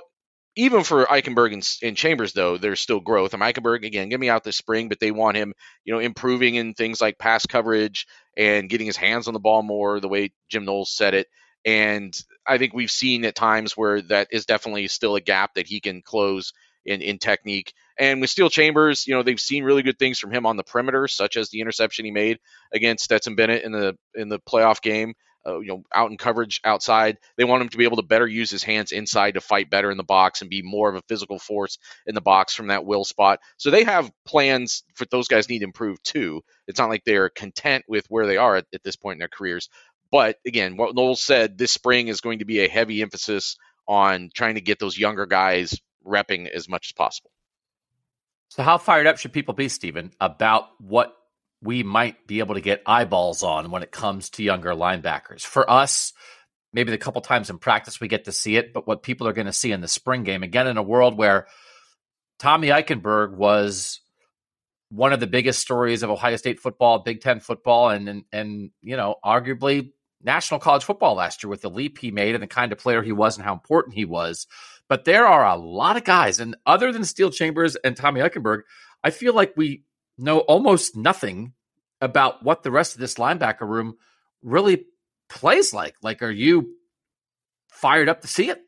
even 0.56 0.84
for 0.84 1.06
Eichenberg 1.06 1.52
and, 1.52 1.78
and, 1.82 1.96
Chambers, 1.96 2.32
though, 2.32 2.58
there's 2.58 2.80
still 2.80 3.00
growth. 3.00 3.34
And 3.34 3.42
Eichenberg, 3.42 3.84
again, 3.84 4.08
get 4.08 4.20
me 4.20 4.28
out 4.28 4.44
this 4.44 4.56
spring, 4.56 4.88
but 4.88 5.00
they 5.00 5.10
want 5.10 5.36
him, 5.36 5.52
you 5.84 5.92
know, 5.92 5.98
improving 5.98 6.54
in 6.54 6.74
things 6.74 7.00
like 7.00 7.18
pass 7.18 7.46
coverage 7.46 8.06
and 8.36 8.68
getting 8.68 8.86
his 8.86 8.96
hands 8.96 9.26
on 9.26 9.34
the 9.34 9.40
ball 9.40 9.62
more, 9.62 9.98
the 9.98 10.08
way 10.08 10.32
Jim 10.48 10.64
Knowles 10.64 10.92
said 10.92 11.14
it. 11.14 11.26
And 11.64 12.16
I 12.46 12.58
think 12.58 12.74
we've 12.74 12.90
seen 12.90 13.24
at 13.24 13.34
times 13.34 13.76
where 13.76 14.02
that 14.02 14.28
is 14.30 14.46
definitely 14.46 14.86
still 14.88 15.16
a 15.16 15.20
gap 15.20 15.54
that 15.54 15.66
he 15.66 15.80
can 15.80 16.02
close 16.02 16.52
in, 16.84 17.00
in 17.00 17.18
technique. 17.18 17.72
And 17.98 18.20
with 18.20 18.30
Steele 18.30 18.50
Chambers, 18.50 19.06
you 19.06 19.14
know, 19.14 19.22
they've 19.22 19.40
seen 19.40 19.64
really 19.64 19.82
good 19.82 19.98
things 19.98 20.18
from 20.18 20.30
him 20.30 20.46
on 20.46 20.56
the 20.56 20.64
perimeter, 20.64 21.08
such 21.08 21.36
as 21.36 21.48
the 21.48 21.60
interception 21.60 22.04
he 22.04 22.10
made 22.10 22.38
against 22.72 23.04
Stetson 23.04 23.34
Bennett 23.34 23.64
in 23.64 23.72
the 23.72 23.96
in 24.14 24.28
the 24.28 24.40
playoff 24.40 24.82
game 24.82 25.14
uh, 25.46 25.60
you 25.60 25.68
know, 25.68 25.84
out 25.92 26.10
in 26.10 26.16
coverage 26.16 26.60
outside. 26.64 27.18
They 27.36 27.44
want 27.44 27.62
him 27.62 27.68
to 27.70 27.78
be 27.78 27.84
able 27.84 27.96
to 27.96 28.02
better 28.02 28.26
use 28.26 28.50
his 28.50 28.62
hands 28.62 28.92
inside 28.92 29.34
to 29.34 29.40
fight 29.40 29.70
better 29.70 29.90
in 29.90 29.96
the 29.96 30.04
box 30.04 30.40
and 30.40 30.50
be 30.50 30.62
more 30.62 30.88
of 30.88 30.96
a 30.96 31.02
physical 31.02 31.38
force 31.38 31.78
in 32.06 32.14
the 32.14 32.20
box 32.20 32.54
from 32.54 32.68
that 32.68 32.84
will 32.84 33.04
spot. 33.04 33.40
So 33.56 33.70
they 33.70 33.84
have 33.84 34.10
plans 34.26 34.84
for 34.94 35.06
those 35.10 35.28
guys 35.28 35.48
need 35.48 35.60
to 35.60 35.64
improve 35.64 36.02
too. 36.02 36.42
It's 36.66 36.78
not 36.78 36.88
like 36.88 37.04
they're 37.04 37.28
content 37.28 37.84
with 37.88 38.06
where 38.08 38.26
they 38.26 38.36
are 38.36 38.56
at, 38.56 38.66
at 38.72 38.82
this 38.82 38.96
point 38.96 39.16
in 39.16 39.20
their 39.20 39.28
careers. 39.28 39.68
But 40.10 40.36
again, 40.46 40.76
what 40.76 40.94
Knowles 40.94 41.22
said 41.22 41.58
this 41.58 41.72
spring 41.72 42.08
is 42.08 42.20
going 42.20 42.38
to 42.38 42.44
be 42.44 42.60
a 42.60 42.68
heavy 42.68 43.02
emphasis 43.02 43.56
on 43.86 44.30
trying 44.34 44.54
to 44.54 44.60
get 44.60 44.78
those 44.78 44.96
younger 44.98 45.26
guys 45.26 45.78
repping 46.06 46.48
as 46.48 46.68
much 46.68 46.88
as 46.88 46.92
possible. 46.92 47.30
So, 48.48 48.62
how 48.62 48.78
fired 48.78 49.06
up 49.06 49.18
should 49.18 49.32
people 49.32 49.54
be, 49.54 49.68
Stephen, 49.68 50.12
about 50.20 50.68
what 50.78 51.16
we 51.64 51.82
might 51.82 52.26
be 52.26 52.40
able 52.40 52.54
to 52.54 52.60
get 52.60 52.82
eyeballs 52.84 53.42
on 53.42 53.70
when 53.70 53.82
it 53.82 53.90
comes 53.90 54.30
to 54.30 54.42
younger 54.42 54.70
linebackers. 54.70 55.40
For 55.40 55.68
us, 55.68 56.12
maybe 56.74 56.90
the 56.90 56.98
couple 56.98 57.22
times 57.22 57.48
in 57.48 57.58
practice 57.58 58.00
we 58.00 58.08
get 58.08 58.26
to 58.26 58.32
see 58.32 58.56
it, 58.56 58.74
but 58.74 58.86
what 58.86 59.02
people 59.02 59.26
are 59.26 59.32
going 59.32 59.46
to 59.46 59.52
see 59.52 59.72
in 59.72 59.80
the 59.80 59.88
spring 59.88 60.24
game, 60.24 60.42
again, 60.42 60.66
in 60.66 60.76
a 60.76 60.82
world 60.82 61.16
where 61.16 61.46
Tommy 62.38 62.68
Eichenberg 62.68 63.34
was 63.34 64.00
one 64.90 65.14
of 65.14 65.20
the 65.20 65.26
biggest 65.26 65.60
stories 65.60 66.02
of 66.02 66.10
Ohio 66.10 66.36
State 66.36 66.60
football, 66.60 66.98
Big 66.98 67.22
Ten 67.22 67.40
football, 67.40 67.88
and, 67.88 68.08
and, 68.08 68.24
and 68.30 68.70
you 68.82 68.96
know, 68.96 69.16
arguably 69.24 69.90
national 70.22 70.60
college 70.60 70.84
football 70.84 71.14
last 71.14 71.42
year 71.42 71.50
with 71.50 71.62
the 71.62 71.70
leap 71.70 71.98
he 71.98 72.10
made 72.10 72.34
and 72.34 72.42
the 72.42 72.48
kind 72.48 72.72
of 72.72 72.78
player 72.78 73.02
he 73.02 73.12
was 73.12 73.36
and 73.36 73.44
how 73.44 73.54
important 73.54 73.94
he 73.94 74.04
was. 74.04 74.46
But 74.88 75.06
there 75.06 75.26
are 75.26 75.46
a 75.46 75.56
lot 75.56 75.96
of 75.96 76.04
guys, 76.04 76.40
and 76.40 76.56
other 76.66 76.92
than 76.92 77.04
Steele 77.04 77.30
Chambers 77.30 77.74
and 77.76 77.96
Tommy 77.96 78.20
Eichenberg, 78.20 78.62
I 79.02 79.10
feel 79.10 79.32
like 79.32 79.54
we 79.56 79.84
know 80.18 80.40
almost 80.40 80.96
nothing 80.96 81.52
about 82.00 82.42
what 82.42 82.62
the 82.62 82.70
rest 82.70 82.94
of 82.94 83.00
this 83.00 83.14
linebacker 83.14 83.68
room 83.68 83.96
really 84.42 84.86
plays 85.28 85.72
like. 85.72 85.96
Like, 86.02 86.22
are 86.22 86.30
you 86.30 86.74
fired 87.70 88.08
up 88.08 88.20
to 88.22 88.28
see 88.28 88.50
it? 88.50 88.60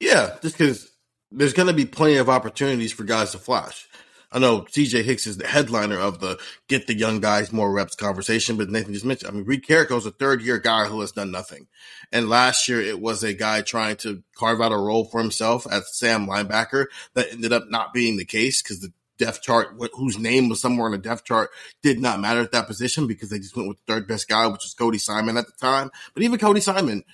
Yeah, 0.00 0.36
just 0.42 0.58
because 0.58 0.90
there's 1.30 1.54
going 1.54 1.68
to 1.68 1.74
be 1.74 1.86
plenty 1.86 2.16
of 2.16 2.28
opportunities 2.28 2.92
for 2.92 3.04
guys 3.04 3.32
to 3.32 3.38
flash. 3.38 3.88
I 4.32 4.38
know 4.38 4.62
CJ 4.62 5.04
Hicks 5.04 5.26
is 5.26 5.38
the 5.38 5.46
headliner 5.46 5.98
of 5.98 6.20
the 6.20 6.38
get 6.68 6.86
the 6.86 6.96
young 6.96 7.20
guys 7.20 7.52
more 7.52 7.72
reps 7.72 7.94
conversation, 7.94 8.56
but 8.56 8.68
Nathan 8.68 8.92
just 8.92 9.04
mentioned, 9.04 9.30
I 9.30 9.34
mean, 9.34 9.44
Reid 9.44 9.66
Carrico 9.66 9.96
is 9.96 10.04
a 10.04 10.10
third 10.10 10.42
year 10.42 10.58
guy 10.58 10.86
who 10.86 11.00
has 11.00 11.12
done 11.12 11.30
nothing. 11.30 11.68
And 12.12 12.28
last 12.28 12.68
year 12.68 12.80
it 12.80 13.00
was 13.00 13.22
a 13.22 13.32
guy 13.32 13.62
trying 13.62 13.96
to 13.98 14.22
carve 14.36 14.60
out 14.60 14.72
a 14.72 14.76
role 14.76 15.04
for 15.04 15.20
himself 15.20 15.66
as 15.70 15.96
Sam 15.96 16.26
linebacker 16.26 16.86
that 17.14 17.32
ended 17.32 17.52
up 17.52 17.70
not 17.70 17.94
being 17.94 18.16
the 18.16 18.24
case 18.24 18.62
because 18.62 18.80
the 18.80 18.92
depth 19.18 19.42
chart, 19.42 19.68
whose 19.94 20.18
name 20.18 20.48
was 20.48 20.60
somewhere 20.60 20.86
on 20.86 20.92
the 20.92 20.98
depth 20.98 21.24
chart 21.24 21.50
did 21.82 22.00
not 22.00 22.20
matter 22.20 22.40
at 22.40 22.52
that 22.52 22.66
position 22.66 23.06
because 23.06 23.30
they 23.30 23.38
just 23.38 23.56
went 23.56 23.68
with 23.68 23.78
the 23.84 23.92
third 23.92 24.08
best 24.08 24.28
guy, 24.28 24.46
which 24.46 24.64
was 24.64 24.74
Cody 24.74 24.98
Simon 24.98 25.36
at 25.36 25.46
the 25.46 25.52
time. 25.60 25.90
But 26.14 26.22
even 26.22 26.38
Cody 26.38 26.60
Simon, 26.60 27.04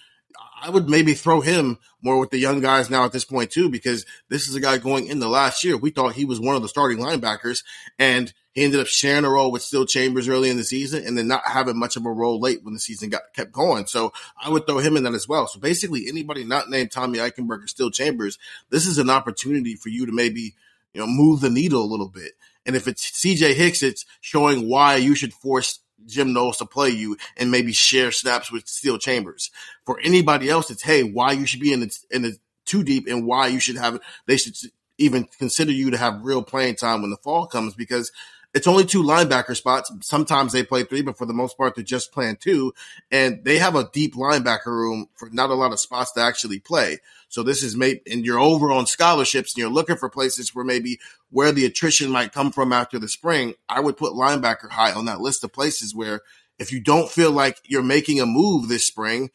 I 0.62 0.70
would 0.70 0.88
maybe 0.88 1.14
throw 1.14 1.40
him 1.40 1.78
more 2.02 2.18
with 2.18 2.30
the 2.30 2.38
young 2.38 2.60
guys 2.60 2.88
now 2.88 3.04
at 3.04 3.12
this 3.12 3.24
point 3.24 3.50
too, 3.50 3.68
because 3.68 4.06
this 4.28 4.48
is 4.48 4.54
a 4.54 4.60
guy 4.60 4.78
going 4.78 5.08
in 5.08 5.18
the 5.18 5.28
last 5.28 5.64
year. 5.64 5.76
We 5.76 5.90
thought 5.90 6.14
he 6.14 6.24
was 6.24 6.40
one 6.40 6.56
of 6.56 6.62
the 6.62 6.68
starting 6.68 6.98
linebackers 6.98 7.64
and 7.98 8.32
he 8.52 8.64
ended 8.64 8.80
up 8.80 8.86
sharing 8.86 9.24
a 9.24 9.30
role 9.30 9.50
with 9.50 9.62
Steele 9.62 9.86
Chambers 9.86 10.28
early 10.28 10.50
in 10.50 10.58
the 10.58 10.64
season 10.64 11.04
and 11.06 11.16
then 11.16 11.26
not 11.26 11.42
having 11.46 11.78
much 11.78 11.96
of 11.96 12.04
a 12.04 12.12
role 12.12 12.38
late 12.38 12.62
when 12.62 12.74
the 12.74 12.80
season 12.80 13.08
got 13.08 13.22
kept 13.34 13.50
going. 13.50 13.86
So 13.86 14.12
I 14.40 14.50
would 14.50 14.66
throw 14.66 14.78
him 14.78 14.96
in 14.96 15.04
that 15.04 15.14
as 15.14 15.26
well. 15.26 15.46
So 15.48 15.58
basically 15.58 16.06
anybody 16.06 16.44
not 16.44 16.70
named 16.70 16.92
Tommy 16.92 17.18
Eichenberg 17.18 17.64
or 17.64 17.66
Steele 17.66 17.90
Chambers, 17.90 18.38
this 18.70 18.86
is 18.86 18.98
an 18.98 19.10
opportunity 19.10 19.74
for 19.74 19.88
you 19.88 20.06
to 20.06 20.12
maybe, 20.12 20.54
you 20.94 21.00
know, 21.00 21.06
move 21.06 21.40
the 21.40 21.50
needle 21.50 21.82
a 21.82 21.86
little 21.86 22.08
bit. 22.08 22.32
And 22.64 22.76
if 22.76 22.86
it's 22.86 23.10
CJ 23.10 23.54
Hicks, 23.54 23.82
it's 23.82 24.04
showing 24.20 24.68
why 24.68 24.96
you 24.96 25.14
should 25.14 25.32
force 25.32 25.80
Jim 26.06 26.32
Knowles 26.32 26.58
to 26.58 26.66
play 26.66 26.90
you 26.90 27.16
and 27.36 27.50
maybe 27.50 27.72
share 27.72 28.12
snaps 28.12 28.50
with 28.50 28.68
Steele 28.68 28.98
Chambers. 28.98 29.50
For 29.84 30.00
anybody 30.00 30.48
else, 30.48 30.70
it's 30.70 30.82
hey, 30.82 31.02
why 31.02 31.32
you 31.32 31.46
should 31.46 31.60
be 31.60 31.72
in 31.72 31.80
the 31.80 31.98
in 32.10 32.22
the 32.22 32.36
too 32.64 32.84
deep 32.84 33.06
and 33.08 33.26
why 33.26 33.48
you 33.48 33.60
should 33.60 33.76
have 33.76 34.00
they 34.26 34.36
should 34.36 34.54
even 34.98 35.24
consider 35.38 35.72
you 35.72 35.90
to 35.90 35.96
have 35.96 36.22
real 36.22 36.42
playing 36.42 36.76
time 36.76 37.02
when 37.02 37.10
the 37.10 37.16
fall 37.16 37.46
comes 37.46 37.74
because 37.74 38.12
it's 38.54 38.66
only 38.66 38.84
two 38.84 39.02
linebacker 39.02 39.56
spots. 39.56 39.90
Sometimes 40.02 40.52
they 40.52 40.62
play 40.62 40.84
three, 40.84 41.00
but 41.00 41.16
for 41.16 41.24
the 41.24 41.32
most 41.32 41.56
part, 41.56 41.74
they're 41.74 41.84
just 41.84 42.12
playing 42.12 42.36
two. 42.36 42.74
And 43.10 43.42
they 43.44 43.58
have 43.58 43.76
a 43.76 43.88
deep 43.92 44.14
linebacker 44.14 44.66
room 44.66 45.08
for 45.14 45.30
not 45.30 45.50
a 45.50 45.54
lot 45.54 45.72
of 45.72 45.80
spots 45.80 46.12
to 46.12 46.20
actually 46.20 46.58
play. 46.58 46.98
So 47.28 47.42
this 47.42 47.62
is 47.62 47.76
maybe, 47.76 48.02
and 48.10 48.26
you're 48.26 48.38
over 48.38 48.70
on 48.70 48.86
scholarships 48.86 49.54
and 49.54 49.58
you're 49.58 49.70
looking 49.70 49.96
for 49.96 50.10
places 50.10 50.54
where 50.54 50.66
maybe 50.66 51.00
where 51.30 51.50
the 51.50 51.64
attrition 51.64 52.10
might 52.10 52.32
come 52.32 52.52
from 52.52 52.72
after 52.74 52.98
the 52.98 53.08
spring. 53.08 53.54
I 53.70 53.80
would 53.80 53.96
put 53.96 54.12
linebacker 54.12 54.70
high 54.70 54.92
on 54.92 55.06
that 55.06 55.20
list 55.20 55.42
of 55.44 55.52
places 55.52 55.94
where 55.94 56.20
if 56.58 56.72
you 56.72 56.80
don't 56.80 57.10
feel 57.10 57.30
like 57.30 57.58
you're 57.64 57.82
making 57.82 58.20
a 58.20 58.26
move 58.26 58.68
this 58.68 58.86
spring, 58.86 59.30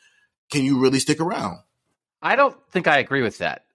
can 0.52 0.64
you 0.64 0.80
really 0.80 1.00
stick 1.00 1.20
around? 1.20 1.60
I 2.22 2.36
don't 2.36 2.56
think 2.70 2.88
I 2.88 3.00
agree 3.00 3.24
with 3.24 3.40
that 3.40 3.66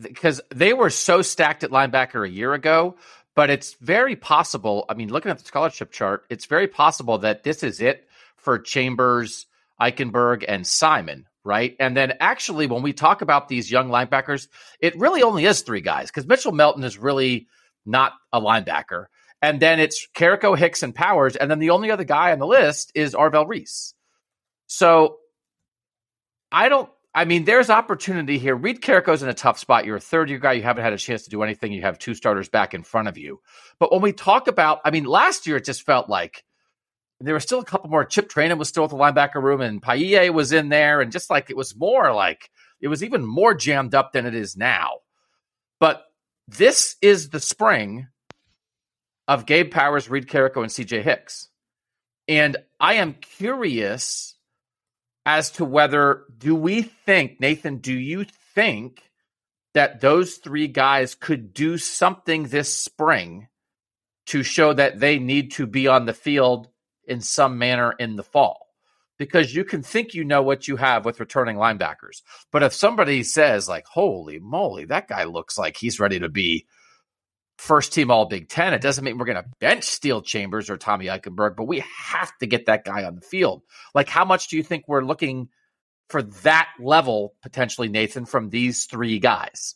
because 0.00 0.40
they 0.54 0.72
were 0.72 0.90
so 0.90 1.22
stacked 1.22 1.64
at 1.64 1.70
linebacker 1.70 2.26
a 2.26 2.30
year 2.30 2.54
ago 2.54 2.96
but 3.34 3.50
it's 3.50 3.74
very 3.74 4.16
possible. 4.16 4.84
I 4.88 4.94
mean, 4.94 5.10
looking 5.10 5.30
at 5.30 5.38
the 5.38 5.44
scholarship 5.44 5.92
chart, 5.92 6.24
it's 6.30 6.46
very 6.46 6.68
possible 6.68 7.18
that 7.18 7.42
this 7.42 7.62
is 7.62 7.80
it 7.80 8.06
for 8.36 8.58
Chambers, 8.58 9.46
Eichenberg, 9.80 10.44
and 10.46 10.66
Simon, 10.66 11.26
right? 11.44 11.76
And 11.78 11.96
then 11.96 12.14
actually, 12.20 12.66
when 12.66 12.82
we 12.82 12.92
talk 12.92 13.22
about 13.22 13.48
these 13.48 13.70
young 13.70 13.88
linebackers, 13.88 14.48
it 14.80 14.98
really 14.98 15.22
only 15.22 15.44
is 15.44 15.62
three 15.62 15.80
guys 15.80 16.08
because 16.08 16.26
Mitchell 16.26 16.52
Melton 16.52 16.84
is 16.84 16.98
really 16.98 17.48
not 17.86 18.12
a 18.32 18.40
linebacker. 18.40 19.06
And 19.42 19.60
then 19.60 19.80
it's 19.80 20.06
Carrico, 20.14 20.54
Hicks, 20.54 20.82
and 20.82 20.94
Powers. 20.94 21.36
And 21.36 21.50
then 21.50 21.60
the 21.60 21.70
only 21.70 21.90
other 21.90 22.04
guy 22.04 22.32
on 22.32 22.38
the 22.38 22.46
list 22.46 22.92
is 22.94 23.14
Arvell 23.14 23.48
Reese. 23.48 23.94
So 24.66 25.18
I 26.52 26.68
don't 26.68 26.90
I 27.12 27.24
mean, 27.24 27.44
there's 27.44 27.70
opportunity 27.70 28.38
here. 28.38 28.54
Reid 28.54 28.82
Carrico's 28.82 29.22
in 29.22 29.28
a 29.28 29.34
tough 29.34 29.58
spot. 29.58 29.84
You're 29.84 29.96
a 29.96 30.00
third 30.00 30.30
year 30.30 30.38
guy. 30.38 30.52
You 30.52 30.62
haven't 30.62 30.84
had 30.84 30.92
a 30.92 30.98
chance 30.98 31.24
to 31.24 31.30
do 31.30 31.42
anything. 31.42 31.72
You 31.72 31.82
have 31.82 31.98
two 31.98 32.14
starters 32.14 32.48
back 32.48 32.72
in 32.72 32.84
front 32.84 33.08
of 33.08 33.18
you. 33.18 33.40
But 33.80 33.90
when 33.90 34.00
we 34.00 34.12
talk 34.12 34.46
about, 34.46 34.80
I 34.84 34.90
mean, 34.90 35.04
last 35.04 35.46
year 35.46 35.56
it 35.56 35.64
just 35.64 35.82
felt 35.82 36.08
like 36.08 36.44
there 37.18 37.34
was 37.34 37.42
still 37.42 37.58
a 37.58 37.64
couple 37.64 37.90
more. 37.90 38.04
Chip 38.04 38.30
Trayanum 38.30 38.58
was 38.58 38.68
still 38.68 38.84
at 38.84 38.90
the 38.90 38.96
linebacker 38.96 39.42
room, 39.42 39.60
and 39.60 39.82
Palaie 39.82 40.32
was 40.32 40.52
in 40.52 40.68
there, 40.68 41.00
and 41.00 41.12
just 41.12 41.30
like 41.30 41.50
it 41.50 41.56
was 41.56 41.76
more 41.76 42.14
like 42.14 42.50
it 42.80 42.88
was 42.88 43.04
even 43.04 43.24
more 43.24 43.54
jammed 43.54 43.94
up 43.94 44.12
than 44.12 44.24
it 44.24 44.34
is 44.34 44.56
now. 44.56 44.98
But 45.80 46.04
this 46.48 46.96
is 47.02 47.28
the 47.28 47.40
spring 47.40 48.08
of 49.28 49.46
Gabe 49.46 49.70
Powers, 49.70 50.08
Reed 50.08 50.28
Carrico, 50.28 50.62
and 50.62 50.70
CJ 50.70 51.02
Hicks. 51.02 51.48
And 52.26 52.56
I 52.78 52.94
am 52.94 53.14
curious 53.14 54.36
as 55.26 55.50
to 55.52 55.64
whether 55.64 56.24
do 56.36 56.54
we 56.54 56.82
think 56.82 57.40
Nathan 57.40 57.78
do 57.78 57.92
you 57.92 58.24
think 58.54 59.02
that 59.74 60.00
those 60.00 60.36
three 60.36 60.66
guys 60.66 61.14
could 61.14 61.54
do 61.54 61.78
something 61.78 62.44
this 62.44 62.74
spring 62.74 63.48
to 64.26 64.42
show 64.42 64.72
that 64.72 64.98
they 64.98 65.18
need 65.18 65.52
to 65.52 65.66
be 65.66 65.86
on 65.86 66.06
the 66.06 66.14
field 66.14 66.68
in 67.06 67.20
some 67.20 67.58
manner 67.58 67.92
in 67.98 68.16
the 68.16 68.22
fall? 68.22 68.66
Because 69.18 69.54
you 69.54 69.64
can 69.64 69.82
think 69.82 70.14
you 70.14 70.24
know 70.24 70.42
what 70.42 70.66
you 70.66 70.76
have 70.76 71.04
with 71.04 71.20
returning 71.20 71.56
linebackers 71.56 72.22
but 72.50 72.62
if 72.62 72.72
somebody 72.72 73.22
says 73.22 73.68
like 73.68 73.84
holy 73.86 74.38
moly 74.38 74.86
that 74.86 75.08
guy 75.08 75.24
looks 75.24 75.58
like 75.58 75.76
he's 75.76 76.00
ready 76.00 76.18
to 76.18 76.30
be 76.30 76.66
first 77.60 77.92
team 77.92 78.10
all 78.10 78.24
Big 78.24 78.48
Ten. 78.48 78.72
It 78.72 78.80
doesn't 78.80 79.04
mean 79.04 79.18
we're 79.18 79.26
going 79.26 79.42
to 79.42 79.50
bench 79.60 79.84
Steele 79.84 80.22
Chambers 80.22 80.70
or 80.70 80.78
Tommy 80.78 81.06
Eichenberg, 81.06 81.56
but 81.56 81.64
we 81.64 81.84
have 82.06 82.32
to 82.38 82.46
get 82.46 82.66
that 82.66 82.84
guy 82.84 83.04
on 83.04 83.14
the 83.14 83.20
field. 83.20 83.62
Like, 83.94 84.08
how 84.08 84.24
much 84.24 84.48
do 84.48 84.56
you 84.56 84.62
think 84.62 84.84
we're 84.88 85.04
looking 85.04 85.50
for 86.08 86.22
that 86.22 86.68
level 86.80 87.34
potentially, 87.42 87.88
Nathan, 87.88 88.24
from 88.24 88.48
these 88.48 88.86
three 88.86 89.18
guys? 89.18 89.74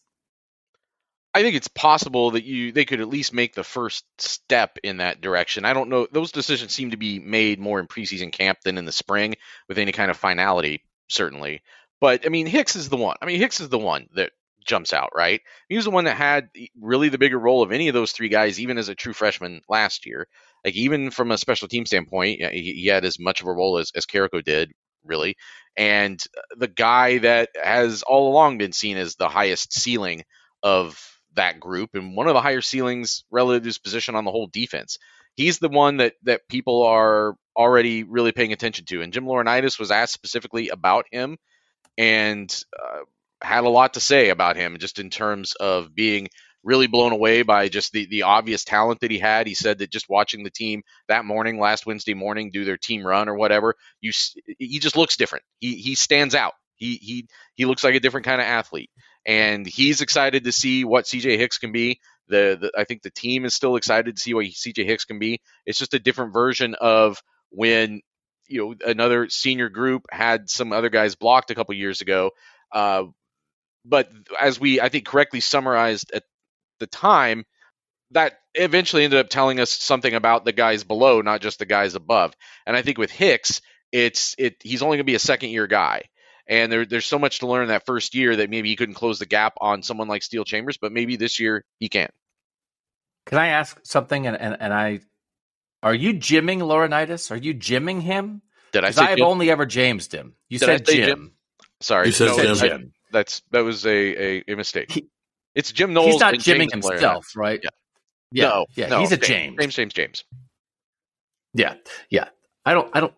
I 1.35 1.43
think 1.43 1.57
it's 1.57 1.69
possible 1.69 2.31
that 2.33 2.45
you 2.45 2.73
they 2.73 2.85
could 2.85 3.01
at 3.01 3.09
least 3.09 3.35
make 3.35 3.55
the 3.55 3.65
first 3.65 4.05
step 4.19 4.79
in 4.83 4.99
that 4.99 5.21
direction. 5.21 5.65
I 5.65 5.75
don't 5.75 5.91
know; 5.91 6.07
those 6.11 6.33
decisions 6.33 6.73
seem 6.73 6.93
to 6.93 6.97
be 6.97 7.19
made 7.19 7.59
more 7.59 7.81
in 7.81 7.87
preseason 7.87 8.33
camp 8.33 8.61
than 8.65 8.79
in 8.79 8.85
the 8.85 8.93
spring 8.93 9.35
with 9.69 9.79
any 9.79 9.93
kind 9.93 10.11
of 10.11 10.17
finality, 10.17 10.85
certainly. 11.09 11.63
But 12.01 12.25
I 12.25 12.29
mean, 12.29 12.47
Hicks 12.47 12.77
is 12.77 12.89
the 12.89 12.97
one. 12.97 13.17
I 13.21 13.27
mean, 13.27 13.41
Hicks 13.41 13.61
is 13.61 13.69
the 13.69 13.79
one 13.79 14.09
that 14.15 14.31
jumps 14.65 14.93
out, 14.93 15.11
right? 15.15 15.41
He 15.69 15.77
was 15.77 15.85
the 15.85 15.91
one 15.91 16.05
that 16.05 16.17
had 16.17 16.49
really 16.81 17.09
the 17.09 17.19
bigger 17.19 17.39
role 17.39 17.63
of 17.63 17.73
any 17.73 17.89
of 17.89 17.95
those 17.95 18.13
three 18.13 18.29
guys, 18.29 18.61
even 18.61 18.79
as 18.79 18.89
a 18.89 18.95
true 18.95 19.13
freshman 19.13 19.61
last 19.69 20.07
year. 20.07 20.27
Like 20.65 20.75
even 20.77 21.11
from 21.11 21.31
a 21.31 21.39
special 21.39 21.69
team 21.69 21.87
standpoint, 21.87 22.41
he, 22.53 22.87
had 22.87 23.05
as 23.05 23.19
much 23.19 23.41
of 23.41 23.47
a 23.47 23.53
role 23.53 23.79
as, 23.79 23.93
as 23.95 24.07
Carrico 24.07 24.41
did, 24.41 24.73
really. 25.05 25.37
And 25.77 26.23
the 26.57 26.69
guy 26.69 27.19
that 27.19 27.51
has 27.63 28.03
all 28.03 28.31
along 28.31 28.59
been 28.59 28.73
seen 28.73 28.97
as 28.97 29.17
the 29.17 29.29
highest 29.29 29.73
ceiling 29.73 30.25
of 30.63 30.99
that 31.35 31.61
group 31.61 31.91
and 31.95 32.17
one 32.17 32.29
of 32.29 32.35
the 32.35 32.41
higher 32.41 32.61
ceilings 32.61 33.25
relative 33.31 33.63
to 33.63 33.69
his 33.69 33.79
position 33.79 34.15
on 34.15 34.25
the 34.25 34.31
whole 34.31 34.47
defense. 34.47 34.99
He's 35.37 35.59
the 35.59 35.69
one 35.69 35.99
that 35.99 36.15
that 36.23 36.49
people 36.49 36.85
are 36.85 37.35
already 37.57 38.05
really 38.05 38.33
paying 38.33 38.53
attention 38.53 38.85
to. 38.87 39.03
And 39.03 39.13
Jim 39.13 39.27
Laurinaitis 39.27 39.79
was 39.79 39.91
asked 39.91 40.15
specifically 40.15 40.69
about 40.69 41.07
him, 41.11 41.37
and 41.99 42.55
uh, 42.81 43.01
had 43.45 43.65
a 43.65 43.69
lot 43.69 43.95
to 43.95 44.01
say 44.01 44.31
about 44.31 44.57
him 44.57 44.79
just 44.79 44.99
in 44.99 45.11
terms 45.11 45.55
of 45.55 45.95
being 45.95 46.29
really 46.65 46.87
blown 46.87 47.13
away 47.13 47.43
by 47.43 47.69
just 47.69 47.93
the, 47.93 48.07
the 48.07 48.23
obvious 48.23 48.65
talent 48.65 49.01
that 49.01 49.11
he 49.11 49.19
had. 49.19 49.47
He 49.47 49.55
said 49.55 49.79
that 49.79 49.91
just 49.91 50.09
watching 50.09 50.43
the 50.43 50.51
team 50.51 50.83
that 51.09 51.25
morning, 51.25 51.61
last 51.61 51.87
Wednesday 51.87 52.15
morning, 52.15 52.51
do 52.51 52.65
their 52.65 52.79
team 52.79 53.07
run 53.07 53.29
or 53.29 53.35
whatever, 53.35 53.75
you 54.01 54.13
he 54.59 54.79
just 54.79 54.97
looks 54.97 55.17
different. 55.17 55.45
He 55.61 55.75
he 55.77 55.95
stands 55.95 56.35
out. 56.35 56.55
He 56.77 56.97
he 56.97 57.27
he 57.55 57.67
looks 57.67 57.85
like 57.85 57.95
a 57.95 58.01
different 58.01 58.27
kind 58.27 58.41
of 58.41 58.47
athlete, 58.47 58.91
and 59.27 59.67
he's 59.67 60.01
excited 60.01 60.45
to 60.45 60.53
see 60.53 60.85
what 60.85 61.05
CJ 61.05 61.39
Hicks 61.39 61.59
can 61.59 61.71
be. 61.71 62.01
The, 62.29 62.59
the 62.61 62.73
I 62.77 62.85
think 62.85 63.03
the 63.03 63.11
team 63.11 63.45
is 63.45 63.55
still 63.55 63.77
excited 63.77 64.17
to 64.17 64.23
see 64.23 64.35
what 64.35 64.47
CJ 64.47 64.85
Hicks 64.87 65.05
can 65.05 65.19
be. 65.19 65.41
It's 65.67 65.79
just 65.79 65.95
a 65.95 66.01
different 66.01 66.33
version 66.33 66.75
of 66.81 67.23
when 67.51 68.01
you 68.49 68.61
know 68.61 68.91
another 68.91 69.29
senior 69.29 69.69
group 69.69 70.07
had 70.11 70.49
some 70.49 70.73
other 70.73 70.89
guys 70.89 71.15
blocked 71.15 71.51
a 71.51 71.55
couple 71.55 71.75
years 71.75 72.01
ago. 72.01 72.31
Uh, 72.73 73.05
but 73.85 74.11
as 74.41 74.59
we 74.59 74.81
I 74.81 74.89
think 74.89 75.07
correctly 75.07 75.41
summarized 75.41 76.13
at 76.13 76.25
the 76.81 76.87
time, 76.87 77.45
that 78.13 78.35
eventually 78.55 79.05
ended 79.05 79.21
up 79.21 79.29
telling 79.29 79.61
us 79.61 79.71
something 79.71 80.15
about 80.15 80.45
the 80.45 80.53
guys 80.53 80.85
below, 80.85 81.21
not 81.21 81.41
just 81.41 81.59
the 81.59 81.67
guys 81.67 81.95
above. 81.95 82.35
And 82.67 82.77
I 82.77 82.83
think 82.83 82.99
with 82.99 83.11
Hicks, 83.11 83.61
it's 83.93 84.35
it 84.39 84.57
he's 84.63 84.83
only 84.83 84.97
going 84.97 85.07
to 85.07 85.11
be 85.11 85.15
a 85.17 85.21
second 85.21 85.51
year 85.51 85.67
guy. 85.67 86.03
And 86.47 86.71
there, 86.71 86.85
there's 86.85 87.07
so 87.07 87.19
much 87.19 87.39
to 87.39 87.47
learn 87.47 87.69
that 87.69 87.87
first 87.87 88.15
year 88.15 88.37
that 88.37 88.51
maybe 88.51 88.69
he 88.69 88.77
couldn't 88.77 88.97
close 88.97 89.19
the 89.19 89.27
gap 89.27 89.55
on 89.61 89.83
someone 89.83 90.09
like 90.09 90.23
Steele 90.23 90.45
Chambers, 90.45 90.77
but 90.77 90.93
maybe 90.93 91.17
this 91.17 91.41
year 91.41 91.65
he 91.79 91.89
can. 91.89 92.11
Can 93.27 93.39
I 93.39 93.49
ask 93.49 93.81
something? 93.85 94.27
And, 94.27 94.37
and, 94.39 94.57
and 94.61 94.75
I, 94.75 95.01
are 95.83 95.95
you 95.95 96.13
jimming 96.13 96.61
Laurinaitis? 96.61 97.31
Are 97.31 97.37
you 97.37 97.55
jimming 97.55 98.03
him? 98.03 98.43
Did 98.73 98.85
I 98.85 98.91
say 98.91 99.05
I've 99.05 99.19
Jim? 99.19 99.27
only 99.27 99.51
ever 99.51 99.65
Jamesed 99.65 100.13
him. 100.13 100.35
You 100.51 100.59
Did 100.59 100.67
said 100.67 100.87
Jim. 100.87 101.07
Jim? 101.07 101.33
Sorry, 101.81 102.07
You 102.09 102.13
said 102.13 102.27
no, 102.27 102.55
Jim. 102.55 102.93
I- 103.15 103.19
that's 103.19 103.43
that 103.51 103.61
was 103.61 103.87
a, 103.87 103.91
a, 103.91 104.45
a 104.49 104.55
mistake. 104.57 104.91
He- 104.93 105.09
it's 105.55 105.71
Jim 105.73 105.93
Knowles. 105.93 106.13
He's 106.13 106.21
not 106.21 106.35
and 106.35 106.43
jimming 106.43 106.69
James 106.71 106.85
Blair. 106.85 106.95
himself, 106.99 107.27
right? 107.37 107.61
Yeah. 107.63 107.71
Yeah. 108.33 108.49
no, 108.49 108.67
yeah. 108.75 108.87
no, 108.89 108.99
he's 109.01 109.13
a 109.13 109.17
James, 109.17 109.29
James. 109.29 109.57
James, 109.61 109.75
James, 109.75 109.93
James. 109.95 110.25
Yeah. 111.55 111.75
Yeah. 112.11 112.29
I 112.65 112.75
don't, 112.75 112.91
I 112.95 113.01
don't, 113.01 113.15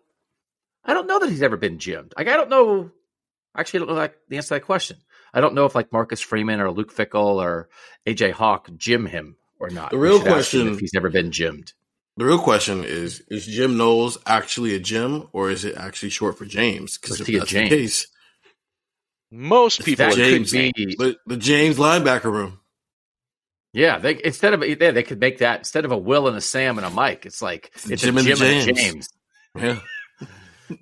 I 0.85 0.93
don't 0.93 1.07
know 1.07 1.19
that 1.19 1.29
he's 1.29 1.41
ever 1.41 1.57
been 1.57 1.79
gymmed. 1.79 2.13
Like, 2.17 2.27
I 2.27 2.35
don't 2.35 2.49
know. 2.49 2.91
Actually, 3.57 3.77
I 3.77 3.81
don't 3.81 3.89
know 3.89 3.99
like 4.01 4.15
the 4.29 4.37
answer 4.37 4.49
to 4.49 4.53
that 4.55 4.65
question. 4.65 4.97
I 5.33 5.41
don't 5.41 5.55
know 5.55 5.65
if 5.65 5.73
like 5.73 5.91
Marcus 5.91 6.21
Freeman 6.21 6.59
or 6.61 6.69
Luke 6.71 6.93
Fickell 6.93 7.41
or 7.41 7.69
AJ 8.05 8.33
Hawk 8.33 8.69
gym 8.77 9.07
him 9.07 9.37
or 9.59 9.69
not. 9.71 9.89
The 9.89 9.97
real 9.97 10.19
should 10.19 10.27
ask 10.27 10.53
him 10.53 10.61
question- 10.61 10.73
if 10.75 10.79
he's 10.79 10.95
ever 10.95 11.09
been 11.09 11.31
gymmed. 11.31 11.73
The 12.17 12.25
real 12.25 12.39
question 12.39 12.83
is: 12.83 13.21
Is 13.29 13.45
Jim 13.45 13.77
Knowles 13.77 14.17
actually 14.25 14.73
a 14.75 14.79
Jim, 14.79 15.27
or 15.33 15.51
is 15.51 15.65
it 15.65 15.75
actually 15.75 16.09
short 16.09 16.35
for 16.37 16.45
James? 16.45 16.97
Because 16.97 17.15
if 17.15 17.21
is 17.21 17.27
he 17.27 17.35
a 17.35 17.39
that's 17.39 17.51
James? 17.51 17.69
the 17.69 17.75
case, 17.75 18.07
Most 19.31 19.83
people 19.83 20.09
James- 20.11 20.51
could 20.51 20.73
be. 20.73 20.95
the, 20.97 21.17
the 21.25 21.37
James 21.37 21.77
linebacker 21.77 22.31
room. 22.31 22.59
Yeah, 23.73 23.99
they 23.99 24.19
instead 24.23 24.53
of 24.53 24.63
yeah, 24.65 24.91
they 24.91 25.03
could 25.03 25.19
make 25.19 25.39
that 25.39 25.59
instead 25.59 25.85
of 25.85 25.91
a 25.91 25.97
Will 25.97 26.27
and 26.27 26.37
a 26.37 26.41
Sam 26.41 26.77
and 26.77 26.87
a 26.87 26.89
Mike, 26.89 27.25
it's 27.25 27.41
like 27.41 27.71
it's 27.89 28.01
Jim 28.01 28.15
a 28.15 28.19
and 28.19 28.27
Jim 28.27 28.41
and 28.41 28.69
a 28.69 28.73
James. 28.73 28.79
James. 28.79 29.09
Yeah. 29.57 29.79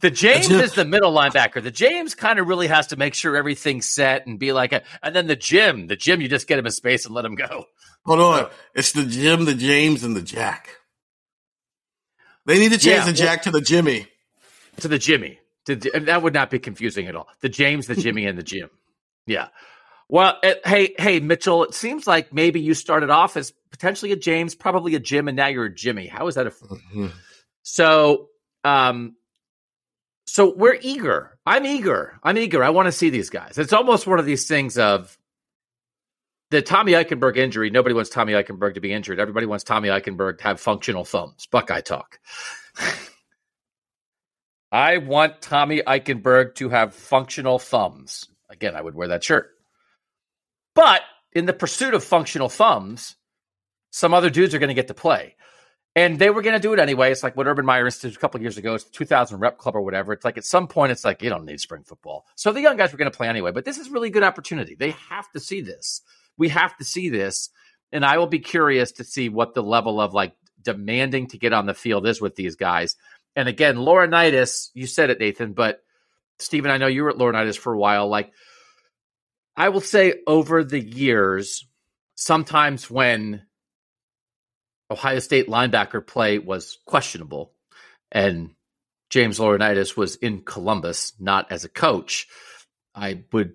The 0.02 0.10
James 0.10 0.50
is 0.50 0.74
the 0.74 0.84
middle 0.84 1.14
linebacker. 1.14 1.62
The 1.62 1.70
James 1.70 2.16
kind 2.16 2.40
of 2.40 2.48
really 2.48 2.66
has 2.66 2.88
to 2.88 2.96
make 2.96 3.14
sure 3.14 3.36
everything's 3.38 3.86
set 3.86 4.26
and 4.26 4.40
be 4.40 4.52
like 4.52 4.74
a, 4.74 4.82
and 5.04 5.16
then 5.16 5.28
the 5.28 5.36
Jim, 5.36 5.86
the 5.86 5.96
Jim, 5.96 6.22
you 6.22 6.28
just 6.28 6.48
get 6.48 6.58
him 6.58 6.66
in 6.66 6.72
space 6.72 7.06
and 7.06 7.14
let 7.14 7.24
him 7.24 7.36
go. 7.36 7.66
Hold 8.04 8.20
on. 8.20 8.50
It's 8.74 8.94
the 8.94 9.06
Jim, 9.06 9.46
the 9.46 9.54
James, 9.54 10.04
and 10.04 10.16
the 10.16 10.24
Jack. 10.24 10.70
They 12.48 12.58
need 12.58 12.72
to 12.72 12.80
change 12.80 12.98
Yeah, 12.98 13.06
the 13.06 13.14
Jack 13.14 13.44
to 13.44 13.52
the 13.52 13.62
Jimmy. 13.62 14.08
to 14.80 14.88
the 14.88 14.98
Jimmy. 14.98 15.38
That 15.66 16.22
would 16.22 16.34
not 16.34 16.50
be 16.52 16.60
confusing 16.60 17.08
at 17.08 17.16
all. 17.16 17.28
The 17.42 17.50
James, 17.50 17.88
the 17.88 17.96
Jimmy, 17.96 18.26
and 18.26 18.38
the 18.38 18.44
Jim. 18.44 18.70
Yeah. 19.28 19.48
Well, 20.08 20.38
uh, 20.44 20.54
hey, 20.66 20.94
hey, 21.00 21.20
Mitchell. 21.20 21.64
It 21.64 21.74
seems 21.74 22.06
like 22.06 22.32
maybe 22.32 22.62
you 22.62 22.76
started 22.76 23.10
off 23.10 23.36
as 23.38 23.54
potentially 23.72 24.12
a 24.12 24.16
James, 24.16 24.54
probably 24.54 24.94
a 24.94 25.00
Jim, 25.00 25.28
and 25.28 25.36
now 25.36 25.48
you're 25.48 25.66
a 25.66 25.74
Jimmy. 25.74 26.06
How 26.06 26.28
is 26.28 26.36
that? 26.36 26.46
A, 26.46 26.52
Mhm. 26.52 27.12
so, 27.64 28.30
um, 28.64 29.16
so 30.28 30.54
we're 30.56 30.78
eager. 30.80 31.40
I'm 31.44 31.66
eager. 31.66 32.20
I'm 32.22 32.38
eager. 32.38 32.64
I 32.64 32.70
want 32.70 32.86
to 32.86 32.92
see 32.92 33.10
these 33.10 33.32
guys. 33.32 33.58
It's 33.58 33.74
almost 33.74 34.06
one 34.06 34.20
of 34.20 34.26
these 34.28 34.48
things 34.48 34.78
of 34.78 35.18
the 36.52 36.62
Tommy 36.62 36.92
Eichenberg 36.92 37.36
injury. 37.38 37.72
Nobody 37.72 37.96
wants 37.96 38.12
Tommy 38.12 38.34
Eichenberg 38.34 38.76
to 38.76 38.80
be 38.82 38.94
injured. 38.94 39.20
Everybody 39.20 39.48
wants 39.48 39.64
Tommy 39.64 39.90
Eichenberg 39.90 40.38
to 40.38 40.44
have 40.44 40.60
functional 40.60 41.04
thumbs. 41.04 41.48
Buckeye 41.48 41.82
talk. 41.82 42.20
I 44.76 44.98
want 44.98 45.42
Tommy 45.42 45.82
Eichenberg 45.82 46.56
to 46.56 46.68
have 46.68 46.94
functional 46.94 47.60
thumbs. 47.60 48.28
Again, 48.50 48.76
I 48.76 48.82
would 48.82 48.94
wear 48.94 49.08
that 49.08 49.24
shirt. 49.24 49.52
But 50.74 51.02
in 51.32 51.46
the 51.46 51.54
pursuit 51.54 51.94
of 51.94 52.04
functional 52.04 52.50
thumbs, 52.50 53.16
some 53.92 54.14
other 54.14 54.30
dudes 54.30 54.54
are 54.54 54.60
going 54.60 54.68
to 54.68 54.74
get 54.74 54.90
to 54.90 54.94
play. 54.94 55.38
And 55.96 56.20
they 56.20 56.30
were 56.30 56.42
going 56.42 56.58
to 56.58 56.62
do 56.62 56.74
it 56.74 56.80
anyway. 56.80 57.10
It's 57.10 57.24
like 57.24 57.38
what 57.38 57.48
Urban 57.48 57.66
Meyer 57.66 57.86
instituted 57.86 58.18
a 58.18 58.20
couple 58.20 58.42
years 58.42 58.58
ago. 58.58 58.74
It's 58.74 58.84
the 58.84 58.92
2000 58.92 59.40
rep 59.40 59.58
club 59.58 59.78
or 59.78 59.82
whatever. 59.82 60.12
It's 60.12 60.26
like 60.26 60.38
at 60.38 60.44
some 60.44 60.68
point, 60.68 60.92
it's 60.92 61.06
like 61.06 61.22
you 61.22 61.30
don't 61.30 61.46
need 61.46 61.62
spring 61.62 61.84
football. 61.84 62.26
So 62.36 62.52
the 62.52 62.60
young 62.60 62.76
guys 62.76 62.92
were 62.92 62.98
going 62.98 63.10
to 63.10 63.16
play 63.16 63.30
anyway. 63.30 63.54
But 63.54 63.64
this 63.64 63.78
is 63.78 63.90
really 63.90 64.10
good 64.10 64.24
opportunity. 64.24 64.76
They 64.76 64.92
have 65.10 65.32
to 65.32 65.40
see 65.40 65.62
this. 65.62 66.02
We 66.38 66.50
have 66.50 66.76
to 66.80 66.84
see 66.84 67.08
this. 67.08 67.50
And 67.94 68.04
I 68.04 68.18
will 68.18 68.28
be 68.28 68.40
curious 68.40 68.92
to 68.92 69.06
see 69.06 69.30
what 69.30 69.54
the 69.54 69.64
level 69.64 70.02
of 70.02 70.14
like 70.14 70.34
demanding 70.62 71.28
to 71.28 71.38
get 71.38 71.54
on 71.54 71.66
the 71.66 71.74
field 71.74 72.06
is 72.06 72.20
with 72.20 72.36
these 72.36 72.58
guys. 72.58 72.98
And 73.36 73.50
again, 73.50 73.76
Laurinaitis, 73.76 74.70
you 74.74 74.88
said 74.88 75.10
it, 75.10 75.20
Nathan, 75.20 75.54
but 75.54 75.84
Stephen, 76.40 76.72
I 76.72 76.78
know 76.78 76.88
you 76.88 77.04
were 77.04 77.10
at 77.10 77.18
Laurinaitis 77.18 77.58
for 77.58 77.74
a 77.74 77.78
while. 77.78 78.08
Like, 78.08 78.32
I 79.56 79.70
will 79.70 79.82
say 79.82 80.16
over 80.28 80.64
the 80.64 80.80
years, 80.80 81.66
sometimes 82.16 82.90
when 82.90 83.44
Ohio 84.92 85.20
State 85.20 85.48
linebacker 85.48 86.06
play 86.06 86.40
was 86.40 86.78
questionable 86.86 87.54
and 88.12 88.52
James 89.10 89.40
Laurinaitis 89.40 89.96
was 89.96 90.16
in 90.16 90.42
Columbus, 90.42 91.14
not 91.20 91.52
as 91.52 91.64
a 91.64 91.70
coach, 91.70 92.28
I 92.94 93.24
would 93.32 93.54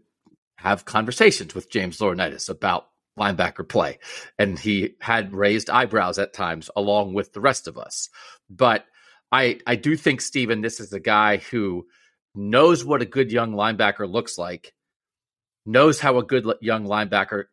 have 0.57 0.85
conversations 0.85 1.55
with 1.55 1.71
James 1.71 1.99
Laurinaitis 1.99 2.49
about 2.49 2.89
linebacker 3.19 3.69
play. 3.69 3.99
And 4.39 4.59
he 4.59 4.95
had 5.01 5.35
raised 5.35 5.71
eyebrows 5.71 6.19
at 6.19 6.33
times 6.33 6.71
along 6.77 7.15
with 7.15 7.33
the 7.33 7.41
rest 7.41 7.69
of 7.69 7.79
us. 7.79 8.09
But 8.49 8.85
I 9.33 9.61
I 9.67 9.77
do 9.77 9.97
think 9.97 10.21
Steven, 10.21 10.61
this 10.61 10.81
is 10.81 10.93
a 10.93 11.01
guy 11.01 11.39
who 11.39 11.87
knows 12.35 12.85
what 12.85 13.03
a 13.03 13.07
good 13.07 13.31
young 13.33 13.53
linebacker 13.53 14.11
looks 14.11 14.39
like, 14.39 14.75
knows 15.67 16.01
how 16.01 16.19
a 16.19 16.25
good 16.25 16.47
young 16.61 16.87
linebacker 16.87 17.45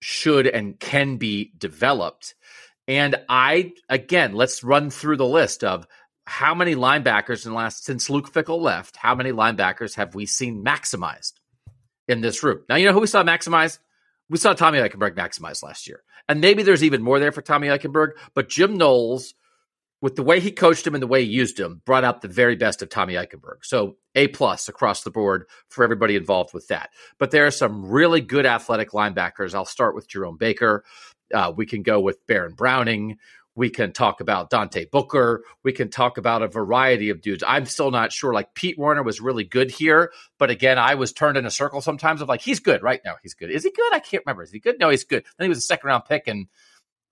should 0.00 0.46
and 0.46 0.78
can 0.78 1.16
be 1.16 1.52
developed. 1.58 2.34
And 2.86 3.16
I 3.28 3.72
again, 3.88 4.34
let's 4.34 4.64
run 4.64 4.90
through 4.90 5.16
the 5.16 5.26
list 5.26 5.64
of 5.64 5.86
how 6.26 6.54
many 6.54 6.74
linebackers 6.74 7.46
in 7.46 7.52
the 7.52 7.56
last 7.56 7.84
since 7.84 8.10
Luke 8.10 8.30
Fickell 8.32 8.60
left, 8.60 8.96
how 8.96 9.14
many 9.14 9.32
linebackers 9.32 9.94
have 9.94 10.14
we 10.14 10.26
seen 10.26 10.62
maximized 10.62 11.32
in 12.06 12.20
this 12.20 12.42
room? 12.42 12.62
Now 12.68 12.76
you 12.76 12.86
know 12.86 12.92
who 12.92 13.00
we 13.00 13.06
saw 13.06 13.22
maximized? 13.22 13.78
We 14.30 14.36
saw 14.36 14.52
Tommy 14.52 14.78
Eichenberg 14.78 15.14
maximized 15.14 15.62
last 15.62 15.88
year. 15.88 16.02
And 16.28 16.42
maybe 16.42 16.62
there's 16.62 16.84
even 16.84 17.02
more 17.02 17.18
there 17.18 17.32
for 17.32 17.40
Tommy 17.40 17.68
Eichenberg, 17.68 18.10
but 18.34 18.50
Jim 18.50 18.76
Knowles 18.76 19.32
with 20.00 20.16
the 20.16 20.22
way 20.22 20.40
he 20.40 20.50
coached 20.50 20.86
him 20.86 20.94
and 20.94 21.02
the 21.02 21.08
way 21.08 21.24
he 21.24 21.30
used 21.30 21.58
him, 21.58 21.82
brought 21.84 22.04
out 22.04 22.22
the 22.22 22.28
very 22.28 22.56
best 22.56 22.82
of 22.82 22.88
Tommy 22.88 23.14
Eichenberg. 23.14 23.64
So 23.64 23.96
A 24.14 24.28
plus 24.28 24.68
across 24.68 25.02
the 25.02 25.10
board 25.10 25.46
for 25.68 25.82
everybody 25.82 26.14
involved 26.16 26.54
with 26.54 26.68
that. 26.68 26.90
But 27.18 27.30
there 27.30 27.46
are 27.46 27.50
some 27.50 27.86
really 27.86 28.20
good 28.20 28.46
athletic 28.46 28.90
linebackers. 28.92 29.54
I'll 29.54 29.64
start 29.64 29.94
with 29.94 30.08
Jerome 30.08 30.36
Baker. 30.36 30.84
Uh, 31.34 31.52
we 31.54 31.66
can 31.66 31.82
go 31.82 32.00
with 32.00 32.24
Baron 32.26 32.54
Browning. 32.54 33.18
We 33.56 33.70
can 33.70 33.92
talk 33.92 34.20
about 34.20 34.50
Dante 34.50 34.84
Booker. 34.84 35.42
We 35.64 35.72
can 35.72 35.90
talk 35.90 36.16
about 36.16 36.42
a 36.42 36.46
variety 36.48 37.10
of 37.10 37.20
dudes. 37.20 37.42
I'm 37.44 37.66
still 37.66 37.90
not 37.90 38.12
sure. 38.12 38.32
Like 38.32 38.54
Pete 38.54 38.78
Werner 38.78 39.02
was 39.02 39.20
really 39.20 39.42
good 39.42 39.68
here, 39.72 40.12
but 40.38 40.48
again, 40.48 40.78
I 40.78 40.94
was 40.94 41.12
turned 41.12 41.36
in 41.36 41.44
a 41.44 41.50
circle 41.50 41.80
sometimes 41.80 42.22
of 42.22 42.28
like 42.28 42.40
he's 42.40 42.60
good 42.60 42.84
right 42.84 43.00
now. 43.04 43.16
He's 43.20 43.34
good. 43.34 43.50
Is 43.50 43.64
he 43.64 43.72
good? 43.72 43.92
I 43.92 43.98
can't 43.98 44.22
remember. 44.24 44.44
Is 44.44 44.52
he 44.52 44.60
good? 44.60 44.78
No, 44.78 44.90
he's 44.90 45.02
good. 45.02 45.24
Then 45.36 45.46
he 45.46 45.48
was 45.48 45.58
a 45.58 45.62
second 45.62 45.88
round 45.88 46.04
pick 46.04 46.28
and 46.28 46.46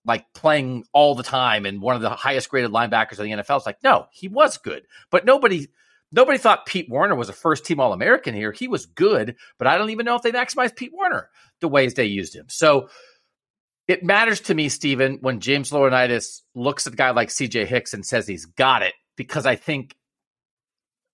like 0.07 0.25
playing 0.33 0.85
all 0.93 1.13
the 1.13 1.23
time 1.23 1.65
and 1.65 1.81
one 1.81 1.95
of 1.95 2.01
the 2.01 2.09
highest 2.09 2.49
graded 2.49 2.71
linebackers 2.71 3.19
in 3.19 3.25
the 3.25 3.43
NFL. 3.43 3.57
It's 3.57 3.65
like, 3.65 3.83
no, 3.83 4.07
he 4.11 4.27
was 4.27 4.57
good. 4.57 4.87
But 5.11 5.25
nobody 5.25 5.67
nobody 6.11 6.37
thought 6.37 6.65
Pete 6.65 6.89
Werner 6.89 7.15
was 7.15 7.29
a 7.29 7.33
first 7.33 7.65
team 7.65 7.79
All 7.79 7.93
American 7.93 8.33
here. 8.33 8.51
He 8.51 8.67
was 8.67 8.85
good, 8.85 9.35
but 9.57 9.67
I 9.67 9.77
don't 9.77 9.89
even 9.89 10.05
know 10.05 10.15
if 10.15 10.21
they 10.21 10.31
maximized 10.31 10.75
Pete 10.77 10.93
Werner 10.93 11.29
the 11.59 11.67
ways 11.67 11.93
they 11.93 12.05
used 12.05 12.35
him. 12.35 12.45
So 12.47 12.89
it 13.87 14.03
matters 14.03 14.41
to 14.41 14.53
me, 14.53 14.69
Stephen, 14.69 15.19
when 15.21 15.39
James 15.39 15.71
Laurinaitis 15.71 16.41
looks 16.55 16.87
at 16.87 16.93
a 16.93 16.97
guy 16.97 17.11
like 17.11 17.29
CJ 17.29 17.65
Hicks 17.67 17.93
and 17.93 18.05
says 18.05 18.27
he's 18.27 18.45
got 18.45 18.83
it, 18.83 18.93
because 19.15 19.45
I 19.45 19.55
think 19.55 19.95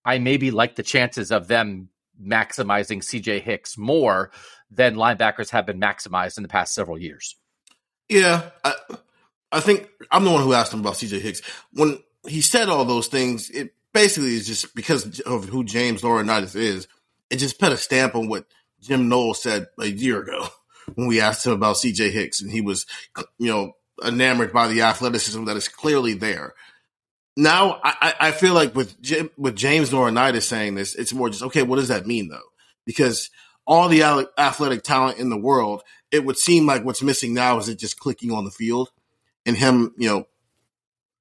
I 0.06 0.20
maybe 0.20 0.52
like 0.52 0.76
the 0.76 0.84
chances 0.84 1.32
of 1.32 1.48
them 1.48 1.90
maximizing 2.22 3.00
CJ 3.00 3.42
Hicks 3.42 3.78
more 3.78 4.32
than 4.70 4.96
linebackers 4.96 5.50
have 5.50 5.66
been 5.66 5.80
maximized 5.80 6.38
in 6.38 6.44
the 6.44 6.50
past 6.50 6.74
several 6.74 6.98
years. 6.98 7.36
Yeah, 8.10 8.50
I, 8.64 8.74
I 9.52 9.60
think 9.60 9.90
I'm 10.12 10.24
the 10.24 10.32
one 10.32 10.44
who 10.44 10.54
asked 10.54 10.74
him 10.74 10.82
about 10.82 10.96
CJ 10.96 11.22
Hicks. 11.22 11.42
When 11.74 12.00
he 12.28 12.42
said 12.42 12.70
all 12.70 12.86
those 12.86 13.08
things, 13.08 13.50
it 13.50 13.74
basically 13.94 14.36
is 14.36 14.48
just 14.48 14.76
because 14.76 15.20
of 15.22 15.46
who 15.46 15.64
James 15.64 16.02
Laurinaitis 16.02 16.56
is. 16.56 16.88
It 17.30 17.38
just 17.38 17.60
put 17.60 17.72
a 17.72 17.78
stamp 17.78 18.16
on 18.16 18.28
what 18.28 18.46
Jim 18.82 19.10
Knowles 19.10 19.42
said 19.42 19.68
a 19.80 19.88
year 19.88 20.22
ago 20.22 20.48
when 20.96 21.08
we 21.08 21.22
asked 21.22 21.46
him 21.46 21.54
about 21.54 21.78
CJ 21.78 22.12
Hicks, 22.12 22.42
and 22.42 22.52
he 22.52 22.62
was, 22.62 22.86
you 23.38 23.48
know, 23.48 23.74
enamored 24.04 24.52
by 24.52 24.68
the 24.68 24.82
athleticism 24.82 25.46
that 25.46 25.58
is 25.58 25.68
clearly 25.68 26.14
there. 26.14 26.54
Now, 27.36 27.80
I, 27.84 28.14
I 28.20 28.32
feel 28.32 28.54
like 28.54 28.76
with 28.76 29.02
Jim, 29.02 29.30
with 29.38 29.56
James 29.56 29.90
Laurinaitis 29.90 30.44
saying 30.44 30.76
this, 30.76 30.94
it's 30.94 31.14
more 31.14 31.30
just 31.30 31.44
okay. 31.44 31.64
What 31.64 31.78
does 31.78 31.88
that 31.88 32.06
mean 32.06 32.30
though? 32.30 32.50
Because 32.86 33.32
all 33.66 33.88
the 33.88 34.30
athletic 34.38 34.84
talent 34.84 35.18
in 35.18 35.30
the 35.30 35.38
world, 35.38 35.82
it 36.14 36.24
would 36.24 36.38
seem 36.38 36.68
like 36.68 36.86
what's 36.86 37.02
missing 37.02 37.34
now 37.34 37.58
is 37.58 37.68
it 37.68 37.80
just 37.80 38.00
clicking 38.00 38.32
on 38.32 38.46
the 38.46 38.52
field 38.52 38.92
and 39.48 39.58
him, 39.58 39.94
you 39.98 40.08
know, 40.08 40.28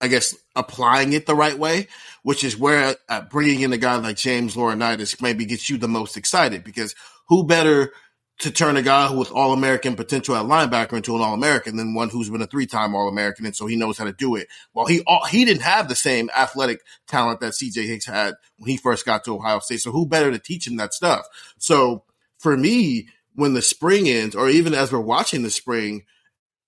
I 0.02 0.08
guess 0.08 0.36
applying 0.54 1.14
it 1.14 1.24
the 1.24 1.34
right 1.34 1.58
way, 1.58 1.88
which 2.22 2.44
is 2.44 2.58
where 2.58 2.96
uh, 3.08 3.22
bringing 3.22 3.62
in 3.62 3.72
a 3.72 3.78
guy 3.78 3.96
like 3.96 4.16
James 4.16 4.54
Laurinaitis 4.54 5.22
maybe 5.22 5.46
gets 5.46 5.70
you 5.70 5.78
the 5.78 5.88
most 5.88 6.16
excited 6.18 6.62
because 6.62 6.94
who 7.28 7.46
better 7.46 7.92
to 8.40 8.50
turn 8.50 8.76
a 8.76 8.82
guy 8.82 9.14
with 9.14 9.30
all 9.30 9.52
American 9.52 9.94
potential 9.94 10.34
at 10.34 10.44
linebacker 10.44 10.94
into 10.94 11.14
an 11.14 11.22
All 11.22 11.32
American 11.32 11.76
than 11.76 11.94
one 11.94 12.10
who's 12.10 12.28
been 12.28 12.42
a 12.42 12.46
three 12.46 12.66
time 12.66 12.94
All 12.94 13.08
American 13.08 13.46
and 13.46 13.56
so 13.56 13.66
he 13.66 13.76
knows 13.76 13.96
how 13.96 14.04
to 14.04 14.12
do 14.12 14.34
it. 14.34 14.48
Well, 14.74 14.86
he 14.86 15.02
all, 15.06 15.24
he 15.24 15.44
didn't 15.44 15.62
have 15.62 15.88
the 15.88 15.94
same 15.94 16.28
athletic 16.36 16.80
talent 17.06 17.40
that 17.40 17.52
CJ 17.52 17.86
Hicks 17.86 18.06
had 18.06 18.34
when 18.58 18.68
he 18.68 18.76
first 18.76 19.06
got 19.06 19.24
to 19.24 19.36
Ohio 19.36 19.60
State. 19.60 19.80
So 19.80 19.92
who 19.92 20.06
better 20.06 20.30
to 20.30 20.38
teach 20.38 20.66
him 20.66 20.76
that 20.76 20.92
stuff? 20.92 21.26
So 21.58 22.04
for 22.38 22.56
me, 22.56 23.08
when 23.34 23.54
the 23.54 23.62
spring 23.62 24.08
ends, 24.08 24.34
or 24.34 24.48
even 24.48 24.74
as 24.74 24.92
we're 24.92 25.00
watching 25.00 25.42
the 25.42 25.50
spring, 25.50 26.04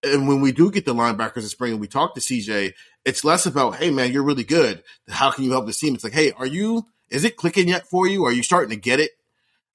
and 0.02 0.28
when 0.28 0.40
we 0.40 0.52
do 0.52 0.70
get 0.70 0.84
the 0.84 0.94
linebackers 0.94 1.38
in 1.38 1.48
spring 1.48 1.72
and 1.72 1.80
we 1.80 1.88
talk 1.88 2.14
to 2.14 2.20
CJ, 2.20 2.74
it's 3.04 3.24
less 3.24 3.46
about, 3.46 3.76
hey 3.76 3.90
man, 3.90 4.12
you're 4.12 4.22
really 4.22 4.44
good. 4.44 4.82
How 5.08 5.30
can 5.30 5.44
you 5.44 5.52
help 5.52 5.66
the 5.66 5.72
team? 5.72 5.94
It's 5.94 6.04
like, 6.04 6.12
hey, 6.12 6.32
are 6.32 6.46
you 6.46 6.86
is 7.10 7.24
it 7.24 7.36
clicking 7.36 7.68
yet 7.68 7.86
for 7.86 8.06
you? 8.06 8.24
Are 8.24 8.32
you 8.32 8.42
starting 8.42 8.70
to 8.70 8.76
get 8.76 9.00
it? 9.00 9.12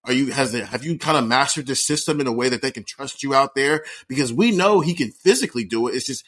Are 0.06 0.14
you 0.14 0.32
has 0.32 0.54
it 0.54 0.66
have 0.66 0.84
you 0.84 0.98
kind 0.98 1.18
of 1.18 1.28
mastered 1.28 1.68
this 1.68 1.86
system 1.86 2.20
in 2.20 2.28
a 2.28 2.32
way 2.32 2.50
that 2.50 2.62
they 2.62 2.72
can 2.72 2.84
trust 2.84 3.24
you 3.24 3.34
out 3.34 3.56
there? 3.56 3.84
Because 4.08 4.34
we 4.34 4.52
know 4.52 4.80
he 4.80 4.94
can 4.94 5.12
physically 5.12 5.64
do 5.64 5.88
it. 5.88 5.96
It's 5.96 6.06
just 6.06 6.26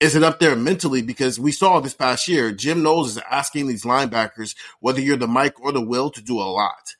is 0.00 0.14
it 0.14 0.22
up 0.22 0.38
there 0.38 0.54
mentally? 0.54 1.02
Because 1.02 1.40
we 1.40 1.50
saw 1.50 1.80
this 1.80 1.94
past 1.94 2.28
year, 2.28 2.52
Jim 2.52 2.82
Knowles 2.82 3.16
is 3.16 3.22
asking 3.30 3.66
these 3.66 3.84
linebackers 3.84 4.54
whether 4.80 5.00
you're 5.00 5.16
the 5.16 5.26
Mike 5.26 5.60
or 5.60 5.72
the 5.72 5.80
Will 5.80 6.10
to 6.10 6.22
do 6.22 6.38
a 6.38 6.44
lot 6.44 6.94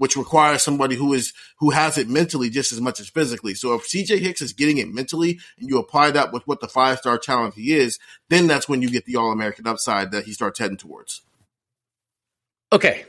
which 0.00 0.16
requires 0.16 0.62
somebody 0.62 0.96
who 0.96 1.12
is 1.12 1.34
who 1.58 1.68
has 1.68 1.98
it 1.98 2.08
mentally 2.08 2.48
just 2.48 2.72
as 2.72 2.80
much 2.80 3.00
as 3.00 3.10
physically. 3.10 3.52
So 3.52 3.74
if 3.74 3.86
CJ 3.86 4.20
Hicks 4.20 4.40
is 4.40 4.54
getting 4.54 4.78
it 4.78 4.88
mentally 4.88 5.38
and 5.58 5.68
you 5.68 5.78
apply 5.78 6.10
that 6.12 6.32
with 6.32 6.42
what 6.46 6.60
the 6.60 6.68
five 6.68 6.96
star 6.96 7.18
talent 7.18 7.52
he 7.52 7.74
is, 7.74 7.98
then 8.30 8.46
that's 8.46 8.66
when 8.66 8.80
you 8.80 8.88
get 8.88 9.04
the 9.04 9.16
All 9.16 9.30
American 9.30 9.66
upside 9.66 10.10
that 10.12 10.24
he 10.24 10.32
starts 10.32 10.58
heading 10.58 10.78
towards. 10.78 11.20
Okay. 12.72 13.04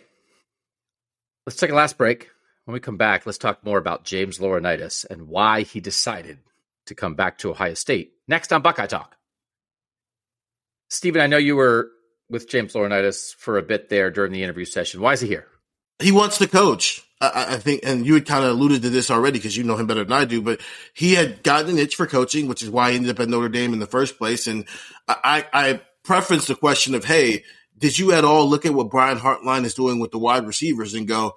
Let's 1.46 1.58
take 1.58 1.72
a 1.72 1.76
last 1.76 1.98
break. 1.98 2.30
When 2.66 2.74
we 2.74 2.82
come 2.82 2.98
back, 2.98 3.26
let's 3.26 3.38
talk 3.38 3.64
more 3.64 3.78
about 3.78 4.04
James 4.04 4.40
Laurinaitis 4.40 5.06
and 5.10 5.30
why 5.30 5.62
he 5.62 5.80
decided 5.80 6.40
to 6.88 6.94
come 6.94 7.16
back 7.16 7.38
to 7.38 7.52
Ohio 7.52 7.74
State. 7.74 8.12
Next 8.28 8.52
on 8.52 8.62
Buckeye 8.62 8.88
Talk. 8.88 9.16
Stephen, 10.90 11.22
I 11.22 11.28
know 11.28 11.38
you 11.38 11.56
were 11.56 11.90
with 12.30 12.50
James 12.50 12.74
Laurinaitis 12.74 13.34
for 13.36 13.58
a 13.58 13.64
bit 13.64 13.88
there 13.88 14.12
during 14.12 14.34
the 14.34 14.44
interview 14.44 14.66
session. 14.66 15.00
Why 15.00 15.14
is 15.14 15.22
he 15.22 15.30
here? 15.30 15.48
He 16.02 16.12
wants 16.12 16.38
to 16.40 16.48
coach. 16.48 17.06
I, 17.24 17.58
think, 17.58 17.82
and 17.84 18.04
you 18.04 18.16
had 18.16 18.26
kind 18.26 18.44
of 18.44 18.52
alluded 18.52 18.82
to 18.82 18.90
this 18.90 19.12
already 19.12 19.38
because 19.38 19.56
you 19.56 19.64
know 19.64 19.78
him 19.78 19.86
better 19.86 20.04
than 20.04 20.12
I 20.12 20.26
do, 20.26 20.42
but 20.42 20.60
he 20.96 21.14
had 21.14 21.44
gotten 21.44 21.70
an 21.70 21.78
itch 21.78 21.96
for 21.96 22.08
coaching, 22.08 22.48
which 22.48 22.64
is 22.64 22.70
why 22.72 22.90
he 22.90 22.96
ended 22.96 23.12
up 23.12 23.20
at 23.20 23.30
Notre 23.30 23.48
Dame 23.48 23.74
in 23.74 23.80
the 23.80 23.86
first 23.86 24.18
place. 24.18 24.48
And 24.48 24.66
I, 25.08 25.46
I 25.54 25.82
preference 26.04 26.48
the 26.48 26.56
question 26.56 26.96
of, 26.96 27.06
Hey, 27.06 27.44
did 27.78 28.00
you 28.00 28.12
at 28.14 28.26
all 28.26 28.50
look 28.50 28.66
at 28.66 28.74
what 28.74 28.90
Brian 28.90 29.20
Hartline 29.20 29.66
is 29.66 29.76
doing 29.76 30.00
with 30.00 30.10
the 30.10 30.18
wide 30.18 30.48
receivers 30.48 30.96
and 30.96 31.08
go, 31.08 31.36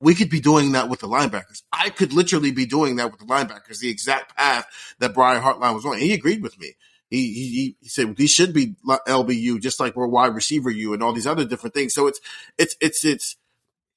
we 0.00 0.14
could 0.14 0.30
be 0.30 0.40
doing 0.40 0.72
that 0.72 0.88
with 0.88 1.00
the 1.00 1.08
linebackers. 1.08 1.62
I 1.72 1.90
could 1.90 2.12
literally 2.14 2.52
be 2.52 2.64
doing 2.64 2.96
that 2.96 3.10
with 3.10 3.20
the 3.20 3.26
linebackers, 3.26 3.80
the 3.80 3.90
exact 3.90 4.34
path 4.36 4.66
that 4.98 5.12
Brian 5.12 5.42
Hartline 5.42 5.74
was 5.74 5.84
on. 5.84 5.98
He 5.98 6.14
agreed 6.14 6.42
with 6.42 6.58
me. 6.58 6.74
He, 7.10 7.32
he, 7.32 7.76
he 7.80 7.88
said 7.88 8.16
these 8.16 8.30
should 8.30 8.54
be 8.54 8.76
LBU, 8.86 9.60
just 9.60 9.80
like 9.80 9.96
we're 9.96 10.06
wide 10.06 10.34
receiver 10.34 10.70
U 10.70 10.94
and 10.94 11.02
all 11.02 11.12
these 11.12 11.26
other 11.26 11.44
different 11.44 11.74
things. 11.74 11.92
So 11.92 12.06
it's, 12.06 12.20
it's, 12.56 12.76
it's, 12.80 13.04
it's, 13.04 13.36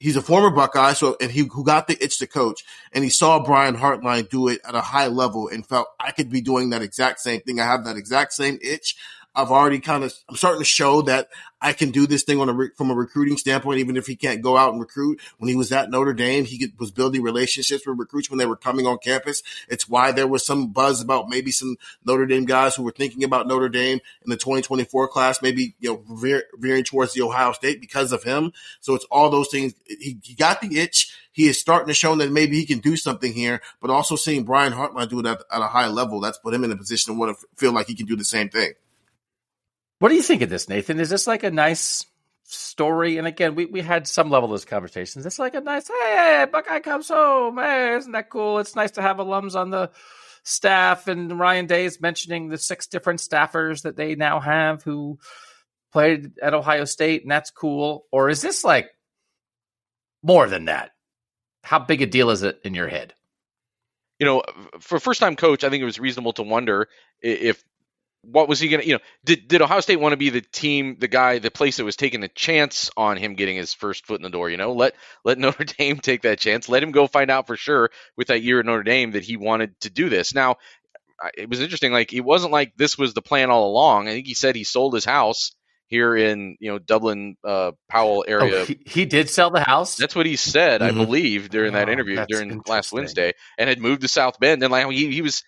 he's 0.03 0.17
a 0.17 0.21
former 0.21 0.49
Buckeye, 0.49 0.91
so 0.91 1.15
and 1.21 1.31
he 1.31 1.47
who 1.51 1.63
got 1.63 1.87
the 1.87 1.97
itch 2.03 2.19
to 2.19 2.27
coach, 2.27 2.65
and 2.91 3.05
he 3.05 3.09
saw 3.09 3.41
Brian 3.41 3.77
Hartline 3.77 4.29
do 4.29 4.49
it 4.49 4.59
at 4.67 4.75
a 4.75 4.81
high 4.81 5.07
level 5.07 5.47
and 5.47 5.65
felt 5.65 5.87
I 5.97 6.11
could 6.11 6.29
be 6.29 6.41
doing 6.41 6.71
that 6.71 6.81
exact 6.81 7.21
same 7.21 7.39
thing. 7.39 7.59
I 7.59 7.65
have 7.65 7.85
that 7.85 7.95
exact 7.95 8.33
same 8.33 8.59
itch. 8.61 8.97
I've 9.35 9.51
already 9.51 9.79
kind 9.79 10.03
of 10.03 10.13
I'm 10.29 10.35
starting 10.35 10.61
to 10.61 10.65
show 10.65 11.01
that 11.03 11.29
I 11.59 11.73
can 11.73 11.91
do 11.91 12.05
this 12.05 12.23
thing 12.23 12.39
on 12.39 12.49
a 12.49 12.69
from 12.75 12.91
a 12.91 12.93
recruiting 12.93 13.37
standpoint, 13.37 13.79
even 13.79 13.97
if 13.97 14.05
he 14.05 14.15
can't 14.15 14.41
go 14.41 14.57
out 14.57 14.71
and 14.71 14.81
recruit. 14.81 15.21
When 15.37 15.49
he 15.49 15.55
was 15.55 15.71
at 15.71 15.89
Notre 15.89 16.13
Dame, 16.13 16.45
he 16.45 16.59
could, 16.59 16.77
was 16.79 16.91
building 16.91 17.23
relationships 17.23 17.87
with 17.87 17.97
recruits 17.97 18.29
when 18.29 18.37
they 18.37 18.45
were 18.45 18.57
coming 18.57 18.85
on 18.85 18.97
campus. 18.99 19.41
It's 19.69 19.87
why 19.87 20.11
there 20.11 20.27
was 20.27 20.45
some 20.45 20.67
buzz 20.67 21.01
about 21.01 21.29
maybe 21.29 21.51
some 21.51 21.77
Notre 22.05 22.25
Dame 22.25 22.45
guys 22.45 22.75
who 22.75 22.83
were 22.83 22.91
thinking 22.91 23.23
about 23.23 23.47
Notre 23.47 23.69
Dame 23.69 23.99
in 24.23 24.29
the 24.29 24.37
2024 24.37 25.07
class, 25.07 25.41
maybe 25.41 25.75
you 25.79 25.89
know 25.89 26.15
veer, 26.15 26.43
veering 26.55 26.83
towards 26.83 27.13
the 27.13 27.21
Ohio 27.21 27.53
State 27.53 27.81
because 27.81 28.11
of 28.11 28.23
him. 28.23 28.51
So 28.81 28.93
it's 28.93 29.05
all 29.05 29.29
those 29.29 29.49
things. 29.49 29.73
He, 29.87 30.19
he 30.21 30.35
got 30.35 30.61
the 30.61 30.79
itch. 30.79 31.17
He 31.31 31.47
is 31.47 31.59
starting 31.59 31.87
to 31.87 31.95
show 31.95 32.15
that 32.15 32.31
maybe 32.31 32.57
he 32.57 32.65
can 32.65 32.79
do 32.79 32.95
something 32.95 33.33
here, 33.33 33.61
but 33.81 33.89
also 33.89 34.15
seeing 34.15 34.43
Brian 34.43 34.73
Hartline 34.73 35.09
do 35.09 35.19
it 35.19 35.25
at, 35.25 35.41
at 35.51 35.61
a 35.61 35.67
high 35.67 35.87
level, 35.87 36.19
that's 36.19 36.37
put 36.37 36.53
him 36.53 36.63
in 36.63 36.71
a 36.71 36.77
position 36.77 37.11
to 37.11 37.19
want 37.19 37.35
to 37.35 37.47
feel 37.55 37.71
like 37.71 37.87
he 37.87 37.95
can 37.95 38.05
do 38.05 38.15
the 38.15 38.23
same 38.23 38.49
thing. 38.49 38.73
What 40.03 40.09
do 40.09 40.15
you 40.15 40.21
think 40.21 40.41
of 40.41 40.49
this, 40.49 40.67
Nathan? 40.67 40.99
Is 40.99 41.09
this 41.09 41.27
like 41.27 41.43
a 41.43 41.49
nice 41.49 42.05
story? 42.43 43.17
And 43.17 43.25
again, 43.25 43.55
we, 43.55 43.67
we 43.67 43.79
had 43.79 44.05
some 44.05 44.29
level 44.29 44.51
of 44.51 44.59
this 44.59 44.65
conversations. 44.65 45.25
It's 45.25 45.39
like 45.39 45.55
a 45.55 45.61
nice, 45.61 45.87
hey, 45.87 46.45
Buckeye 46.51 46.81
comes 46.81 47.07
home. 47.07 47.55
Hey, 47.57 47.95
isn't 47.95 48.11
that 48.11 48.29
cool? 48.29 48.59
It's 48.59 48.75
nice 48.75 48.91
to 48.91 49.01
have 49.01 49.15
alums 49.15 49.55
on 49.55 49.69
the 49.69 49.91
staff. 50.43 51.07
And 51.07 51.39
Ryan 51.39 51.67
Day 51.67 51.85
is 51.85 52.01
mentioning 52.01 52.49
the 52.49 52.57
six 52.57 52.87
different 52.87 53.21
staffers 53.21 53.83
that 53.83 53.95
they 53.95 54.15
now 54.15 54.41
have 54.41 54.83
who 54.83 55.19
played 55.93 56.33
at 56.41 56.53
Ohio 56.53 56.83
State, 56.83 57.21
and 57.21 57.31
that's 57.31 57.51
cool. 57.51 58.03
Or 58.11 58.27
is 58.27 58.41
this 58.41 58.65
like 58.65 58.89
more 60.21 60.49
than 60.49 60.65
that? 60.65 60.91
How 61.61 61.79
big 61.79 62.01
a 62.01 62.07
deal 62.07 62.29
is 62.29 62.43
it 62.43 62.59
in 62.65 62.73
your 62.73 62.89
head? 62.89 63.13
You 64.19 64.25
know, 64.25 64.43
for 64.81 64.99
first 64.99 65.21
time 65.21 65.37
coach, 65.37 65.63
I 65.63 65.69
think 65.69 65.81
it 65.81 65.85
was 65.85 65.97
reasonable 65.97 66.33
to 66.33 66.43
wonder 66.43 66.89
if 67.21 67.63
what 68.23 68.47
was 68.47 68.59
he 68.59 68.69
going 68.69 68.81
to, 68.81 68.87
you 68.87 68.93
know, 68.93 69.01
did, 69.25 69.47
did 69.47 69.61
Ohio 69.61 69.81
State 69.81 69.99
want 69.99 70.13
to 70.13 70.17
be 70.17 70.29
the 70.29 70.41
team, 70.41 70.95
the 70.97 71.09
guy, 71.09 71.39
the 71.39 71.51
place 71.51 71.77
that 71.77 71.83
was 71.83 71.97
taking 71.97 72.23
a 72.23 72.29
chance 72.29 72.89
on 72.95 73.17
him 73.17 73.35
getting 73.35 73.57
his 73.57 73.73
first 73.73 74.05
foot 74.05 74.19
in 74.19 74.23
the 74.23 74.29
door, 74.29 74.49
you 74.49 74.57
know, 74.57 74.73
let, 74.73 74.95
let 75.25 75.37
Notre 75.37 75.65
Dame 75.77 75.97
take 75.99 76.21
that 76.21 76.39
chance. 76.39 76.69
Let 76.69 76.83
him 76.83 76.91
go 76.91 77.07
find 77.07 77.29
out 77.29 77.47
for 77.47 77.57
sure 77.57 77.89
with 78.15 78.27
that 78.27 78.41
year 78.41 78.59
at 78.59 78.65
Notre 78.65 78.83
Dame 78.83 79.11
that 79.11 79.23
he 79.23 79.35
wanted 79.35 79.79
to 79.81 79.89
do 79.89 80.09
this. 80.09 80.33
Now, 80.33 80.55
it 81.37 81.49
was 81.49 81.61
interesting. 81.61 81.91
Like, 81.91 82.13
it 82.13 82.21
wasn't 82.21 82.53
like 82.53 82.73
this 82.77 82.97
was 82.97 83.13
the 83.13 83.21
plan 83.21 83.49
all 83.49 83.69
along. 83.69 84.07
I 84.07 84.11
think 84.11 84.27
he 84.27 84.33
said 84.33 84.55
he 84.55 84.63
sold 84.63 84.93
his 84.93 85.05
house 85.05 85.51
here 85.87 86.15
in, 86.15 86.57
you 86.59 86.71
know, 86.71 86.79
Dublin, 86.79 87.35
uh, 87.43 87.71
Powell 87.89 88.23
oh, 88.27 88.31
area. 88.31 88.61
Oh, 88.61 88.65
he, 88.65 88.79
he, 88.85 89.05
did 89.05 89.29
sell 89.29 89.51
the 89.51 89.61
house. 89.61 89.95
That's 89.95 90.15
what 90.15 90.25
he 90.25 90.37
said, 90.37 90.81
mm-hmm. 90.81 90.99
I 90.99 91.05
believe, 91.05 91.49
during 91.49 91.73
that 91.73 91.89
oh, 91.89 91.91
interview 91.91 92.25
during 92.27 92.61
last 92.67 92.91
Wednesday 92.91 93.33
and 93.57 93.69
had 93.69 93.79
moved 93.79 94.01
to 94.01 94.07
South 94.07 94.39
Bend. 94.39 94.63
And 94.63 94.71
like, 94.71 94.89
he, 94.89 95.11
he 95.11 95.21
was, 95.21 95.43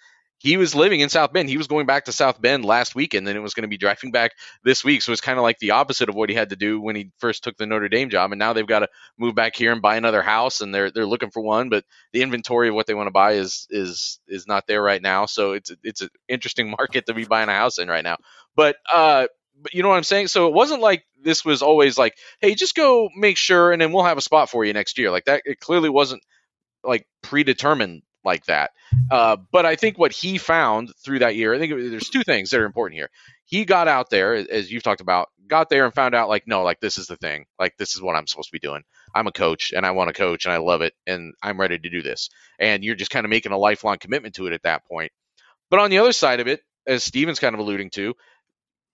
he 0.45 0.57
was 0.57 0.75
living 0.75 0.99
in 0.99 1.09
South 1.09 1.33
Bend. 1.33 1.49
He 1.49 1.57
was 1.57 1.65
going 1.65 1.87
back 1.87 2.05
to 2.05 2.11
South 2.11 2.39
Bend 2.39 2.63
last 2.63 2.93
weekend, 2.93 3.21
and 3.21 3.27
then 3.27 3.35
it 3.35 3.41
was 3.41 3.55
going 3.55 3.63
to 3.63 3.67
be 3.67 3.79
driving 3.79 4.11
back 4.11 4.33
this 4.63 4.83
week. 4.83 5.01
So 5.01 5.11
it's 5.11 5.19
kind 5.19 5.39
of 5.39 5.43
like 5.43 5.57
the 5.57 5.71
opposite 5.71 6.07
of 6.07 6.13
what 6.13 6.29
he 6.29 6.35
had 6.35 6.51
to 6.51 6.55
do 6.55 6.79
when 6.79 6.95
he 6.95 7.09
first 7.17 7.43
took 7.43 7.57
the 7.57 7.65
Notre 7.65 7.89
Dame 7.89 8.11
job. 8.11 8.31
And 8.31 8.37
now 8.37 8.53
they've 8.53 8.67
got 8.67 8.81
to 8.81 8.89
move 9.17 9.33
back 9.33 9.55
here 9.55 9.71
and 9.71 9.81
buy 9.81 9.95
another 9.95 10.21
house, 10.21 10.61
and 10.61 10.73
they're 10.73 10.91
they're 10.91 11.07
looking 11.07 11.31
for 11.31 11.41
one, 11.41 11.69
but 11.69 11.83
the 12.13 12.21
inventory 12.21 12.69
of 12.69 12.75
what 12.75 12.85
they 12.85 12.93
want 12.93 13.07
to 13.07 13.11
buy 13.11 13.31
is 13.33 13.65
is 13.71 14.19
is 14.27 14.45
not 14.45 14.67
there 14.67 14.83
right 14.83 15.01
now. 15.01 15.25
So 15.25 15.53
it's 15.53 15.71
it's 15.81 16.01
an 16.01 16.09
interesting 16.27 16.69
market 16.77 17.07
to 17.07 17.15
be 17.15 17.25
buying 17.25 17.49
a 17.49 17.53
house 17.53 17.79
in 17.79 17.87
right 17.87 18.03
now. 18.03 18.17
But 18.55 18.75
uh, 18.93 19.25
but 19.59 19.73
you 19.73 19.81
know 19.81 19.89
what 19.89 19.97
I'm 19.97 20.03
saying? 20.03 20.27
So 20.27 20.47
it 20.47 20.53
wasn't 20.53 20.81
like 20.81 21.07
this 21.23 21.43
was 21.43 21.63
always 21.63 21.97
like, 21.97 22.13
hey, 22.39 22.53
just 22.53 22.75
go 22.75 23.09
make 23.15 23.37
sure, 23.37 23.71
and 23.71 23.81
then 23.81 23.91
we'll 23.91 24.03
have 24.03 24.19
a 24.19 24.21
spot 24.21 24.51
for 24.51 24.63
you 24.63 24.73
next 24.73 24.99
year. 24.99 25.09
Like 25.09 25.25
that, 25.25 25.41
it 25.45 25.59
clearly 25.59 25.89
wasn't 25.89 26.21
like 26.83 27.07
predetermined 27.23 28.03
like 28.25 28.45
that. 28.45 28.71
Uh, 29.09 29.37
but 29.51 29.65
I 29.65 29.75
think 29.75 29.97
what 29.97 30.11
he 30.11 30.37
found 30.37 30.91
through 31.03 31.19
that 31.19 31.35
year, 31.35 31.53
I 31.53 31.59
think 31.59 31.73
there's 31.73 32.09
two 32.09 32.23
things 32.23 32.49
that 32.49 32.59
are 32.59 32.65
important 32.65 32.97
here. 32.97 33.09
He 33.45 33.65
got 33.65 33.87
out 33.87 34.09
there, 34.09 34.33
as 34.33 34.71
you've 34.71 34.83
talked 34.83 35.01
about, 35.01 35.29
got 35.47 35.69
there 35.69 35.85
and 35.85 35.93
found 35.93 36.15
out 36.15 36.29
like, 36.29 36.47
no, 36.47 36.63
like 36.63 36.79
this 36.79 36.97
is 36.97 37.07
the 37.07 37.15
thing. 37.17 37.45
Like 37.59 37.77
this 37.77 37.95
is 37.95 38.01
what 38.01 38.15
I'm 38.15 38.27
supposed 38.27 38.49
to 38.49 38.53
be 38.53 38.59
doing. 38.59 38.83
I'm 39.13 39.27
a 39.27 39.31
coach 39.31 39.71
and 39.71 39.85
I 39.85 39.91
want 39.91 40.09
to 40.09 40.13
coach 40.13 40.45
and 40.45 40.53
I 40.53 40.57
love 40.57 40.81
it 40.81 40.93
and 41.05 41.33
I'm 41.41 41.59
ready 41.59 41.77
to 41.77 41.89
do 41.89 42.01
this. 42.01 42.29
And 42.59 42.83
you're 42.83 42.95
just 42.95 43.11
kind 43.11 43.25
of 43.25 43.29
making 43.29 43.51
a 43.51 43.57
lifelong 43.57 43.97
commitment 43.97 44.35
to 44.35 44.47
it 44.47 44.53
at 44.53 44.63
that 44.63 44.85
point. 44.85 45.11
But 45.69 45.79
on 45.79 45.89
the 45.89 45.99
other 45.99 46.11
side 46.11 46.39
of 46.39 46.47
it, 46.47 46.61
as 46.87 47.03
Steven's 47.03 47.39
kind 47.39 47.53
of 47.53 47.59
alluding 47.59 47.91
to, 47.91 48.15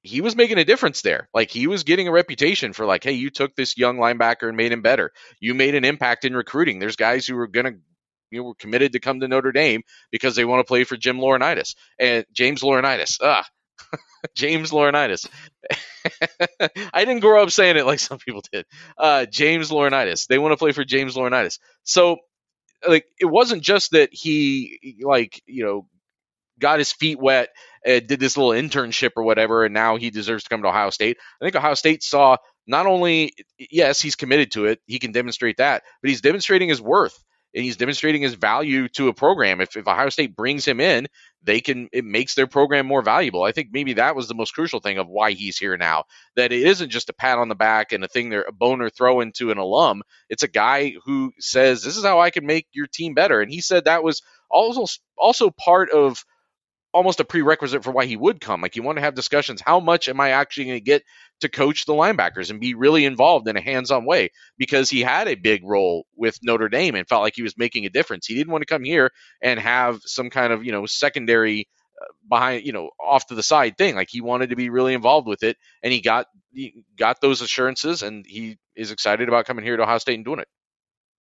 he 0.04 0.22
was 0.22 0.36
making 0.36 0.58
a 0.58 0.66
difference 0.66 1.02
there. 1.02 1.30
Like 1.34 1.52
he 1.52 1.68
was 1.68 1.84
getting 1.84 2.08
a 2.08 2.12
reputation 2.12 2.74
for 2.74 2.86
like, 2.86 3.04
hey, 3.04 3.12
you 3.14 3.30
took 3.30 3.56
this 3.56 3.78
young 3.78 3.98
linebacker 3.98 4.48
and 4.48 4.58
made 4.58 4.72
him 4.72 4.82
better. 4.82 5.12
You 5.40 5.54
made 5.54 5.76
an 5.76 5.86
impact 5.86 6.26
in 6.26 6.36
recruiting. 6.36 6.80
There's 6.80 6.96
guys 6.96 7.28
who 7.28 7.38
are 7.38 7.48
gonna 7.48 7.74
you 8.32 8.44
were 8.44 8.56
committed 8.56 8.94
to 8.94 9.00
come 9.00 9.20
to 9.20 9.28
Notre 9.28 9.52
Dame 9.52 9.82
because 10.12 10.36
they 10.36 10.46
want 10.46 10.60
to 10.62 10.68
play 10.68 10.84
for 10.84 10.98
Jim 10.98 11.18
Laurinaitis 11.18 11.76
and 12.00 12.26
James 12.34 12.62
Laurinaitis. 12.62 13.18
Ah, 13.22 13.46
James 14.36 14.72
Laurinaitis. 14.72 15.28
I 16.94 17.06
didn't 17.06 17.22
grow 17.22 17.44
up 17.44 17.52
saying 17.52 17.78
it 17.78 17.86
like 17.86 18.00
some 18.02 18.20
people 18.20 18.44
did. 18.52 18.66
Uh, 18.98 19.26
James 19.26 19.70
Laurinaitis. 19.70 20.28
They 20.28 20.38
want 20.40 20.54
to 20.54 20.58
play 20.58 20.72
for 20.72 20.84
James 20.84 21.16
Laurinaitis. 21.16 21.60
So, 21.84 22.18
like, 22.88 23.06
it 23.20 23.26
wasn't 23.26 23.64
just 23.64 23.92
that 23.92 24.10
he, 24.12 24.98
like, 25.04 25.42
you 25.46 25.66
know, 25.66 25.88
got 26.60 26.80
his 26.80 26.92
feet 26.92 27.20
wet, 27.20 27.50
and 27.86 28.08
did 28.08 28.20
this 28.20 28.38
little 28.38 28.52
internship 28.52 29.12
or 29.16 29.24
whatever, 29.24 29.66
and 29.66 29.74
now 29.74 29.98
he 29.98 30.10
deserves 30.12 30.44
to 30.44 30.50
come 30.50 30.62
to 30.62 30.68
Ohio 30.70 30.92
State. 30.92 31.18
I 31.42 31.46
think 31.46 31.56
Ohio 31.56 31.74
State 31.74 32.04
saw 32.04 32.38
not 32.68 32.86
only, 32.86 33.34
yes, 33.58 34.02
he's 34.02 34.16
committed 34.16 34.52
to 34.52 34.66
it, 34.66 34.80
he 34.86 35.00
can 35.00 35.12
demonstrate 35.12 35.58
that, 35.58 35.84
but 36.02 36.10
he's 36.10 36.22
demonstrating 36.22 36.70
his 36.70 36.82
worth 36.82 37.18
and 37.54 37.64
he's 37.64 37.78
demonstrating 37.78 38.22
his 38.22 38.36
value 38.36 38.88
to 38.90 39.08
a 39.10 39.14
program. 39.14 39.62
If, 39.62 39.76
if 39.76 39.88
Ohio 39.88 40.10
State 40.10 40.36
brings 40.36 40.66
him 40.66 40.80
in, 40.80 41.08
they 41.44 41.60
can 41.60 41.90
it 41.92 42.06
makes 42.06 42.36
their 42.36 42.48
program 42.48 42.86
more 42.86 43.02
valuable. 43.02 43.44
I 43.44 43.52
think 43.52 43.70
maybe 43.72 43.94
that 43.94 44.16
was 44.16 44.28
the 44.28 44.36
most 44.36 44.54
crucial 44.54 44.80
thing 44.80 44.98
of 44.98 45.08
why 45.08 45.32
he's 45.32 45.58
here 45.58 45.76
now. 45.78 46.06
That 46.36 46.52
it 46.52 46.64
isn't 46.68 46.90
just 46.90 47.10
a 47.10 47.14
pat 47.14 47.40
on 47.40 47.50
the 47.50 47.56
back 47.56 47.92
and 47.92 48.04
a 48.04 48.08
thing 48.08 48.30
they're 48.30 48.46
a 48.48 48.52
boner 48.52 48.90
throwing 48.90 49.32
to 49.34 49.52
an 49.52 49.58
alum. 49.58 50.04
It's 50.30 50.44
a 50.44 50.48
guy 50.48 50.94
who 51.06 51.34
says 51.40 51.84
this 51.84 51.98
is 51.98 52.06
how 52.06 52.20
I 52.20 52.30
can 52.30 52.46
make 52.46 52.68
your 52.74 52.88
team 52.88 53.14
better. 53.14 53.42
And 53.42 53.52
he 53.52 53.62
said 53.62 53.86
that 53.86 54.04
was 54.04 54.22
also 54.50 54.86
also 55.18 55.50
part 55.50 55.90
of 55.90 56.24
almost 56.94 57.20
a 57.20 57.26
prerequisite 57.26 57.84
for 57.84 57.92
why 57.92 58.06
he 58.06 58.18
would 58.18 58.42
come. 58.42 58.62
Like 58.62 58.76
you 58.76 58.84
want 58.84 58.98
to 58.98 59.04
have 59.04 59.16
discussions. 59.16 59.62
How 59.62 59.80
much 59.80 60.10
am 60.10 60.20
I 60.20 60.32
actually 60.32 60.66
going 60.66 60.78
to 60.78 60.84
get 60.84 61.04
to 61.42 61.50
coach 61.50 61.86
the 61.86 61.94
linebackers 61.94 62.50
and 62.50 62.60
be 62.60 62.74
really 62.74 63.06
involved 63.06 63.48
in 63.48 63.58
a 63.58 63.62
hands-on 63.62 64.06
way? 64.06 64.30
Because 64.58 64.90
he 64.90 65.02
had 65.02 65.28
a 65.28 65.36
big 65.36 65.64
role 65.64 66.06
with 66.16 66.38
Notre 66.44 66.70
Dame 66.70 66.96
and 66.96 67.08
felt 67.08 67.24
like 67.24 67.36
he 67.36 67.44
was 67.44 67.58
making 67.58 67.86
a 67.86 67.90
difference. 67.90 68.28
He 68.28 68.36
didn't 68.36 68.52
want 68.52 68.62
to 68.62 68.74
come 68.74 68.84
here 68.84 69.12
and 69.42 69.60
have 69.60 70.02
some 70.06 70.30
kind 70.30 70.52
of 70.52 70.66
you 70.66 70.72
know 70.72 70.86
secondary 70.86 71.68
uh, 72.02 72.06
behind 72.30 72.66
you 72.66 72.74
know 72.74 72.90
off 73.00 73.28
to 73.28 73.36
the 73.36 73.44
side 73.44 73.78
thing. 73.78 73.96
Like 73.96 74.10
he 74.12 74.22
wanted 74.22 74.50
to 74.50 74.56
be 74.56 74.70
really 74.70 74.94
involved 74.94 75.28
with 75.28 75.44
it, 75.44 75.58
and 75.84 75.94
he 75.94 76.02
got 76.02 76.28
he 76.54 76.84
got 76.98 77.22
those 77.22 77.42
assurances, 77.42 78.02
and 78.04 78.26
he 78.28 78.58
is 78.76 78.92
excited 78.92 79.28
about 79.28 79.46
coming 79.46 79.64
here 79.64 79.78
to 79.78 79.84
Ohio 79.84 79.98
State 79.98 80.16
and 80.16 80.26
doing 80.26 80.40
it. 80.40 80.48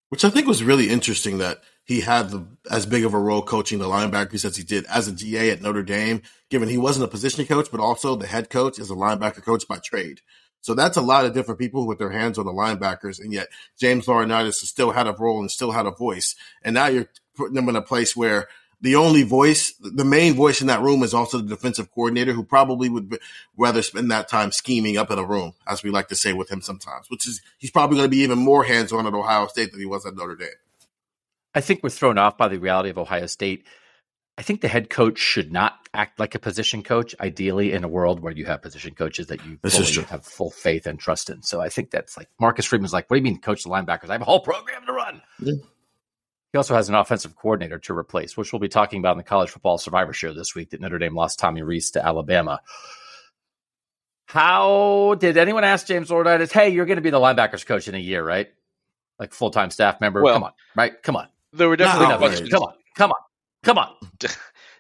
Which 0.09 0.25
I 0.25 0.31
think 0.31 0.49
was 0.49 0.65
really 0.65 0.91
interesting 0.91 1.39
that 1.39 1.63
he 1.85 2.01
had 2.01 2.31
the, 2.31 2.47
as 2.71 2.87
big 2.87 3.05
of 3.05 3.15
a 3.15 3.19
role 3.19 3.43
coaching 3.43 3.79
the 3.79 3.87
linebackers 3.87 4.45
as 4.45 4.57
he 4.57 4.63
did 4.63 4.85
as 4.87 5.09
a 5.09 5.13
GA 5.13 5.51
at 5.51 5.63
Notre 5.63 5.83
Dame, 5.83 6.23
given 6.49 6.69
he 6.69 6.79
wasn't 6.79 7.05
a 7.05 7.09
position 7.09 7.45
coach, 7.47 7.69
but 7.71 7.81
also 7.81 8.15
the 8.15 8.27
head 8.27 8.51
coach 8.51 8.79
is 8.79 8.91
a 8.91 8.95
linebacker 8.95 9.43
coach 9.43 9.67
by 9.67 9.79
trade. 9.79 10.21
So 10.63 10.75
that's 10.75 10.97
a 10.97 11.03
lot 11.03 11.25
of 11.25 11.33
different 11.33 11.59
people 11.59 11.87
with 11.87 11.99
their 11.99 12.11
hands 12.11 12.39
on 12.39 12.47
the 12.47 12.53
linebackers. 12.53 13.19
And 13.19 13.33
yet 13.33 13.49
James 13.79 14.07
Laurinaitis 14.07 14.55
still 14.55 14.91
had 14.93 15.07
a 15.07 15.13
role 15.13 15.41
and 15.41 15.51
still 15.51 15.73
had 15.73 15.87
a 15.87 15.91
voice. 15.91 16.35
And 16.63 16.75
now 16.75 16.87
you're 16.87 17.09
putting 17.35 17.55
them 17.55 17.69
in 17.69 17.77
a 17.77 17.83
place 17.83 18.15
where 18.15 18.49
the 18.83 18.97
only 18.97 19.23
voice, 19.23 19.75
the 19.81 20.05
main 20.05 20.35
voice 20.35 20.61
in 20.61 20.67
that 20.69 20.81
room 20.81 21.03
is 21.03 21.13
also 21.13 21.39
the 21.39 21.49
defensive 21.49 21.93
coordinator 21.93 22.33
who 22.33 22.45
probably 22.45 22.89
would 22.89 23.19
rather 23.57 23.83
spend 23.83 24.11
that 24.11 24.29
time 24.29 24.53
scheming 24.53 24.97
up 24.97 25.11
in 25.11 25.19
a 25.19 25.25
room, 25.25 25.53
as 25.67 25.83
we 25.83 25.91
like 25.91 26.09
to 26.09 26.17
say 26.17 26.33
with 26.33 26.51
him 26.51 26.63
sometimes, 26.63 27.11
which 27.11 27.27
is 27.27 27.43
he's 27.59 27.71
probably 27.71 27.99
going 27.99 28.07
to 28.07 28.17
be 28.17 28.23
even 28.23 28.39
more 28.39 28.65
hands 28.65 28.93
on 28.93 29.07
at 29.07 29.13
Ohio 29.13 29.47
State 29.49 29.73
than 29.73 29.81
he 29.81 29.87
was 29.87 30.07
at 30.07 30.15
Notre 30.15 30.37
Dame. 30.37 30.49
I 31.55 31.61
think 31.61 31.83
we're 31.83 31.91
thrown 31.91 32.19
off 32.19 32.39
by 32.39 32.49
the 32.49 32.59
reality 32.59 32.91
of 32.91 32.99
Ohio 32.99 33.27
State 33.27 33.67
I 34.41 34.43
think 34.43 34.63
the 34.63 34.69
head 34.69 34.89
coach 34.89 35.19
should 35.19 35.53
not 35.53 35.75
act 35.93 36.19
like 36.19 36.35
a 36.35 36.39
position 36.39 36.83
coach. 36.83 37.15
Ideally, 37.21 37.75
in 37.75 37.85
a 37.85 37.89
world 37.89 38.21
where 38.21 38.33
you 38.33 38.47
have 38.47 38.63
position 38.63 38.95
coaches 38.95 39.27
that 39.27 39.45
you 39.45 39.59
have 40.09 40.25
full 40.25 40.51
faith 40.51 40.87
and 40.87 40.99
trust 40.99 41.29
in. 41.29 41.43
So 41.43 41.61
I 41.61 41.69
think 41.69 41.91
that's 41.91 42.17
like 42.17 42.29
Marcus 42.41 42.65
Freeman's 42.65 42.95
like, 42.95 43.11
what 43.11 43.17
do 43.17 43.19
you 43.19 43.25
mean, 43.25 43.43
coach 43.43 43.65
the 43.65 43.69
linebackers? 43.69 44.09
I 44.09 44.13
have 44.13 44.23
a 44.23 44.25
whole 44.25 44.41
program 44.41 44.87
to 44.87 44.95
run. 44.95 45.21
Yeah. 45.41 45.53
He 46.53 46.57
also 46.57 46.75
has 46.75 46.89
an 46.89 46.95
offensive 46.95 47.37
coordinator 47.37 47.79
to 47.81 47.93
replace, 47.95 48.35
which 48.35 48.51
we'll 48.51 48.61
be 48.61 48.69
talking 48.71 49.01
about 49.01 49.13
in 49.13 49.19
the 49.19 49.25
college 49.25 49.51
football 49.51 49.77
survivor 49.77 50.15
show 50.15 50.33
this 50.33 50.55
week 50.55 50.71
that 50.71 50.81
Notre 50.81 50.99
Dame 50.99 51.15
lost 51.15 51.39
Tommy 51.39 51.61
Rees 51.61 51.91
to 51.91 52.03
Alabama. 52.03 52.61
How 54.25 55.17
did 55.17 55.37
anyone 55.37 55.65
ask 55.65 55.87
James 55.87 56.09
Laurinaitis, 56.09 56.51
hey, 56.51 56.71
you're 56.71 56.87
going 56.87 56.97
to 56.97 57.03
be 57.03 57.11
the 57.11 57.21
linebackers 57.21 57.67
coach 57.67 57.89
in 57.89 57.95
a 57.95 57.99
year, 57.99 58.25
right? 58.25 58.49
Like 59.19 59.35
full 59.35 59.51
time 59.51 59.71
staff 59.71 60.01
member. 60.01 60.23
Well- 60.23 60.33
come 60.33 60.45
on, 60.45 60.53
right? 60.75 61.03
Come 61.03 61.17
on. 61.17 61.29
There 61.53 61.69
were 61.69 61.77
definitely 61.77 62.17
questions. 62.17 62.49
Come 62.51 62.63
on. 62.63 62.75
Come 62.97 63.11
on. 63.11 63.17
Come 63.63 63.79
on. 63.79 63.95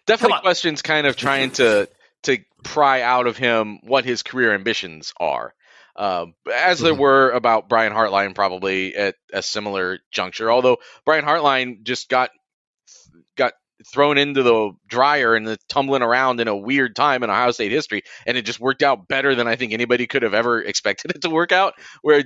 definitely 0.06 0.16
Come 0.16 0.32
on. 0.32 0.40
questions 0.42 0.82
kind 0.82 1.06
of 1.06 1.16
trying 1.16 1.50
to 1.52 1.88
to 2.24 2.38
pry 2.64 3.00
out 3.02 3.26
of 3.26 3.36
him 3.36 3.78
what 3.82 4.04
his 4.04 4.22
career 4.22 4.54
ambitions 4.54 5.12
are. 5.18 5.54
Um, 5.96 6.34
as 6.54 6.78
there 6.78 6.94
Mhm. 6.94 6.98
were 6.98 7.30
about 7.30 7.68
Brian 7.68 7.92
Hartline 7.92 8.34
probably 8.34 8.94
at 8.94 9.16
a 9.32 9.42
similar 9.42 9.98
juncture, 10.12 10.50
although 10.50 10.78
Brian 11.04 11.24
Hartline 11.24 11.82
just 11.82 12.08
got 12.08 12.30
got 13.36 13.54
thrown 13.92 14.18
into 14.18 14.42
the 14.42 14.72
dryer 14.86 15.34
and 15.34 15.46
the 15.46 15.58
tumbling 15.68 16.02
around 16.02 16.40
in 16.40 16.48
a 16.48 16.56
weird 16.56 16.94
time 16.94 17.22
in 17.22 17.30
Ohio 17.30 17.50
State 17.50 17.72
history, 17.72 18.02
and 18.26 18.36
it 18.36 18.42
just 18.42 18.60
worked 18.60 18.82
out 18.82 19.08
better 19.08 19.34
than 19.34 19.48
I 19.48 19.56
think 19.56 19.72
anybody 19.72 20.06
could 20.06 20.22
have 20.22 20.34
ever 20.34 20.60
expected 20.62 21.12
it 21.12 21.22
to 21.22 21.30
work 21.30 21.52
out. 21.52 21.74
Where 22.02 22.22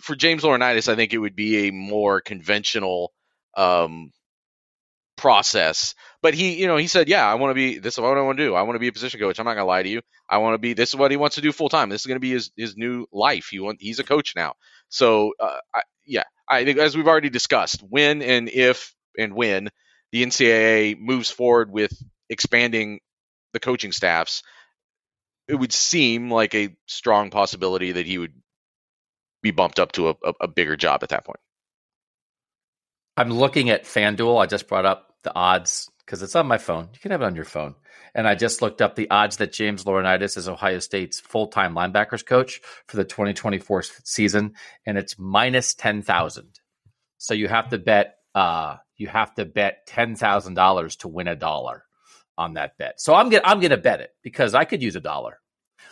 for 0.00 0.14
James 0.16 0.42
Laurinaitis, 0.42 0.90
I 0.90 0.96
think 0.96 1.12
it 1.12 1.18
would 1.18 1.36
be 1.36 1.68
a 1.68 1.72
more 1.72 2.20
conventional 2.20 3.12
um, 3.56 4.12
process. 5.16 5.94
But 6.22 6.34
he, 6.34 6.60
you 6.60 6.66
know, 6.66 6.76
he 6.76 6.86
said, 6.86 7.08
"Yeah, 7.08 7.26
I 7.26 7.34
want 7.34 7.50
to 7.50 7.54
be. 7.54 7.78
This 7.78 7.94
is 7.94 8.00
what 8.00 8.16
I 8.16 8.22
want 8.22 8.38
to 8.38 8.44
do. 8.44 8.54
I 8.54 8.62
want 8.62 8.76
to 8.76 8.80
be 8.80 8.88
a 8.88 8.92
position 8.92 9.20
coach. 9.20 9.38
I'm 9.38 9.44
not 9.44 9.54
gonna 9.54 9.66
lie 9.66 9.82
to 9.82 9.88
you. 9.88 10.00
I 10.28 10.38
want 10.38 10.54
to 10.54 10.58
be. 10.58 10.74
This 10.74 10.90
is 10.90 10.96
what 10.96 11.10
he 11.10 11.16
wants 11.16 11.36
to 11.36 11.42
do 11.42 11.52
full 11.52 11.68
time. 11.68 11.88
This 11.88 12.02
is 12.02 12.06
gonna 12.06 12.20
be 12.20 12.30
his 12.32 12.50
his 12.56 12.76
new 12.76 13.06
life. 13.12 13.48
He 13.50 13.60
want. 13.60 13.78
He's 13.80 13.98
a 13.98 14.04
coach 14.04 14.34
now. 14.36 14.54
So, 14.88 15.32
uh, 15.40 15.58
I, 15.74 15.82
yeah, 16.04 16.24
I 16.48 16.64
think 16.64 16.78
as 16.78 16.96
we've 16.96 17.08
already 17.08 17.30
discussed, 17.30 17.82
when 17.88 18.22
and 18.22 18.48
if 18.48 18.94
and 19.18 19.34
when 19.34 19.68
the 20.12 20.22
NCAA 20.22 20.98
moves 20.98 21.30
forward 21.30 21.70
with 21.70 21.92
expanding 22.28 23.00
the 23.52 23.60
coaching 23.60 23.92
staffs, 23.92 24.42
it 25.48 25.54
would 25.54 25.72
seem 25.72 26.30
like 26.30 26.54
a 26.54 26.74
strong 26.86 27.30
possibility 27.30 27.92
that 27.92 28.06
he 28.06 28.18
would 28.18 28.32
be 29.42 29.50
bumped 29.50 29.78
up 29.78 29.92
to 29.92 30.10
a, 30.10 30.14
a, 30.24 30.32
a 30.42 30.48
bigger 30.48 30.76
job 30.76 31.02
at 31.02 31.10
that 31.10 31.24
point. 31.24 31.40
I'm 33.16 33.30
looking 33.30 33.70
at 33.70 33.84
FanDuel. 33.84 34.40
I 34.42 34.46
just 34.46 34.68
brought 34.68 34.86
up 34.86 35.14
the 35.22 35.34
odds 35.34 35.90
because 36.04 36.22
it's 36.22 36.36
on 36.36 36.46
my 36.46 36.58
phone. 36.58 36.88
You 36.92 37.00
can 37.00 37.10
have 37.10 37.22
it 37.22 37.26
on 37.26 37.36
your 37.36 37.44
phone. 37.44 37.74
And 38.14 38.28
I 38.28 38.34
just 38.34 38.60
looked 38.60 38.82
up 38.82 38.94
the 38.94 39.10
odds 39.10 39.38
that 39.38 39.52
James 39.52 39.84
Laurinaitis 39.84 40.36
is 40.36 40.48
Ohio 40.48 40.80
State's 40.80 41.18
full 41.20 41.48
time 41.48 41.74
linebackers 41.74 42.24
coach 42.26 42.60
for 42.86 42.96
the 42.96 43.04
2024 43.04 43.84
season, 44.04 44.54
and 44.84 44.98
it's 44.98 45.18
minus 45.18 45.74
10,000. 45.74 46.60
So 47.18 47.34
you 47.34 47.48
have 47.48 47.70
to 47.70 47.78
bet. 47.78 48.16
Uh, 48.34 48.76
you 48.96 49.08
have 49.08 49.34
to 49.34 49.44
bet 49.44 49.86
ten 49.86 50.16
thousand 50.16 50.54
dollars 50.54 50.96
to 50.96 51.08
win 51.08 51.28
a 51.28 51.36
dollar 51.36 51.84
on 52.38 52.54
that 52.54 52.78
bet. 52.78 53.00
So 53.00 53.14
I'm 53.14 53.28
gonna 53.28 53.42
I'm 53.44 53.60
gonna 53.60 53.76
bet 53.76 54.00
it 54.00 54.10
because 54.22 54.54
I 54.54 54.64
could 54.64 54.82
use 54.82 54.96
a 54.96 55.00
dollar. 55.00 55.38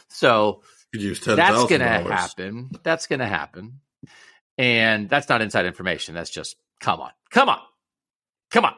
So 0.08 0.62
use 0.92 1.20
ten 1.20 1.36
that's 1.36 1.66
going 1.66 1.80
to 1.80 1.86
happen. 1.86 2.70
That's 2.82 3.06
going 3.06 3.20
to 3.20 3.26
happen. 3.26 3.80
And 4.58 5.08
that's 5.08 5.28
not 5.28 5.40
inside 5.40 5.66
information. 5.66 6.14
That's 6.14 6.30
just 6.30 6.56
come 6.80 7.00
on, 7.00 7.10
come 7.30 7.48
on, 7.48 7.60
come 8.50 8.64
on, 8.64 8.74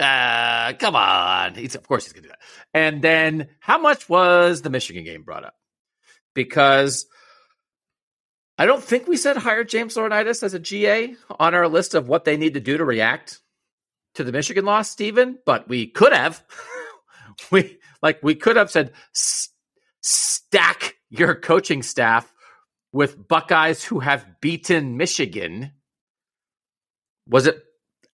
uh, 0.00 0.72
come 0.78 0.96
on. 0.96 1.54
He's 1.54 1.74
of 1.74 1.86
course 1.86 2.04
he's 2.04 2.12
going 2.12 2.24
to 2.24 2.28
do 2.28 2.32
that. 2.32 2.42
And 2.74 3.02
then 3.02 3.48
how 3.60 3.78
much 3.78 4.08
was 4.08 4.62
the 4.62 4.70
Michigan 4.70 5.04
game 5.04 5.22
brought 5.22 5.44
up? 5.44 5.54
Because 6.34 7.06
I 8.58 8.66
don't 8.66 8.82
think 8.82 9.06
we 9.06 9.16
said 9.16 9.36
hire 9.36 9.64
James 9.64 9.96
Laurinaitis 9.96 10.42
as 10.42 10.54
a 10.54 10.58
GA 10.58 11.14
on 11.38 11.54
our 11.54 11.68
list 11.68 11.94
of 11.94 12.08
what 12.08 12.24
they 12.24 12.36
need 12.36 12.54
to 12.54 12.60
do 12.60 12.76
to 12.78 12.84
react 12.84 13.40
to 14.14 14.24
the 14.24 14.32
Michigan 14.32 14.64
loss, 14.64 14.90
Stephen. 14.90 15.38
But 15.44 15.68
we 15.68 15.86
could 15.86 16.12
have. 16.12 16.42
we 17.50 17.78
like 18.02 18.22
we 18.22 18.34
could 18.34 18.56
have 18.56 18.70
said 18.70 18.92
"S- 19.14 19.50
stack 20.00 20.94
your 21.10 21.34
coaching 21.34 21.82
staff 21.82 22.32
with 22.92 23.28
Buckeyes 23.28 23.84
who 23.84 24.00
have 24.00 24.40
beaten 24.40 24.96
Michigan. 24.96 25.72
Was 27.28 27.46
it 27.46 27.62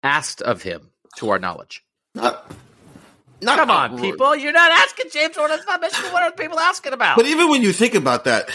asked 0.01 0.41
of 0.41 0.61
him, 0.63 0.89
to 1.17 1.29
our 1.29 1.39
knowledge? 1.39 1.83
Not, 2.15 2.51
not 3.41 3.57
Come 3.57 3.71
on, 3.71 3.91
outright. 3.91 4.01
people. 4.01 4.35
You're 4.35 4.51
not 4.51 4.71
asking 4.71 5.11
James 5.11 5.35
Jordan. 5.35 5.57
It's 5.57 5.67
not 5.67 5.81
Michigan. 5.81 6.11
What 6.11 6.23
are 6.23 6.31
people 6.31 6.59
asking 6.59 6.93
about? 6.93 7.17
But 7.17 7.25
even 7.27 7.49
when 7.49 7.61
you 7.61 7.71
think 7.73 7.93
about 7.95 8.25
that, 8.25 8.49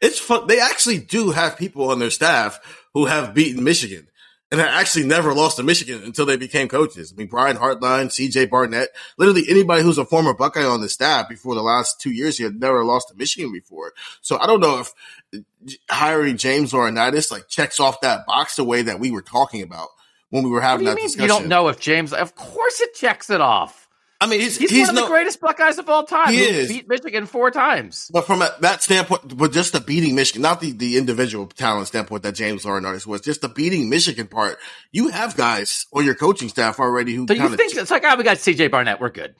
it's 0.00 0.18
fun. 0.18 0.46
They 0.46 0.60
actually 0.60 0.98
do 0.98 1.30
have 1.30 1.56
people 1.56 1.90
on 1.90 1.98
their 1.98 2.10
staff 2.10 2.60
who 2.94 3.06
have 3.06 3.34
beaten 3.34 3.64
Michigan 3.64 4.08
and 4.50 4.60
have 4.60 4.70
actually 4.70 5.04
never 5.04 5.34
lost 5.34 5.56
to 5.56 5.62
Michigan 5.62 6.02
until 6.02 6.24
they 6.24 6.36
became 6.36 6.68
coaches. 6.68 7.12
I 7.12 7.18
mean, 7.18 7.26
Brian 7.26 7.56
Hartline, 7.56 8.06
CJ 8.06 8.48
Barnett, 8.48 8.88
literally 9.18 9.44
anybody 9.48 9.82
who's 9.82 9.98
a 9.98 10.04
former 10.04 10.32
Buckeye 10.32 10.64
on 10.64 10.80
the 10.80 10.88
staff 10.88 11.28
before 11.28 11.54
the 11.54 11.62
last 11.62 12.00
two 12.00 12.10
years, 12.10 12.38
he 12.38 12.44
had 12.44 12.58
never 12.58 12.84
lost 12.84 13.08
to 13.08 13.14
Michigan 13.14 13.52
before. 13.52 13.92
So 14.22 14.38
I 14.38 14.46
don't 14.46 14.60
know 14.60 14.80
if 14.80 15.44
hiring 15.90 16.38
James 16.38 16.72
Laurinaitis 16.72 17.30
like 17.30 17.48
checks 17.48 17.78
off 17.78 18.00
that 18.00 18.24
box 18.26 18.56
the 18.56 18.64
way 18.64 18.82
that 18.82 18.98
we 18.98 19.10
were 19.10 19.22
talking 19.22 19.62
about 19.62 19.88
when 20.30 20.44
we 20.44 20.50
were 20.50 20.60
having 20.60 20.86
that 20.86 20.96
mean 20.96 21.06
discussion. 21.06 21.22
you 21.22 21.40
don't 21.40 21.48
know 21.48 21.68
if 21.68 21.78
James? 21.80 22.12
Of 22.12 22.34
course, 22.34 22.80
it 22.80 22.94
checks 22.94 23.30
it 23.30 23.40
off. 23.40 23.87
I 24.20 24.26
mean, 24.26 24.40
he's, 24.40 24.58
He's, 24.58 24.70
he's 24.70 24.88
one 24.88 24.90
of 24.90 24.94
no, 24.96 25.02
the 25.02 25.08
greatest 25.08 25.40
Buckeyes 25.40 25.78
of 25.78 25.88
all 25.88 26.02
time. 26.02 26.32
He 26.32 26.40
is. 26.40 26.68
beat 26.68 26.88
Michigan 26.88 27.26
four 27.26 27.52
times. 27.52 28.10
But 28.12 28.26
from 28.26 28.42
a, 28.42 28.52
that 28.60 28.82
standpoint, 28.82 29.36
but 29.36 29.52
just 29.52 29.72
the 29.72 29.80
beating 29.80 30.16
Michigan, 30.16 30.42
not 30.42 30.60
the, 30.60 30.72
the 30.72 30.96
individual 30.98 31.46
talent 31.46 31.86
standpoint 31.86 32.24
that 32.24 32.34
James 32.34 32.64
Laurinaitis 32.64 33.06
was, 33.06 33.20
just 33.20 33.42
the 33.42 33.48
beating 33.48 33.88
Michigan 33.88 34.26
part. 34.26 34.58
You 34.90 35.08
have 35.08 35.36
guys 35.36 35.86
on 35.92 36.04
your 36.04 36.16
coaching 36.16 36.48
staff 36.48 36.80
already 36.80 37.14
who 37.14 37.26
So 37.28 37.34
you 37.34 37.56
think 37.56 37.76
it's 37.76 37.92
like, 37.92 38.02
oh, 38.04 38.16
we 38.16 38.24
got 38.24 38.38
CJ 38.38 38.72
Barnett. 38.72 39.00
We're 39.00 39.10
good. 39.10 39.36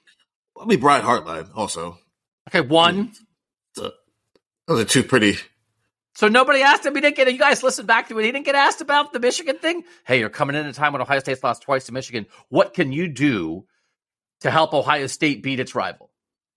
I 0.61 0.65
mean, 0.65 0.79
Brian 0.79 1.05
Hartline 1.05 1.49
also. 1.57 1.99
Okay, 2.49 2.61
one. 2.61 3.09
Mm. 3.77 3.93
Those 4.69 4.83
are 4.83 4.85
two 4.85 5.03
pretty. 5.03 5.39
So 6.15 6.29
nobody 6.29 6.63
asked 6.63 6.85
him. 6.85 6.95
He 6.95 7.01
didn't 7.01 7.17
get. 7.17 7.33
You 7.33 7.39
guys 7.39 7.63
listen 7.63 7.87
back 7.87 8.09
to 8.09 8.19
it. 8.19 8.25
He 8.25 8.33
didn't 8.33 8.45
get 8.45 8.55
asked 8.55 8.81
about 8.81 9.13
the 9.13 9.21
Michigan 9.21 9.57
thing. 9.57 9.85
Hey, 10.05 10.19
you're 10.19 10.29
coming 10.29 10.57
in 10.57 10.67
at 10.67 10.71
a 10.71 10.75
time 10.75 10.93
when 10.93 11.01
Ohio 11.01 11.21
State's 11.21 11.43
lost 11.43 11.63
twice 11.63 11.87
to 11.87 11.93
Michigan. 11.93 12.27
What 12.49 12.75
can 12.75 12.93
you 12.93 13.09
do 13.09 13.65
to 14.41 14.51
help 14.51 14.75
Ohio 14.75 15.07
State 15.07 15.43
beat 15.43 15.61
its 15.61 15.75
rival? 15.75 16.11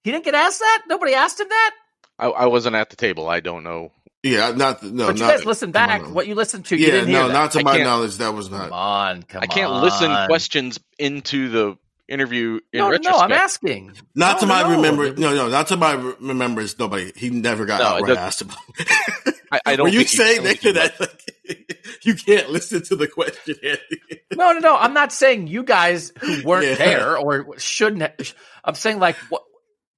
He 0.04 0.12
didn't 0.12 0.26
get 0.26 0.36
asked 0.36 0.60
that. 0.60 0.84
Nobody 0.88 1.14
asked 1.14 1.40
him 1.40 1.50
that. 1.50 1.72
I, 2.20 2.28
I 2.28 2.46
wasn't 2.48 2.76
at 2.76 2.90
the 2.90 2.96
table. 2.96 3.28
I 3.30 3.40
don't 3.40 3.64
know. 3.64 3.92
Yeah, 4.24 4.52
not 4.52 4.84
no. 4.84 5.08
but 5.08 5.18
you 5.18 5.24
not, 5.24 5.32
guys 5.38 5.46
listen 5.46 5.72
back. 5.72 6.08
What 6.08 6.28
you 6.28 6.36
listened 6.36 6.66
to, 6.68 6.78
you 6.78 6.86
Yeah, 6.86 6.92
didn't 6.92 7.12
no, 7.12 7.28
that. 7.28 7.34
not 7.34 7.52
to 7.54 7.60
I 7.60 7.64
my 7.64 7.78
knowledge. 7.80 8.18
That 8.18 8.34
was 8.36 8.52
not. 8.52 8.66
Come 8.66 8.74
on, 8.74 9.24
come 9.24 9.42
I 9.42 9.48
can't 9.48 9.72
on. 9.72 9.82
listen 9.82 10.12
questions 10.28 10.80
into 11.00 11.50
the 11.50 11.78
interview 12.12 12.60
in 12.74 12.80
No, 12.80 12.86
no, 12.86 12.92
retrospect. 12.92 13.18
no, 13.18 13.24
I'm 13.24 13.32
asking. 13.32 13.94
Not 14.16 14.36
No, 14.36 14.40
to 14.42 14.46
my 14.48 14.62
no, 14.64 14.70
no. 14.70 14.76
remember. 14.76 15.14
No, 15.20 15.36
no, 15.36 15.50
not 15.50 15.68
to 15.68 15.78
my 15.78 15.94
re- 15.94 16.14
remembrance. 16.20 16.78
Nobody. 16.78 17.12
He 17.16 17.30
never 17.30 17.66
got 17.66 17.80
No, 17.80 17.98
it 17.98 18.02
outright 18.04 18.18
asked 18.18 18.42
about. 18.42 18.58
I, 19.52 19.62
I 19.66 19.76
don't. 19.76 19.86
Were 19.86 19.90
you 19.94 20.04
saying 20.04 20.44
that, 20.44 20.64
listen 20.64 20.74
that 20.76 21.00
like, 21.00 21.78
you 22.04 22.16
can't 22.16 22.50
listen 22.50 22.84
to 22.84 22.96
the 22.96 23.08
question? 23.08 23.56
Andy? 23.64 24.22
No, 24.36 24.52
no, 24.54 24.60
no. 24.60 24.76
I'm 24.78 24.94
not 24.94 25.12
saying 25.12 25.48
you 25.48 25.64
guys 25.64 26.12
who 26.20 26.44
weren't 26.44 26.66
Yeah. 26.68 26.76
there 26.76 27.18
or 27.18 27.58
shouldn't. 27.60 28.02
Have, 28.02 28.36
I'm 28.64 28.76
saying 28.76 29.00
like 29.00 29.16
what 29.30 29.44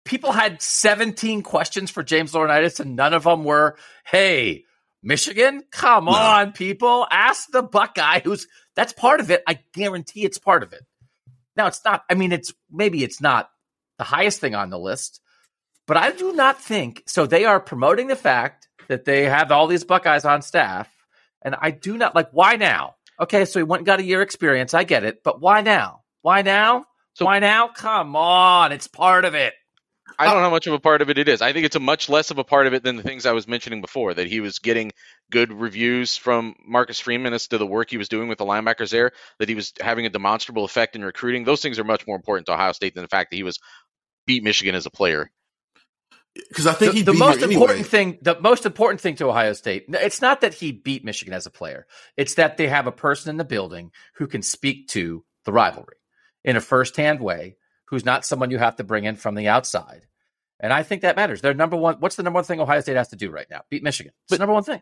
people 0.05 0.32
had 0.32 0.61
17 0.61 1.41
questions 1.43 1.89
for 1.91 2.03
James 2.03 2.32
Laurinaitis, 2.34 2.80
and 2.80 2.95
none 2.95 3.14
of 3.14 3.24
them 3.24 3.43
were, 3.43 3.78
"Hey, 4.05 4.64
Michigan, 5.01 5.64
come 5.72 6.05
No. 6.05 6.11
on, 6.11 6.51
people, 6.53 7.07
ask 7.11 7.49
the 7.51 7.64
Buckeye 7.64 8.22
who's." 8.24 8.47
That's 8.76 8.91
part 8.91 9.20
of 9.20 9.30
it. 9.30 9.43
I 9.47 9.59
guarantee 9.76 10.24
it's 10.26 10.39
part 10.39 10.64
of 10.64 10.74
it. 10.74 10.82
Now, 11.56 11.68
it's 11.68 11.84
not. 11.86 12.04
I 12.10 12.16
mean, 12.16 12.32
it's 12.32 12.54
maybe 12.72 13.04
it's 13.04 13.22
not 13.22 13.49
the 13.97 14.04
highest 14.04 14.39
thing 14.39 14.56
on 14.56 14.70
the 14.70 14.80
list, 14.80 15.22
but 15.88 15.97
I 15.97 16.12
do 16.12 16.34
not 16.34 16.60
think 16.62 17.04
so. 17.08 17.26
They 17.26 17.45
are 17.45 17.60
promoting 17.60 18.08
the 18.08 18.16
fact 18.16 18.68
that 18.88 19.06
they 19.06 19.26
have 19.26 19.51
all 19.51 19.68
these 19.68 19.84
Buckeyes 19.84 20.26
on 20.26 20.41
staff, 20.41 20.89
and 21.43 21.56
I 21.60 21.72
do 21.72 21.97
not 21.97 22.16
like. 22.16 22.30
Why 22.32 22.56
now? 22.56 22.95
Okay, 23.20 23.45
so 23.45 23.60
he 23.60 23.64
went 23.64 23.82
and 23.82 23.86
got 23.86 23.99
a 23.99 24.04
year 24.04 24.22
experience. 24.22 24.74
I 24.74 24.84
get 24.84 25.04
it, 25.04 25.24
but 25.24 25.39
why 25.41 25.62
now? 25.62 26.01
Why 26.22 26.41
now? 26.41 26.86
So- 27.14 27.26
why 27.26 27.39
now? 27.39 27.68
Come 27.68 28.16
on, 28.16 28.72
it's 28.72 28.88
part 28.88 29.26
of 29.26 29.36
it. 29.36 29.54
I 30.20 30.26
don't 30.26 30.34
uh, 30.34 30.38
know 30.38 30.43
how 30.43 30.49
much 30.49 30.68
of 30.68 30.74
a 30.74 30.80
part 30.80 31.01
of 31.01 31.09
it 31.09 31.18
it 31.18 31.28
is. 31.28 31.41
I 31.41 31.53
think 31.53 31.66
it's 31.66 31.76
a 31.76 31.80
much 31.80 32.09
less 32.09 32.32
of 32.32 32.38
a 32.38 32.43
part 32.43 32.68
of 32.68 32.74
it 32.74 32.84
than 32.84 32.95
the 32.95 33.03
things 33.03 33.26
I 33.26 33.32
was 33.32 33.47
mentioning 33.47 33.82
before. 33.82 34.14
That 34.14 34.28
he 34.28 34.39
was 34.39 34.59
getting 34.59 34.91
good 35.32 35.51
reviews 35.51 36.18
from 36.18 36.55
Marcus 36.66 36.99
Freeman 36.99 37.34
as 37.34 37.47
to 37.47 37.57
the 37.57 37.68
work 37.68 37.89
he 37.89 37.97
was 37.97 38.09
doing 38.09 38.28
with 38.28 38.38
the 38.38 38.45
linebackers 38.45 38.91
there. 38.91 39.11
That 39.39 39.49
he 39.49 39.55
was 39.55 39.74
having 39.80 40.05
a 40.05 40.09
demonstrable 40.09 40.66
effect 40.66 40.95
in 40.95 41.03
recruiting. 41.03 41.43
Those 41.43 41.61
things 41.61 41.80
are 41.80 41.84
much 41.84 42.05
more 42.07 42.16
important 42.16 42.47
to 42.47 42.53
Ohio 42.53 42.72
State 42.72 42.95
than 42.95 43.03
the 43.03 43.09
fact 43.09 43.32
that 43.32 43.38
he 43.38 43.43
was 43.43 43.59
beat 44.26 44.43
Michigan 44.43 44.76
as 44.76 44.86
a 44.86 44.91
player. 44.91 45.32
Because 46.36 46.66
I 46.66 46.74
think 46.74 46.93
the, 46.93 46.97
he'd 46.97 47.05
the 47.05 47.11
be 47.11 47.20
most 47.20 47.39
here 47.39 47.51
important 47.51 47.80
anyway. 47.80 47.89
thing 47.89 48.18
the 48.22 48.39
most 48.39 48.66
important 48.66 49.01
thing 49.01 49.16
to 49.18 49.30
ohio 49.30 49.53
state 49.53 49.86
it's 49.89 50.20
not 50.20 50.41
that 50.41 50.55
he 50.55 50.72
beat 50.72 51.05
michigan 51.05 51.32
as 51.32 51.45
a 51.45 51.51
player 51.51 51.86
it's 52.18 52.34
that 52.36 52.57
they 52.57 52.68
have 52.68 52.88
a 52.88 52.91
person 52.91 53.30
in 53.30 53.38
the 53.38 53.43
building 53.43 53.91
who 54.16 54.26
can 54.26 54.41
speak 54.41 54.88
to 54.88 55.24
the 55.45 55.51
rivalry 55.51 55.97
in 56.43 56.55
a 56.55 56.61
firsthand 56.61 57.20
way 57.20 57.55
who's 57.86 58.05
not 58.05 58.25
someone 58.25 58.51
you 58.51 58.57
have 58.59 58.75
to 58.77 58.84
bring 58.84 59.03
in 59.05 59.15
from 59.15 59.36
the 59.36 59.47
outside. 59.47 60.07
And 60.59 60.71
I 60.71 60.84
think 60.84 61.01
that 61.01 61.15
matters. 61.15 61.41
Their 61.41 61.53
number 61.53 61.75
one. 61.75 61.95
What's 61.99 62.15
the 62.15 62.23
number 62.23 62.38
one 62.38 62.43
thing 62.45 62.59
Ohio 62.59 62.79
State 62.81 62.95
has 62.95 63.09
to 63.09 63.15
do 63.15 63.29
right 63.29 63.47
now? 63.49 63.61
Beat 63.69 63.84
Michigan. 63.84 64.13
It's 64.23 64.29
But- 64.31 64.39
number 64.39 64.53
one 64.53 64.63
thing. 64.63 64.81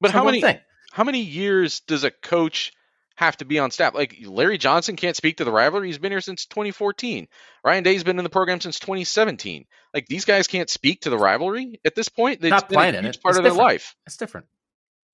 But 0.00 0.08
It's 0.08 0.14
how 0.14 0.24
many 0.24 0.40
thing. 0.40 0.58
how 0.92 1.04
many 1.04 1.20
years 1.20 1.80
does 1.80 2.02
a 2.04 2.10
coach 2.10 2.72
have 3.16 3.36
to 3.38 3.44
be 3.44 3.58
on 3.60 3.70
staff? 3.70 3.94
Like 3.94 4.16
Larry 4.24 4.58
Johnson 4.58 4.96
can't 4.96 5.16
speak 5.16 5.36
to 5.38 5.44
the 5.44 5.52
rivalry. 5.52 5.86
He's 5.88 5.98
been 5.98 6.12
here 6.12 6.20
since 6.20 6.44
2014. 6.46 7.28
Ryan 7.64 7.84
Day's 7.84 8.02
been 8.04 8.18
in 8.18 8.24
the 8.24 8.30
program 8.30 8.60
since 8.60 8.78
2017. 8.80 9.64
Like 9.94 10.06
these 10.06 10.24
guys 10.24 10.48
can't 10.48 10.68
speak 10.68 11.02
to 11.02 11.10
the 11.10 11.18
rivalry 11.18 11.80
at 11.84 11.94
this 11.94 12.08
point. 12.08 12.40
It's 12.42 12.50
Not 12.50 12.68
playing 12.68 12.94
in 12.96 13.04
it. 13.06 13.22
part 13.22 13.32
It's 13.32 13.38
of 13.38 13.44
their 13.44 13.52
life. 13.52 13.94
It's 14.06 14.16
different. 14.16 14.46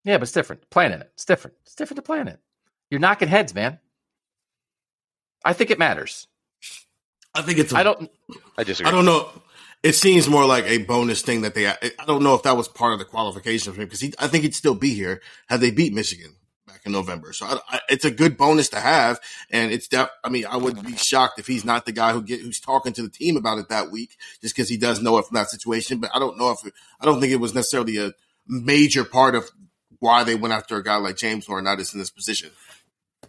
Yeah, 0.04 0.16
but 0.16 0.22
it's 0.22 0.32
different. 0.32 0.68
Playing 0.70 0.92
in 0.92 1.02
it. 1.02 1.10
It's 1.14 1.26
different. 1.26 1.56
It's 1.64 1.74
different 1.74 1.96
to 1.98 2.02
playing 2.02 2.28
it. 2.28 2.40
You're 2.90 3.00
knocking 3.00 3.28
heads, 3.28 3.54
man. 3.54 3.78
I 5.44 5.52
think 5.52 5.70
it 5.70 5.78
matters. 5.78 6.26
I 7.38 7.42
think 7.42 7.58
it's. 7.58 7.72
I 7.72 7.80
I 7.80 7.82
don't. 7.84 8.10
I 8.58 8.64
disagree. 8.64 8.88
I 8.88 8.92
don't 8.92 9.04
know. 9.04 9.30
It 9.82 9.94
seems 9.94 10.28
more 10.28 10.44
like 10.44 10.64
a 10.64 10.78
bonus 10.78 11.22
thing 11.22 11.42
that 11.42 11.54
they. 11.54 11.68
I 11.68 11.76
don't 12.06 12.24
know 12.24 12.34
if 12.34 12.42
that 12.42 12.56
was 12.56 12.66
part 12.66 12.92
of 12.92 12.98
the 12.98 13.04
qualification 13.04 13.72
for 13.72 13.80
him 13.80 13.88
because 13.88 14.02
I 14.18 14.26
think 14.26 14.42
he'd 14.42 14.54
still 14.54 14.74
be 14.74 14.92
here 14.92 15.22
had 15.48 15.60
they 15.60 15.70
beat 15.70 15.94
Michigan 15.94 16.34
back 16.66 16.80
in 16.84 16.90
November. 16.90 17.32
So 17.32 17.46
I, 17.46 17.60
I, 17.68 17.80
it's 17.88 18.04
a 18.04 18.10
good 18.10 18.36
bonus 18.36 18.70
to 18.70 18.80
have, 18.80 19.20
and 19.50 19.70
it's. 19.70 19.86
Def, 19.86 20.08
I 20.24 20.30
mean, 20.30 20.46
I 20.46 20.56
would 20.56 20.84
be 20.84 20.96
shocked 20.96 21.38
if 21.38 21.46
he's 21.46 21.64
not 21.64 21.86
the 21.86 21.92
guy 21.92 22.12
who 22.12 22.22
get 22.22 22.40
who's 22.40 22.58
talking 22.58 22.92
to 22.94 23.02
the 23.02 23.08
team 23.08 23.36
about 23.36 23.58
it 23.58 23.68
that 23.68 23.92
week, 23.92 24.16
just 24.42 24.56
because 24.56 24.68
he 24.68 24.76
does 24.76 25.00
know 25.00 25.16
it 25.18 25.26
from 25.26 25.36
that 25.36 25.48
situation. 25.48 26.00
But 26.00 26.10
I 26.12 26.18
don't 26.18 26.38
know 26.38 26.50
if 26.50 26.58
I 27.00 27.04
don't 27.04 27.20
think 27.20 27.32
it 27.32 27.36
was 27.36 27.54
necessarily 27.54 27.98
a 27.98 28.12
major 28.48 29.04
part 29.04 29.36
of 29.36 29.48
why 30.00 30.24
they 30.24 30.34
went 30.34 30.54
after 30.54 30.76
a 30.76 30.82
guy 30.82 30.96
like 30.96 31.16
James 31.16 31.46
Laurinaitis 31.46 31.92
in 31.92 32.00
this 32.00 32.10
position. 32.10 32.50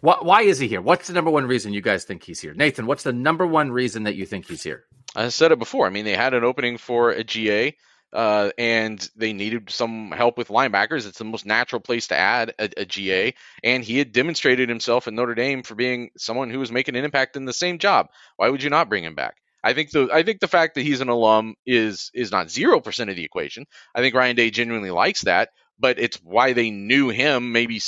Why, 0.00 0.16
why 0.20 0.42
is 0.42 0.58
he 0.58 0.68
here? 0.68 0.80
What's 0.80 1.08
the 1.08 1.12
number 1.12 1.30
one 1.30 1.46
reason 1.46 1.72
you 1.72 1.82
guys 1.82 2.04
think 2.04 2.22
he's 2.22 2.40
here? 2.40 2.54
Nathan, 2.54 2.86
what's 2.86 3.02
the 3.02 3.12
number 3.12 3.46
one 3.46 3.70
reason 3.70 4.04
that 4.04 4.14
you 4.14 4.24
think 4.26 4.46
he's 4.46 4.62
here? 4.62 4.84
I 5.14 5.28
said 5.28 5.52
it 5.52 5.58
before. 5.58 5.86
I 5.86 5.90
mean, 5.90 6.04
they 6.04 6.16
had 6.16 6.34
an 6.34 6.44
opening 6.44 6.78
for 6.78 7.10
a 7.10 7.24
GA, 7.24 7.76
uh, 8.12 8.50
and 8.56 9.08
they 9.16 9.32
needed 9.32 9.70
some 9.70 10.10
help 10.12 10.38
with 10.38 10.48
linebackers. 10.48 11.06
It's 11.06 11.18
the 11.18 11.24
most 11.24 11.46
natural 11.46 11.80
place 11.80 12.08
to 12.08 12.16
add 12.16 12.54
a, 12.58 12.70
a 12.78 12.84
GA, 12.84 13.34
and 13.62 13.84
he 13.84 13.98
had 13.98 14.12
demonstrated 14.12 14.68
himself 14.68 15.08
in 15.08 15.14
Notre 15.14 15.34
Dame 15.34 15.62
for 15.62 15.74
being 15.74 16.10
someone 16.16 16.50
who 16.50 16.60
was 16.60 16.72
making 16.72 16.96
an 16.96 17.04
impact 17.04 17.36
in 17.36 17.44
the 17.44 17.52
same 17.52 17.78
job. 17.78 18.08
Why 18.36 18.48
would 18.48 18.62
you 18.62 18.70
not 18.70 18.88
bring 18.88 19.04
him 19.04 19.14
back? 19.14 19.34
I 19.62 19.74
think 19.74 19.90
the 19.90 20.08
I 20.12 20.22
think 20.22 20.40
the 20.40 20.48
fact 20.48 20.74
that 20.74 20.82
he's 20.82 21.02
an 21.02 21.08
alum 21.08 21.54
is 21.66 22.10
is 22.14 22.30
not 22.30 22.50
zero 22.50 22.80
percent 22.80 23.10
of 23.10 23.16
the 23.16 23.24
equation. 23.24 23.66
I 23.94 24.00
think 24.00 24.14
Ryan 24.14 24.36
Day 24.36 24.50
genuinely 24.50 24.90
likes 24.90 25.22
that, 25.22 25.50
but 25.80 25.98
it's 25.98 26.18
why 26.18 26.52
they 26.52 26.70
knew 26.70 27.08
him. 27.08 27.52
Maybe 27.52 27.80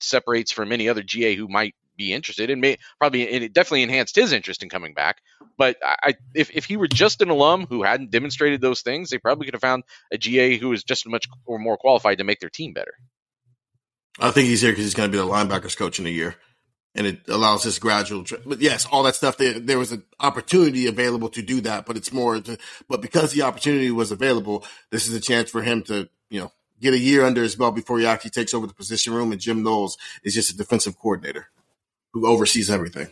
separates 0.00 0.52
from 0.52 0.70
any 0.70 0.88
other 0.88 1.02
GA 1.02 1.34
who 1.34 1.48
might 1.48 1.74
be 1.96 2.12
interested, 2.12 2.50
and 2.50 2.60
may 2.60 2.78
probably 2.98 3.28
and 3.28 3.44
it 3.44 3.52
definitely 3.52 3.82
enhanced 3.82 4.14
his 4.14 4.32
interest 4.32 4.62
in 4.62 4.68
coming 4.68 4.94
back. 4.94 5.20
But 5.58 5.76
I, 5.82 6.14
if 6.34 6.50
if 6.54 6.64
he 6.64 6.76
were 6.76 6.86
just 6.86 7.20
an 7.20 7.30
alum 7.30 7.66
who 7.68 7.82
hadn't 7.82 8.10
demonstrated 8.10 8.60
those 8.60 8.82
things, 8.82 9.10
they 9.10 9.18
probably 9.18 9.46
could 9.46 9.54
have 9.54 9.60
found 9.60 9.82
a 10.12 10.18
GA 10.18 10.56
who 10.56 10.68
was 10.68 10.84
just 10.84 11.06
as 11.06 11.10
much 11.10 11.26
or 11.44 11.58
more 11.58 11.76
qualified 11.76 12.18
to 12.18 12.24
make 12.24 12.40
their 12.40 12.50
team 12.50 12.72
better. 12.72 12.94
I 14.20 14.30
think 14.30 14.48
he's 14.48 14.62
here 14.62 14.72
because 14.72 14.84
he's 14.84 14.94
going 14.94 15.10
to 15.10 15.16
be 15.16 15.22
the 15.22 15.28
linebackers 15.28 15.76
coach 15.76 15.98
in 15.98 16.06
a 16.06 16.10
year, 16.10 16.36
and 16.94 17.06
it 17.06 17.28
allows 17.28 17.64
this 17.64 17.78
gradual. 17.78 18.24
But 18.46 18.60
yes, 18.60 18.86
all 18.90 19.02
that 19.04 19.16
stuff. 19.16 19.36
There, 19.36 19.58
there 19.58 19.78
was 19.78 19.92
an 19.92 20.04
opportunity 20.20 20.86
available 20.86 21.28
to 21.30 21.42
do 21.42 21.60
that, 21.62 21.86
but 21.86 21.96
it's 21.96 22.12
more. 22.12 22.40
To, 22.40 22.58
but 22.88 23.02
because 23.02 23.32
the 23.32 23.42
opportunity 23.42 23.90
was 23.90 24.10
available, 24.10 24.64
this 24.90 25.06
is 25.06 25.14
a 25.14 25.20
chance 25.20 25.50
for 25.50 25.62
him 25.62 25.82
to, 25.84 26.08
you 26.30 26.40
know, 26.40 26.52
get 26.80 26.94
a 26.94 26.98
year 26.98 27.24
under 27.24 27.42
his 27.42 27.56
belt 27.56 27.74
before 27.74 27.98
he 27.98 28.06
actually 28.06 28.30
takes 28.30 28.54
over 28.54 28.66
the 28.66 28.74
position 28.74 29.12
room. 29.12 29.32
And 29.32 29.40
Jim 29.40 29.62
Knowles 29.62 29.98
is 30.22 30.34
just 30.34 30.50
a 30.50 30.56
defensive 30.56 30.98
coordinator 30.98 31.48
who 32.12 32.26
oversees 32.26 32.70
everything. 32.70 33.08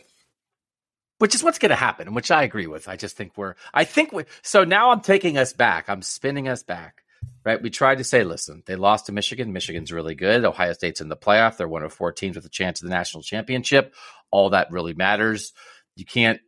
Which 1.19 1.33
is 1.33 1.43
what's 1.43 1.57
going 1.57 1.69
to 1.69 1.75
happen, 1.75 2.13
which 2.13 2.29
I 2.29 2.43
agree 2.43 2.67
with. 2.67 2.87
I 2.87 2.95
just 2.95 3.17
think 3.17 3.35
we're, 3.35 3.55
I 3.73 3.85
think 3.85 4.11
we, 4.11 4.25
so 4.43 4.63
now 4.63 4.91
I'm 4.91 5.01
taking 5.01 5.37
us 5.37 5.51
back. 5.51 5.89
I'm 5.89 6.03
spinning 6.03 6.47
us 6.47 6.61
back, 6.61 7.03
right? 7.43 7.59
We 7.59 7.71
tried 7.71 7.97
to 7.97 8.03
say, 8.03 8.23
listen, 8.23 8.61
they 8.67 8.75
lost 8.75 9.07
to 9.07 9.11
Michigan. 9.11 9.51
Michigan's 9.51 9.91
really 9.91 10.13
good. 10.13 10.45
Ohio 10.45 10.73
State's 10.73 11.01
in 11.01 11.09
the 11.09 11.17
playoff. 11.17 11.57
They're 11.57 11.67
one 11.67 11.81
of 11.81 11.91
four 11.91 12.11
teams 12.11 12.35
with 12.35 12.45
a 12.45 12.49
chance 12.49 12.81
of 12.81 12.87
the 12.87 12.93
national 12.93 13.23
championship. 13.23 13.95
All 14.29 14.51
that 14.51 14.71
really 14.71 14.93
matters. 14.93 15.53
You 15.95 16.05
can't, 16.05 16.39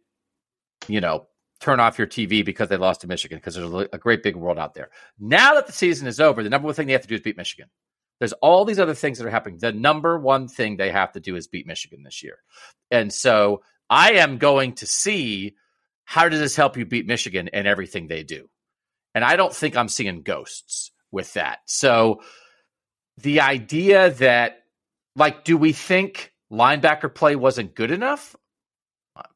you 0.87 1.01
know, 1.01 1.28
turn 1.59 1.79
off 1.79 1.97
your 1.97 2.07
TV 2.07 2.43
because 2.43 2.69
they 2.69 2.77
lost 2.77 3.01
to 3.01 3.07
Michigan 3.07 3.37
because 3.37 3.55
there's 3.55 3.71
a, 3.71 3.89
a 3.93 3.97
great 3.97 4.23
big 4.23 4.35
world 4.35 4.57
out 4.57 4.73
there. 4.73 4.89
Now 5.19 5.55
that 5.55 5.67
the 5.67 5.73
season 5.73 6.07
is 6.07 6.19
over, 6.19 6.41
the 6.41 6.49
number 6.49 6.67
one 6.67 6.75
thing 6.75 6.87
they 6.87 6.93
have 6.93 7.01
to 7.03 7.07
do 7.07 7.15
is 7.15 7.21
beat 7.21 7.37
Michigan. 7.37 7.69
There's 8.19 8.33
all 8.33 8.65
these 8.65 8.79
other 8.79 8.93
things 8.93 9.17
that 9.17 9.27
are 9.27 9.31
happening. 9.31 9.59
The 9.59 9.71
number 9.71 10.17
one 10.19 10.47
thing 10.47 10.75
they 10.75 10.91
have 10.91 11.13
to 11.13 11.19
do 11.19 11.35
is 11.35 11.47
beat 11.47 11.67
Michigan 11.67 12.03
this 12.03 12.21
year. 12.21 12.37
And 12.91 13.13
so 13.13 13.61
I 13.89 14.13
am 14.13 14.37
going 14.37 14.73
to 14.75 14.85
see 14.85 15.55
how 16.03 16.27
does 16.27 16.39
this 16.39 16.55
help 16.55 16.75
you 16.75 16.85
beat 16.85 17.07
Michigan 17.07 17.49
and 17.53 17.67
everything 17.67 18.07
they 18.07 18.23
do. 18.23 18.49
And 19.15 19.23
I 19.23 19.35
don't 19.35 19.53
think 19.53 19.75
I'm 19.75 19.89
seeing 19.89 20.21
ghosts 20.21 20.91
with 21.11 21.33
that. 21.33 21.59
So 21.65 22.21
the 23.17 23.41
idea 23.41 24.11
that, 24.11 24.63
like, 25.15 25.43
do 25.43 25.57
we 25.57 25.71
think 25.71 26.33
linebacker 26.51 27.13
play 27.13 27.35
wasn't 27.35 27.75
good 27.75 27.91
enough? 27.91 28.35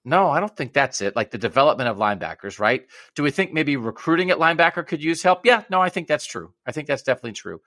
No, 0.05 0.29
I 0.29 0.39
don't 0.39 0.55
think 0.55 0.73
that's 0.73 1.01
it. 1.01 1.15
Like 1.15 1.31
the 1.31 1.37
development 1.37 1.89
of 1.89 1.97
linebackers, 1.97 2.59
right? 2.59 2.85
Do 3.15 3.23
we 3.23 3.31
think 3.31 3.53
maybe 3.53 3.77
recruiting 3.77 4.31
at 4.31 4.37
linebacker 4.37 4.85
could 4.85 5.03
use 5.03 5.23
help? 5.23 5.45
Yeah, 5.45 5.63
no, 5.69 5.81
I 5.81 5.89
think 5.89 6.07
that's 6.07 6.25
true. 6.25 6.53
I 6.65 6.71
think 6.71 6.87
that's 6.87 7.03
definitely 7.03 7.33
true. 7.33 7.61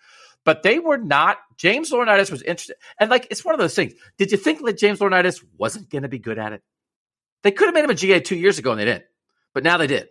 But 0.44 0.62
they 0.62 0.78
were 0.78 0.98
not. 0.98 1.38
James 1.56 1.90
Laurinaitis 1.90 2.30
was 2.30 2.42
interested, 2.42 2.76
and 3.00 3.10
like 3.10 3.26
it's 3.30 3.44
one 3.44 3.54
of 3.54 3.60
those 3.60 3.74
things. 3.74 3.94
Did 4.18 4.30
you 4.30 4.38
think 4.38 4.64
that 4.64 4.78
James 4.78 5.00
Laurinaitis 5.00 5.44
wasn't 5.58 5.90
going 5.90 6.02
to 6.02 6.08
be 6.08 6.18
good 6.18 6.38
at 6.38 6.52
it? 6.52 6.62
They 7.42 7.50
could 7.50 7.66
have 7.66 7.74
made 7.74 7.84
him 7.84 7.90
a 7.90 7.94
GA 7.94 8.20
two 8.20 8.36
years 8.36 8.58
ago 8.58 8.72
and 8.72 8.80
they 8.80 8.84
didn't, 8.84 9.04
but 9.54 9.64
now 9.64 9.76
they 9.76 9.86
did. 9.86 10.08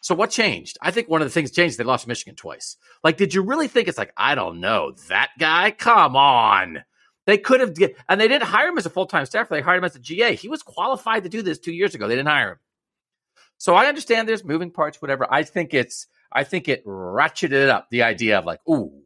So 0.00 0.14
what 0.14 0.30
changed? 0.30 0.78
I 0.80 0.90
think 0.90 1.08
one 1.08 1.22
of 1.22 1.26
the 1.26 1.32
things 1.32 1.50
changed. 1.50 1.78
They 1.78 1.84
lost 1.84 2.06
Michigan 2.06 2.34
twice. 2.34 2.76
Like, 3.02 3.16
did 3.16 3.34
you 3.34 3.42
really 3.42 3.68
think 3.68 3.88
it's 3.88 3.98
like 3.98 4.12
I 4.16 4.34
don't 4.34 4.60
know 4.60 4.92
that 5.08 5.30
guy? 5.38 5.70
Come 5.70 6.16
on. 6.16 6.84
They 7.26 7.38
could 7.38 7.60
have, 7.60 7.74
and 8.08 8.20
they 8.20 8.28
didn't 8.28 8.44
hire 8.44 8.68
him 8.68 8.78
as 8.78 8.86
a 8.86 8.90
full 8.90 9.06
time 9.06 9.26
staffer. 9.26 9.54
They 9.54 9.62
hired 9.62 9.78
him 9.78 9.84
as 9.84 9.96
a 9.96 10.00
GA. 10.00 10.34
He 10.34 10.48
was 10.48 10.62
qualified 10.62 11.22
to 11.22 11.28
do 11.28 11.42
this 11.42 11.58
two 11.58 11.72
years 11.72 11.94
ago. 11.94 12.06
They 12.06 12.16
didn't 12.16 12.28
hire 12.28 12.52
him. 12.52 12.58
So 13.56 13.74
I 13.74 13.86
understand 13.86 14.28
there's 14.28 14.44
moving 14.44 14.70
parts, 14.70 15.00
whatever. 15.00 15.26
I 15.30 15.42
think 15.42 15.72
it's, 15.72 16.06
I 16.30 16.44
think 16.44 16.68
it 16.68 16.84
ratcheted 16.84 17.68
up. 17.68 17.88
The 17.90 18.02
idea 18.02 18.38
of 18.38 18.44
like, 18.44 18.60
ooh, 18.68 19.04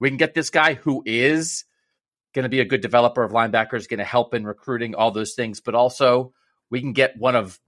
we 0.00 0.08
can 0.08 0.16
get 0.16 0.34
this 0.34 0.50
guy 0.50 0.74
who 0.74 1.02
is 1.06 1.64
going 2.34 2.42
to 2.44 2.48
be 2.48 2.60
a 2.60 2.64
good 2.64 2.80
developer 2.80 3.22
of 3.22 3.32
linebackers, 3.32 3.88
going 3.88 3.98
to 3.98 4.04
help 4.04 4.34
in 4.34 4.44
recruiting, 4.44 4.94
all 4.94 5.10
those 5.10 5.34
things, 5.34 5.60
but 5.60 5.74
also 5.74 6.32
we 6.70 6.80
can 6.80 6.92
get 6.92 7.18
one 7.18 7.36
of 7.36 7.60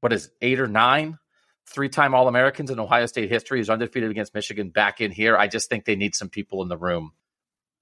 what 0.00 0.12
is 0.12 0.26
it, 0.26 0.32
eight 0.42 0.60
or 0.60 0.68
nine 0.68 1.18
three-time 1.66 2.14
All-Americans 2.14 2.70
in 2.70 2.78
Ohio 2.78 3.06
State 3.06 3.28
history 3.28 3.58
who's 3.58 3.68
undefeated 3.68 4.10
against 4.10 4.34
Michigan 4.34 4.70
back 4.70 5.00
in 5.00 5.10
here. 5.10 5.36
I 5.36 5.48
just 5.48 5.68
think 5.68 5.84
they 5.84 5.96
need 5.96 6.14
some 6.14 6.30
people 6.30 6.62
in 6.62 6.68
the 6.68 6.78
room 6.78 7.12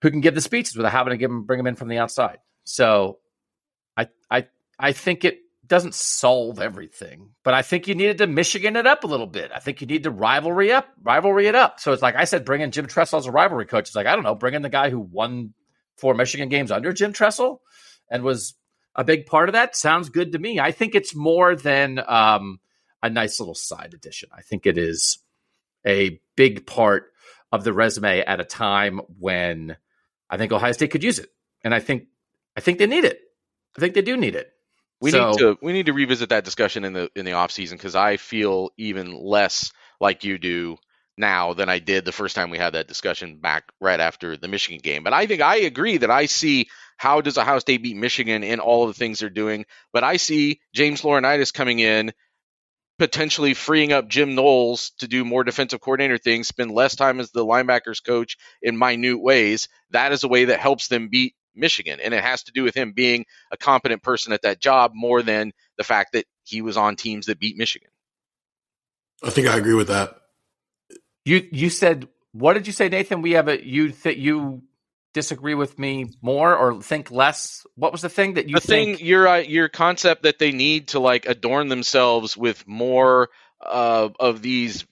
who 0.02 0.10
can 0.10 0.20
give 0.20 0.34
the 0.34 0.40
speeches 0.40 0.76
without 0.76 0.92
having 0.92 1.12
to 1.12 1.16
give 1.16 1.30
them, 1.30 1.44
bring 1.44 1.58
them 1.58 1.66
in 1.66 1.76
from 1.76 1.88
the 1.88 1.98
outside. 1.98 2.38
So 2.64 3.18
I 3.96 4.08
I 4.30 4.46
I 4.78 4.92
think 4.92 5.24
it 5.24 5.40
doesn't 5.66 5.94
solve 5.94 6.60
everything, 6.60 7.30
but 7.42 7.54
I 7.54 7.62
think 7.62 7.88
you 7.88 7.94
needed 7.94 8.18
to 8.18 8.26
Michigan 8.26 8.76
it 8.76 8.86
up 8.86 9.04
a 9.04 9.08
little 9.08 9.26
bit. 9.26 9.50
I 9.54 9.58
think 9.58 9.80
you 9.80 9.86
need 9.86 10.04
to 10.04 10.10
rivalry 10.10 10.72
up, 10.72 10.86
rivalry 11.02 11.48
it 11.48 11.54
up. 11.54 11.80
So 11.80 11.92
it's 11.92 12.02
like 12.02 12.14
I 12.14 12.24
said, 12.24 12.44
bringing 12.44 12.70
Jim 12.70 12.86
Tressel 12.86 13.18
as 13.18 13.26
a 13.26 13.32
rivalry 13.32 13.66
coach. 13.66 13.88
It's 13.88 13.96
like 13.96 14.06
I 14.06 14.14
don't 14.14 14.24
know, 14.24 14.34
bringing 14.34 14.62
the 14.62 14.68
guy 14.68 14.90
who 14.90 15.00
won 15.00 15.54
four 15.96 16.14
Michigan 16.14 16.48
games 16.48 16.70
under 16.70 16.92
Jim 16.92 17.12
Tressel 17.12 17.62
and 18.10 18.22
was 18.22 18.54
a 18.94 19.04
big 19.04 19.26
part 19.26 19.48
of 19.48 19.54
that 19.54 19.76
sounds 19.76 20.08
good 20.08 20.32
to 20.32 20.38
me. 20.38 20.60
I 20.60 20.72
think 20.72 20.94
it's 20.94 21.14
more 21.14 21.54
than 21.54 22.00
um, 22.06 22.60
a 23.02 23.10
nice 23.10 23.40
little 23.40 23.54
side 23.54 23.92
addition. 23.94 24.30
I 24.34 24.42
think 24.42 24.66
it 24.66 24.78
is 24.78 25.18
a 25.86 26.20
big 26.34 26.66
part 26.66 27.12
of 27.52 27.64
the 27.64 27.72
resume 27.72 28.20
at 28.20 28.40
a 28.40 28.44
time 28.44 29.00
when 29.18 29.76
I 30.28 30.36
think 30.36 30.52
Ohio 30.52 30.72
State 30.72 30.90
could 30.90 31.04
use 31.04 31.18
it, 31.18 31.30
and 31.62 31.74
I 31.74 31.80
think 31.80 32.08
I 32.56 32.60
think 32.60 32.78
they 32.78 32.86
need 32.86 33.04
it. 33.04 33.20
I 33.76 33.80
think 33.80 33.94
they 33.94 34.02
do 34.02 34.16
need 34.16 34.34
it. 34.34 34.50
We 35.00 35.10
So- 35.10 35.30
need 35.30 35.38
to 35.38 35.58
we 35.62 35.72
need 35.72 35.86
to 35.86 35.92
revisit 35.92 36.30
that 36.30 36.44
discussion 36.44 36.84
in 36.84 36.92
the 36.92 37.10
in 37.14 37.24
the 37.24 37.32
off 37.32 37.50
season 37.50 37.76
because 37.76 37.94
I 37.94 38.16
feel 38.16 38.70
even 38.78 39.12
less 39.14 39.72
like 40.00 40.24
you 40.24 40.38
do 40.38 40.78
now 41.18 41.54
than 41.54 41.68
I 41.68 41.78
did 41.78 42.04
the 42.04 42.12
first 42.12 42.36
time 42.36 42.50
we 42.50 42.58
had 42.58 42.74
that 42.74 42.88
discussion 42.88 43.36
back 43.38 43.64
right 43.80 44.00
after 44.00 44.36
the 44.36 44.48
Michigan 44.48 44.80
game. 44.82 45.02
But 45.02 45.14
I 45.14 45.26
think 45.26 45.40
I 45.40 45.56
agree 45.56 45.96
that 45.98 46.10
I 46.10 46.26
see 46.26 46.68
how 46.98 47.20
does 47.20 47.38
Ohio 47.38 47.58
State 47.58 47.82
beat 47.82 47.96
Michigan 47.96 48.42
in 48.42 48.60
all 48.60 48.84
of 48.84 48.88
the 48.94 48.98
things 48.98 49.18
they're 49.18 49.30
doing. 49.30 49.64
But 49.92 50.04
I 50.04 50.16
see 50.16 50.60
James 50.74 51.02
Laurinaitis 51.02 51.52
coming 51.52 51.78
in, 51.78 52.12
potentially 52.98 53.54
freeing 53.54 53.92
up 53.92 54.08
Jim 54.08 54.34
Knowles 54.34 54.90
to 54.98 55.08
do 55.08 55.24
more 55.24 55.44
defensive 55.44 55.80
coordinator 55.80 56.18
things, 56.18 56.48
spend 56.48 56.70
less 56.70 56.96
time 56.96 57.20
as 57.20 57.30
the 57.30 57.44
linebackers 57.44 58.02
coach 58.04 58.36
in 58.62 58.78
minute 58.78 59.20
ways. 59.20 59.68
That 59.90 60.12
is 60.12 60.24
a 60.24 60.28
way 60.28 60.46
that 60.46 60.60
helps 60.60 60.88
them 60.88 61.08
beat 61.08 61.34
Michigan. 61.54 62.00
And 62.02 62.14
it 62.14 62.22
has 62.22 62.44
to 62.44 62.52
do 62.52 62.62
with 62.62 62.74
him 62.74 62.92
being 62.92 63.26
a 63.50 63.56
competent 63.56 64.02
person 64.02 64.32
at 64.32 64.42
that 64.42 64.60
job 64.60 64.92
more 64.94 65.22
than 65.22 65.52
the 65.76 65.84
fact 65.84 66.12
that 66.12 66.26
he 66.44 66.62
was 66.62 66.76
on 66.76 66.96
teams 66.96 67.26
that 67.26 67.38
beat 67.38 67.56
Michigan. 67.56 67.90
I 69.22 69.30
think 69.30 69.48
I 69.48 69.56
agree 69.56 69.74
with 69.74 69.88
that. 69.88 70.20
You 71.24 71.48
you 71.50 71.70
said 71.70 72.08
what 72.32 72.52
did 72.52 72.66
you 72.66 72.72
say, 72.72 72.88
Nathan? 72.88 73.22
We 73.22 73.32
have 73.32 73.48
a 73.48 73.64
you 73.66 73.92
that 73.92 74.18
you 74.18 74.62
disagree 75.16 75.54
with 75.54 75.78
me 75.78 76.06
more 76.22 76.54
or 76.54 76.80
think 76.80 77.10
less? 77.10 77.66
What 77.74 77.90
was 77.90 78.02
the 78.02 78.08
thing 78.08 78.34
that 78.34 78.48
you 78.48 78.54
the 78.56 78.60
think? 78.60 78.98
thing 78.98 79.06
your 79.06 79.26
uh, 79.26 79.38
your 79.38 79.68
concept 79.68 80.22
that 80.22 80.38
they 80.38 80.52
need 80.52 80.88
to 80.88 81.00
like 81.00 81.26
adorn 81.26 81.68
themselves 81.68 82.36
with 82.36 82.62
more 82.68 83.30
uh, 83.60 84.10
of 84.20 84.42
these 84.42 84.86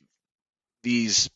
these 0.83 1.31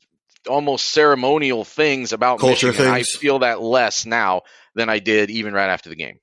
almost 0.49 0.87
ceremonial 0.89 1.65
things 1.65 2.13
about 2.13 2.41
Culture 2.41 2.69
Michigan. 2.69 2.91
I 2.91 3.03
feel 3.03 3.41
that 3.41 3.61
less 3.61 4.07
now 4.07 4.43
than 4.75 4.89
I 4.89 4.99
did 4.99 5.31
even 5.31 5.53
right 5.55 5.69
after 5.71 5.91
the 5.91 5.97
game 5.97 6.19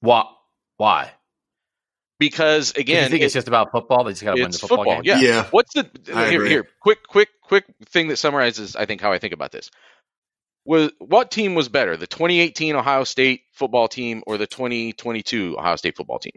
Why? 0.00 0.24
Why? 0.76 1.10
because 2.20 2.72
again 2.76 3.04
you 3.04 3.10
think 3.10 3.22
it's 3.22 3.34
it- 3.34 3.38
just 3.38 3.48
about 3.48 3.70
football? 3.72 4.04
They 4.04 4.12
just 4.12 4.22
got 4.24 4.34
to 4.34 4.42
win 4.42 4.50
the 4.50 4.58
football, 4.58 4.78
football, 4.78 5.02
game. 5.02 5.04
yeah. 5.04 5.20
Yeah. 5.20 5.46
What's 5.50 5.74
the 5.74 5.88
I 6.14 6.30
here? 6.30 6.40
agree. 6.40 6.48
Here, 6.48 6.68
quick, 6.80 6.98
quick, 7.06 7.28
quick 7.42 7.64
thing 7.86 8.08
that 8.08 8.16
summarizes, 8.16 8.74
I 8.76 8.86
think, 8.86 9.00
how 9.00 9.12
I 9.12 9.18
think 9.18 9.32
about 9.34 9.52
this. 9.52 9.70
Was 10.68 10.92
what 10.98 11.30
team 11.30 11.54
was 11.54 11.70
better, 11.70 11.96
the 11.96 12.06
2018 12.06 12.76
Ohio 12.76 13.04
State 13.04 13.40
football 13.54 13.88
team 13.88 14.22
or 14.26 14.36
the 14.36 14.46
2022 14.46 15.56
Ohio 15.58 15.76
State 15.76 15.96
football 15.96 16.18
team? 16.18 16.34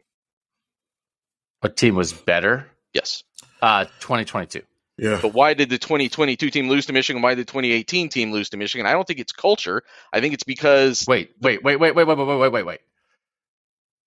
What 1.59 1.75
team 1.75 1.95
was 1.95 2.13
better? 2.13 2.71
Yes, 2.93 3.23
Uh, 3.61 3.85
2022. 3.99 4.61
Yeah. 4.97 5.19
but 5.21 5.33
why 5.33 5.53
did 5.53 5.69
the 5.69 5.77
2022 5.77 6.49
team 6.49 6.69
lose 6.69 6.85
to 6.85 6.93
Michigan? 6.93 7.21
Why 7.21 7.35
did 7.35 7.45
the 7.45 7.51
2018 7.51 8.07
team 8.09 8.31
lose 8.31 8.49
to 8.51 8.57
Michigan? 8.57 8.85
I 8.87 8.93
don't 8.93 9.05
think 9.05 9.19
it's 9.19 9.33
culture. 9.33 9.83
I 10.13 10.21
think 10.21 10.33
it's 10.33 10.43
because 10.43 11.05
wait, 11.07 11.31
Wait, 11.41 11.61
wait, 11.61 11.77
wait, 11.79 11.93
wait, 11.93 12.05
wait, 12.07 12.17
wait, 12.17 12.27
wait, 12.27 12.37
wait, 12.39 12.51
wait, 12.51 12.65
wait. 12.65 12.79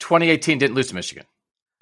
2018 0.00 0.58
didn't 0.58 0.74
lose 0.74 0.88
to 0.88 0.94
Michigan. 0.94 1.26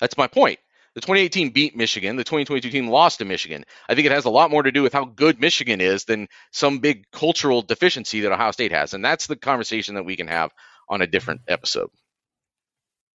that's 0.00 0.16
my 0.16 0.26
point. 0.26 0.58
The 0.94 1.00
2018 1.00 1.50
beat 1.50 1.74
Michigan. 1.74 2.16
The 2.16 2.24
2022 2.24 2.70
team 2.70 2.88
lost 2.88 3.18
to 3.18 3.24
Michigan. 3.24 3.64
I 3.88 3.94
think 3.94 4.06
it 4.06 4.12
has 4.12 4.26
a 4.26 4.30
lot 4.30 4.50
more 4.50 4.62
to 4.62 4.72
do 4.72 4.82
with 4.82 4.92
how 4.92 5.06
good 5.06 5.40
Michigan 5.40 5.80
is 5.80 6.04
than 6.04 6.28
some 6.50 6.80
big 6.80 7.10
cultural 7.10 7.62
deficiency 7.62 8.20
that 8.20 8.32
Ohio 8.32 8.50
State 8.50 8.72
has, 8.72 8.92
and 8.92 9.04
that's 9.04 9.26
the 9.26 9.36
conversation 9.36 9.94
that 9.94 10.04
we 10.04 10.16
can 10.16 10.28
have 10.28 10.52
on 10.88 11.00
a 11.00 11.06
different 11.06 11.40
episode. 11.48 11.88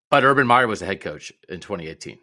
But 0.10 0.24
Urban 0.24 0.48
Meyer 0.48 0.68
was 0.68 0.80
the 0.80 0.86
head 0.86 1.02
coach 1.02 1.32
in 1.50 1.60
2018. 1.60 2.18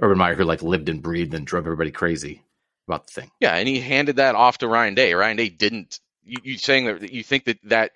Urban 0.00 0.18
Meyer, 0.18 0.34
who 0.34 0.44
like 0.44 0.62
lived 0.62 0.88
and 0.88 1.02
breathed 1.02 1.34
and 1.34 1.46
drove 1.46 1.66
everybody 1.66 1.90
crazy 1.90 2.42
about 2.86 3.06
the 3.06 3.12
thing. 3.20 3.30
Yeah, 3.40 3.54
and 3.56 3.66
he 3.66 3.80
handed 3.80 4.16
that 4.16 4.34
off 4.34 4.58
to 4.58 4.68
Ryan 4.68 4.94
Day. 4.94 5.14
Ryan 5.14 5.36
Day 5.36 5.48
didn't. 5.48 5.98
You, 6.22 6.36
you 6.44 6.58
saying 6.58 6.86
that 6.86 7.12
you 7.12 7.24
think 7.24 7.44
that 7.44 7.58
that 7.64 7.92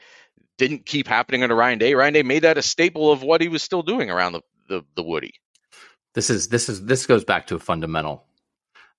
didn't 0.58 0.86
keep 0.86 1.06
happening 1.06 1.42
under 1.42 1.54
Ryan 1.54 1.78
Day? 1.78 1.94
Ryan 1.94 2.14
Day 2.14 2.22
made 2.22 2.42
that 2.42 2.58
a 2.58 2.62
staple 2.62 3.12
of 3.12 3.22
what 3.22 3.40
he 3.40 3.48
was 3.48 3.62
still 3.62 3.82
doing 3.82 4.10
around 4.10 4.32
the 4.32 4.40
the, 4.68 4.82
the 4.96 5.02
Woody. 5.02 5.34
This 6.14 6.30
is 6.30 6.48
this 6.48 6.68
is 6.68 6.84
this 6.84 7.06
goes 7.06 7.24
back 7.24 7.48
to 7.48 7.56
a 7.56 7.58
fundamental, 7.58 8.24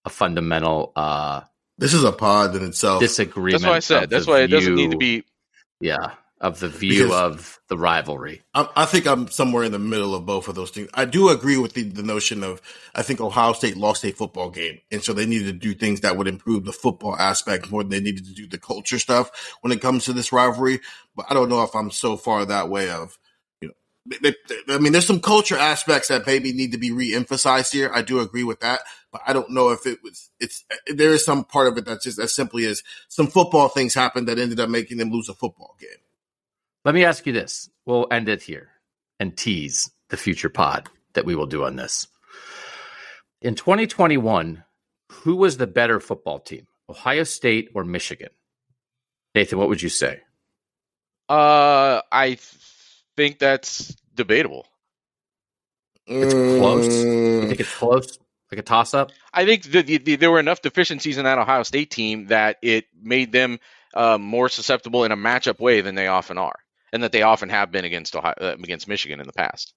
a 0.03 0.09
fundamental 0.09 0.91
uh 0.95 1.41
This 1.77 1.93
is 1.93 2.03
a 2.03 2.11
pod 2.11 2.55
in 2.55 2.63
itself. 2.63 2.99
disagreement. 2.99 3.61
That's 3.63 3.69
why 3.69 3.75
I 3.77 3.79
said. 3.79 4.09
That's 4.09 4.27
why 4.27 4.41
it 4.41 4.47
doesn't 4.47 4.75
need 4.75 4.91
to 4.91 4.97
be. 4.97 5.23
Yeah, 5.81 6.11
of 6.41 6.59
the 6.59 6.69
view 6.69 7.03
Because- 7.03 7.11
of 7.33 7.61
the 7.67 7.77
rivalry. 7.77 8.43
I, 8.53 8.67
I 8.75 8.85
think 8.85 9.07
I'm 9.07 9.27
somewhere 9.27 9.63
in 9.63 9.71
the 9.71 9.79
middle 9.79 10.13
of 10.15 10.25
both 10.25 10.47
of 10.47 10.55
those 10.55 10.69
things. 10.71 10.89
I 10.93 11.05
do 11.05 11.29
agree 11.29 11.57
with 11.57 11.73
the, 11.73 11.83
the 11.83 12.03
notion 12.03 12.43
of 12.43 12.61
I 12.93 13.01
think 13.01 13.19
Ohio 13.21 13.53
State 13.53 13.75
lost 13.77 14.03
a 14.05 14.11
football 14.11 14.49
game, 14.49 14.79
and 14.91 15.03
so 15.03 15.11
they 15.13 15.25
needed 15.25 15.45
to 15.47 15.53
do 15.53 15.73
things 15.73 16.01
that 16.01 16.15
would 16.17 16.27
improve 16.27 16.63
the 16.65 16.71
football 16.73 17.15
aspect 17.17 17.71
more 17.71 17.81
than 17.83 17.89
they 17.91 17.99
needed 18.01 18.25
to 18.25 18.33
do 18.33 18.47
the 18.47 18.57
culture 18.57 18.99
stuff 18.99 19.31
when 19.61 19.71
it 19.73 19.81
comes 19.81 20.05
to 20.05 20.13
this 20.13 20.31
rivalry. 20.31 20.79
But 21.15 21.25
I 21.29 21.33
don't 21.33 21.49
know 21.49 21.63
if 21.63 21.75
I'm 21.75 21.91
so 21.91 22.15
far 22.17 22.45
that 22.45 22.69
way 22.69 22.89
of 22.89 23.17
you 23.61 23.69
know. 23.69 23.73
they- 23.73 23.77
they- 23.77 23.94
I 24.11 24.77
mean, 24.77 24.91
there's 24.91 25.07
some 25.07 25.19
culture 25.19 25.57
aspects 25.57 26.09
that 26.09 26.27
maybe 26.27 26.53
need 26.53 26.71
to 26.73 26.77
be 26.77 26.91
re-emphasized 26.91 27.73
here. 27.73 27.91
I 27.93 28.03
do 28.03 28.19
agree 28.19 28.43
with 28.43 28.59
that, 28.59 28.81
but 29.11 29.21
I 29.25 29.33
don't 29.33 29.49
know 29.49 29.69
if 29.69 29.87
it 29.87 30.03
was. 30.03 30.29
It's 30.39 30.63
there 30.87 31.11
is 31.11 31.25
some 31.25 31.43
part 31.43 31.67
of 31.67 31.77
it 31.77 31.85
that's 31.85 32.03
just 32.03 32.19
as 32.19 32.35
simply 32.35 32.65
as 32.65 32.83
some 33.07 33.27
football 33.27 33.67
things 33.67 33.95
happened 33.95 34.27
that 34.27 34.37
ended 34.37 34.59
up 34.59 34.69
making 34.69 34.97
them 34.97 35.11
lose 35.11 35.27
a 35.27 35.33
football 35.33 35.75
game. 35.79 35.89
Let 36.83 36.93
me 36.93 37.03
ask 37.03 37.25
you 37.25 37.33
this. 37.33 37.69
We'll 37.85 38.07
end 38.11 38.29
it 38.29 38.43
here 38.43 38.69
and 39.19 39.35
tease 39.35 39.89
the 40.09 40.17
future 40.17 40.49
pod 40.49 40.87
that 41.13 41.25
we 41.25 41.35
will 41.35 41.47
do 41.47 41.63
on 41.63 41.75
this. 41.75 42.07
In 43.41 43.55
2021, 43.55 44.63
who 45.11 45.35
was 45.35 45.57
the 45.57 45.67
better 45.67 45.99
football 45.99 46.39
team, 46.39 46.67
Ohio 46.89 47.23
State 47.23 47.69
or 47.73 47.83
Michigan? 47.83 48.29
Nathan, 49.33 49.57
what 49.57 49.67
would 49.67 49.81
you 49.81 49.89
say? 49.89 50.21
Uh, 51.27 52.01
I 52.11 52.27
th- 52.27 52.41
think 53.15 53.39
that's 53.39 53.95
debatable. 54.15 54.67
It's 56.07 56.33
close. 56.33 57.03
You 57.03 57.47
think 57.47 57.59
it's 57.59 57.75
close, 57.75 58.19
like 58.51 58.59
a 58.59 58.63
toss 58.63 58.93
up? 58.93 59.11
I 59.33 59.45
think 59.45 59.63
the, 59.63 59.81
the, 59.81 60.15
there 60.15 60.31
were 60.31 60.39
enough 60.39 60.61
deficiencies 60.61 61.17
in 61.17 61.25
that 61.25 61.37
Ohio 61.37 61.63
State 61.63 61.89
team 61.89 62.27
that 62.27 62.57
it 62.61 62.85
made 63.01 63.31
them 63.31 63.59
uh, 63.93 64.17
more 64.17 64.49
susceptible 64.49 65.03
in 65.03 65.11
a 65.11 65.17
matchup 65.17 65.59
way 65.59 65.81
than 65.81 65.95
they 65.95 66.07
often 66.07 66.37
are, 66.37 66.59
and 66.93 67.01
that 67.03 67.11
they 67.11 67.23
often 67.23 67.49
have 67.49 67.71
been 67.71 67.85
against 67.85 68.15
Ohio, 68.15 68.35
uh, 68.39 68.55
against 68.61 68.87
Michigan 68.87 69.19
in 69.19 69.25
the 69.25 69.33
past. 69.33 69.73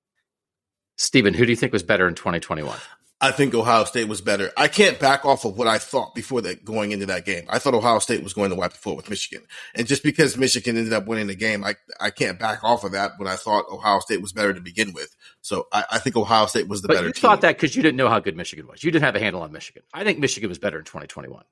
Stephen, 0.97 1.33
who 1.33 1.47
do 1.47 1.53
you 1.53 1.57
think 1.57 1.73
was 1.73 1.85
better 1.85 2.09
in 2.09 2.15
2021? 2.15 2.77
I 3.21 3.33
think 3.33 3.53
Ohio 3.53 3.83
State 3.85 4.07
was 4.07 4.21
better. 4.21 4.53
I 4.57 4.69
can't 4.69 5.01
back 5.01 5.25
off 5.25 5.45
of 5.45 5.59
what 5.59 5.67
I 5.67 5.79
thought 5.79 6.15
before 6.15 6.41
that 6.43 6.65
going 6.65 6.93
into 6.93 7.07
that 7.07 7.25
game. 7.25 7.45
I 7.49 7.59
thought 7.59 7.75
Ohio 7.75 7.99
State 7.99 8.23
was 8.23 8.33
going 8.33 8.51
to 8.51 8.57
wipe 8.57 8.73
the 8.73 8.79
floor 8.79 8.95
with 8.95 9.11
Michigan. 9.11 9.45
And 9.75 9.89
just 9.89 10.05
because 10.05 10.37
Michigan 10.37 10.77
ended 10.77 10.93
up 10.93 11.07
winning 11.09 11.27
the 11.27 11.35
game, 11.35 11.65
I, 11.65 11.75
I 12.01 12.11
can't 12.11 12.39
back 12.39 12.63
off 12.63 12.85
of 12.85 12.93
that 12.93 13.13
when 13.17 13.27
I 13.27 13.35
thought 13.35 13.65
Ohio 13.73 13.99
State 13.99 14.23
was 14.23 14.33
better 14.33 14.55
to 14.55 14.61
begin 14.61 14.93
with. 14.93 15.17
So 15.41 15.67
I, 15.73 15.85
I 15.93 15.99
think 15.99 16.17
Ohio 16.17 16.47
State 16.47 16.69
was 16.69 16.81
the 16.83 16.87
But 16.89 16.95
better 16.95 17.07
you 17.09 17.13
team. 17.13 17.21
thought 17.23 17.41
that 17.41 17.57
because 17.57 17.75
you 17.75 17.83
didn't 17.83 17.97
know 17.97 18.09
how 18.09 18.21
good 18.21 18.37
Michigan 18.37 18.69
was. 18.69 18.85
You 18.85 18.93
didn't 18.93 19.05
have 19.05 19.17
a 19.17 19.21
handle 19.21 19.43
on 19.43 19.51
Michigan. 19.51 19.83
I 19.93 20.05
think 20.05 20.21
Michigan 20.21 20.49
was 20.49 20.59
better 20.61 20.79
in 20.79 20.85
2021. 20.85 21.43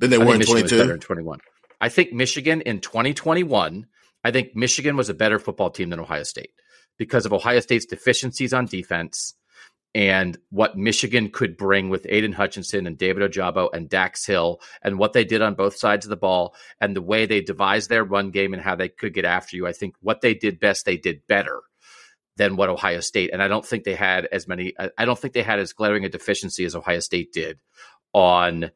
then 0.00 0.08
they 0.10 0.16
I 0.16 0.24
were 0.24 0.32
in 0.32 0.38
Michigan 0.38 0.62
was 0.62 0.70
better 0.72 0.84
22. 0.84 0.94
in 0.94 1.00
21. 1.00 1.40
I 1.78 1.90
think 1.90 2.12
Michigan 2.14 2.62
in 2.62 2.80
2021, 2.80 3.86
I 4.24 4.30
think 4.30 4.56
Michigan 4.56 4.96
was 4.96 5.10
a 5.10 5.14
better 5.14 5.38
football 5.38 5.68
team 5.68 5.90
than 5.90 6.00
Ohio 6.00 6.22
State 6.22 6.52
because 6.96 7.26
of 7.26 7.34
Ohio 7.34 7.60
State's 7.60 7.84
deficiencies 7.84 8.54
on 8.54 8.64
defense 8.64 9.34
and 9.96 10.36
what 10.50 10.76
Michigan 10.76 11.30
could 11.30 11.56
bring 11.56 11.88
with 11.88 12.06
Aidan 12.10 12.34
Hutchinson 12.34 12.86
and 12.86 12.98
David 12.98 13.32
Ojabo 13.32 13.70
and 13.72 13.88
Dax 13.88 14.26
Hill 14.26 14.60
and 14.82 14.98
what 14.98 15.14
they 15.14 15.24
did 15.24 15.40
on 15.40 15.54
both 15.54 15.74
sides 15.74 16.04
of 16.04 16.10
the 16.10 16.18
ball 16.18 16.54
and 16.82 16.94
the 16.94 17.00
way 17.00 17.24
they 17.24 17.40
devised 17.40 17.88
their 17.88 18.04
run 18.04 18.30
game 18.30 18.52
and 18.52 18.62
how 18.62 18.74
they 18.74 18.90
could 18.90 19.14
get 19.14 19.24
after 19.24 19.56
you. 19.56 19.66
I 19.66 19.72
think 19.72 19.94
what 20.00 20.20
they 20.20 20.34
did 20.34 20.60
best, 20.60 20.84
they 20.84 20.98
did 20.98 21.26
better 21.26 21.62
than 22.36 22.56
what 22.56 22.68
Ohio 22.68 23.00
State. 23.00 23.30
And 23.32 23.42
I 23.42 23.48
don't 23.48 23.64
think 23.64 23.84
they 23.84 23.94
had 23.94 24.26
as 24.26 24.46
many, 24.46 24.74
I 24.98 25.06
don't 25.06 25.18
think 25.18 25.32
they 25.32 25.42
had 25.42 25.60
as 25.60 25.72
glaring 25.72 26.04
a 26.04 26.10
deficiency 26.10 26.66
as 26.66 26.74
Ohio 26.74 27.00
State 27.00 27.32
did 27.32 27.58
on 28.12 28.70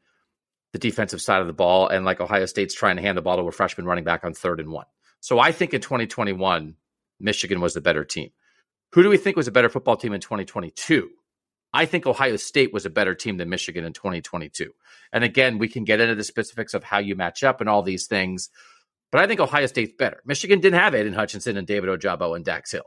the 0.73 0.79
defensive 0.79 1.21
side 1.21 1.41
of 1.41 1.45
the 1.45 1.53
ball. 1.53 1.87
And 1.87 2.03
like 2.03 2.19
Ohio 2.19 2.47
State's 2.47 2.73
trying 2.73 2.95
to 2.95 3.03
hand 3.03 3.15
the 3.15 3.21
ball 3.21 3.37
to 3.37 3.43
a 3.43 3.51
freshman 3.51 3.85
running 3.85 4.05
back 4.05 4.23
on 4.23 4.33
third 4.33 4.59
and 4.59 4.71
one. 4.71 4.87
So 5.19 5.37
I 5.37 5.51
think 5.51 5.75
in 5.75 5.81
2021, 5.81 6.77
Michigan 7.19 7.61
was 7.61 7.75
the 7.75 7.81
better 7.81 8.03
team. 8.03 8.31
Who 8.93 9.03
do 9.03 9.09
we 9.09 9.17
think 9.17 9.37
was 9.37 9.47
a 9.47 9.51
better 9.51 9.69
football 9.69 9.95
team 9.95 10.13
in 10.13 10.21
2022? 10.21 11.09
I 11.73 11.85
think 11.85 12.05
Ohio 12.05 12.35
State 12.35 12.73
was 12.73 12.85
a 12.85 12.89
better 12.89 13.15
team 13.15 13.37
than 13.37 13.49
Michigan 13.49 13.85
in 13.85 13.93
2022. 13.93 14.71
And 15.13 15.23
again, 15.23 15.57
we 15.57 15.69
can 15.69 15.85
get 15.85 16.01
into 16.01 16.15
the 16.15 16.23
specifics 16.23 16.73
of 16.73 16.83
how 16.83 16.99
you 16.99 17.15
match 17.15 17.43
up 17.43 17.61
and 17.61 17.69
all 17.69 17.81
these 17.81 18.07
things. 18.07 18.49
But 19.11 19.21
I 19.21 19.27
think 19.27 19.39
Ohio 19.39 19.65
State's 19.67 19.93
better. 19.97 20.21
Michigan 20.25 20.59
didn't 20.59 20.79
have 20.79 20.93
Aidan 20.93 21.13
Hutchinson 21.13 21.55
and 21.55 21.65
David 21.65 21.89
Ojabo 21.89 22.35
and 22.35 22.43
Dax 22.43 22.71
Hill. 22.71 22.85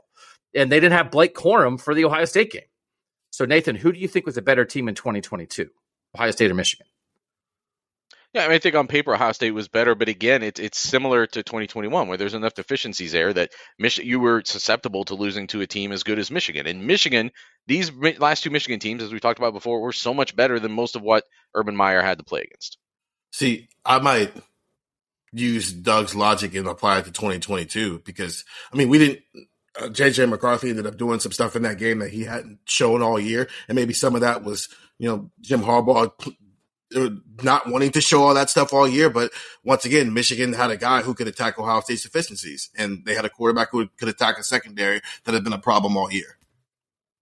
And 0.53 0.71
they 0.71 0.79
didn't 0.79 0.97
have 0.97 1.11
Blake 1.11 1.35
Corum 1.35 1.79
for 1.81 1.95
the 1.95 2.05
Ohio 2.05 2.25
State 2.25 2.51
game. 2.51 2.61
So, 3.31 3.45
Nathan, 3.45 3.75
who 3.75 3.91
do 3.91 3.99
you 3.99 4.07
think 4.07 4.25
was 4.25 4.37
a 4.37 4.41
better 4.41 4.65
team 4.65 4.87
in 4.87 4.95
2022? 4.95 5.69
Ohio 6.15 6.31
State 6.31 6.51
or 6.51 6.55
Michigan? 6.55 6.87
Yeah, 8.35 8.43
I, 8.43 8.47
mean, 8.49 8.55
I 8.55 8.59
think 8.59 8.75
on 8.75 8.87
paper 8.87 9.13
Ohio 9.13 9.31
State 9.31 9.51
was 9.51 9.69
better, 9.69 9.95
but 9.95 10.09
again, 10.09 10.43
it's 10.43 10.59
it's 10.59 10.77
similar 10.77 11.25
to 11.25 11.41
2021 11.41 12.09
where 12.09 12.17
there's 12.17 12.33
enough 12.33 12.53
deficiencies 12.53 13.13
there 13.13 13.31
that 13.31 13.51
Mich- 13.79 13.99
you 13.99 14.19
were 14.19 14.41
susceptible 14.43 15.05
to 15.05 15.15
losing 15.15 15.47
to 15.47 15.61
a 15.61 15.67
team 15.67 15.93
as 15.93 16.03
good 16.03 16.19
as 16.19 16.29
Michigan. 16.29 16.67
And 16.67 16.85
Michigan, 16.85 17.31
these 17.65 17.93
last 17.93 18.43
two 18.43 18.49
Michigan 18.49 18.81
teams, 18.81 19.01
as 19.01 19.13
we 19.13 19.21
talked 19.21 19.39
about 19.39 19.53
before, 19.53 19.79
were 19.79 19.93
so 19.93 20.13
much 20.13 20.35
better 20.35 20.59
than 20.59 20.73
most 20.73 20.97
of 20.97 21.01
what 21.01 21.23
Urban 21.53 21.77
Meyer 21.77 22.01
had 22.01 22.17
to 22.17 22.25
play 22.25 22.41
against. 22.41 22.77
See, 23.31 23.69
I 23.85 23.99
might 23.99 24.33
use 25.31 25.71
Doug's 25.71 26.13
logic 26.13 26.55
and 26.55 26.67
apply 26.67 26.99
it 26.99 27.05
to 27.05 27.13
2022 27.13 28.01
because, 28.03 28.43
I 28.73 28.75
mean, 28.75 28.89
we 28.89 28.97
didn't. 28.97 29.19
Uh, 29.79 29.87
JJ 29.87 30.29
McCarthy 30.29 30.71
ended 30.71 30.87
up 30.87 30.97
doing 30.97 31.21
some 31.21 31.31
stuff 31.31 31.55
in 31.55 31.61
that 31.61 31.77
game 31.77 31.99
that 31.99 32.11
he 32.11 32.23
hadn't 32.23 32.59
shown 32.65 33.01
all 33.01 33.17
year, 33.17 33.47
and 33.69 33.77
maybe 33.77 33.93
some 33.93 34.13
of 34.13 34.21
that 34.21 34.43
was, 34.43 34.67
you 34.97 35.07
know, 35.07 35.31
Jim 35.39 35.61
Harbaugh 35.61 36.11
Uh, 36.95 37.09
not 37.43 37.67
wanting 37.67 37.91
to 37.91 38.01
show 38.01 38.23
all 38.23 38.33
that 38.33 38.49
stuff 38.49 38.73
all 38.73 38.87
year. 38.87 39.09
But 39.09 39.31
once 39.63 39.83
again, 39.85 40.13
Michigan 40.13 40.53
had 40.53 40.71
a 40.71 40.77
guy 40.77 41.01
who 41.01 41.13
could 41.13 41.27
attack 41.27 41.59
Ohio 41.59 41.81
State's 41.81 42.03
deficiencies, 42.03 42.69
and 42.77 43.03
they 43.05 43.15
had 43.15 43.25
a 43.25 43.29
quarterback 43.29 43.69
who 43.71 43.87
could 43.97 44.07
attack 44.07 44.37
a 44.37 44.43
secondary 44.43 45.01
that 45.25 45.33
had 45.33 45.43
been 45.43 45.53
a 45.53 45.59
problem 45.59 45.97
all 45.97 46.11
year. 46.11 46.37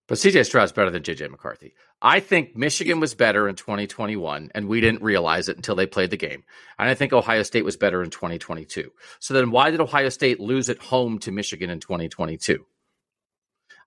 But 0.07 0.17
CJ 0.17 0.45
Stroud's 0.45 0.73
better 0.73 0.91
than 0.91 1.01
JJ 1.01 1.31
McCarthy. 1.31 1.73
I 2.01 2.19
think 2.19 2.55
Michigan 2.55 2.99
was 2.99 3.15
better 3.15 3.47
in 3.47 3.55
2021, 3.55 4.51
and 4.53 4.67
we 4.67 4.81
didn't 4.81 5.01
realize 5.01 5.47
it 5.47 5.55
until 5.55 5.75
they 5.75 5.85
played 5.85 6.11
the 6.11 6.17
game. 6.17 6.43
And 6.77 6.89
I 6.89 6.93
think 6.93 7.13
Ohio 7.13 7.43
State 7.43 7.63
was 7.63 7.77
better 7.77 8.03
in 8.03 8.09
2022. 8.09 8.91
So 9.19 9.33
then 9.33 9.49
why 9.49 9.71
did 9.71 9.79
Ohio 9.79 10.09
State 10.09 10.41
lose 10.41 10.69
at 10.69 10.79
home 10.79 11.19
to 11.19 11.31
Michigan 11.31 11.69
in 11.69 11.79
2022? 11.79 12.65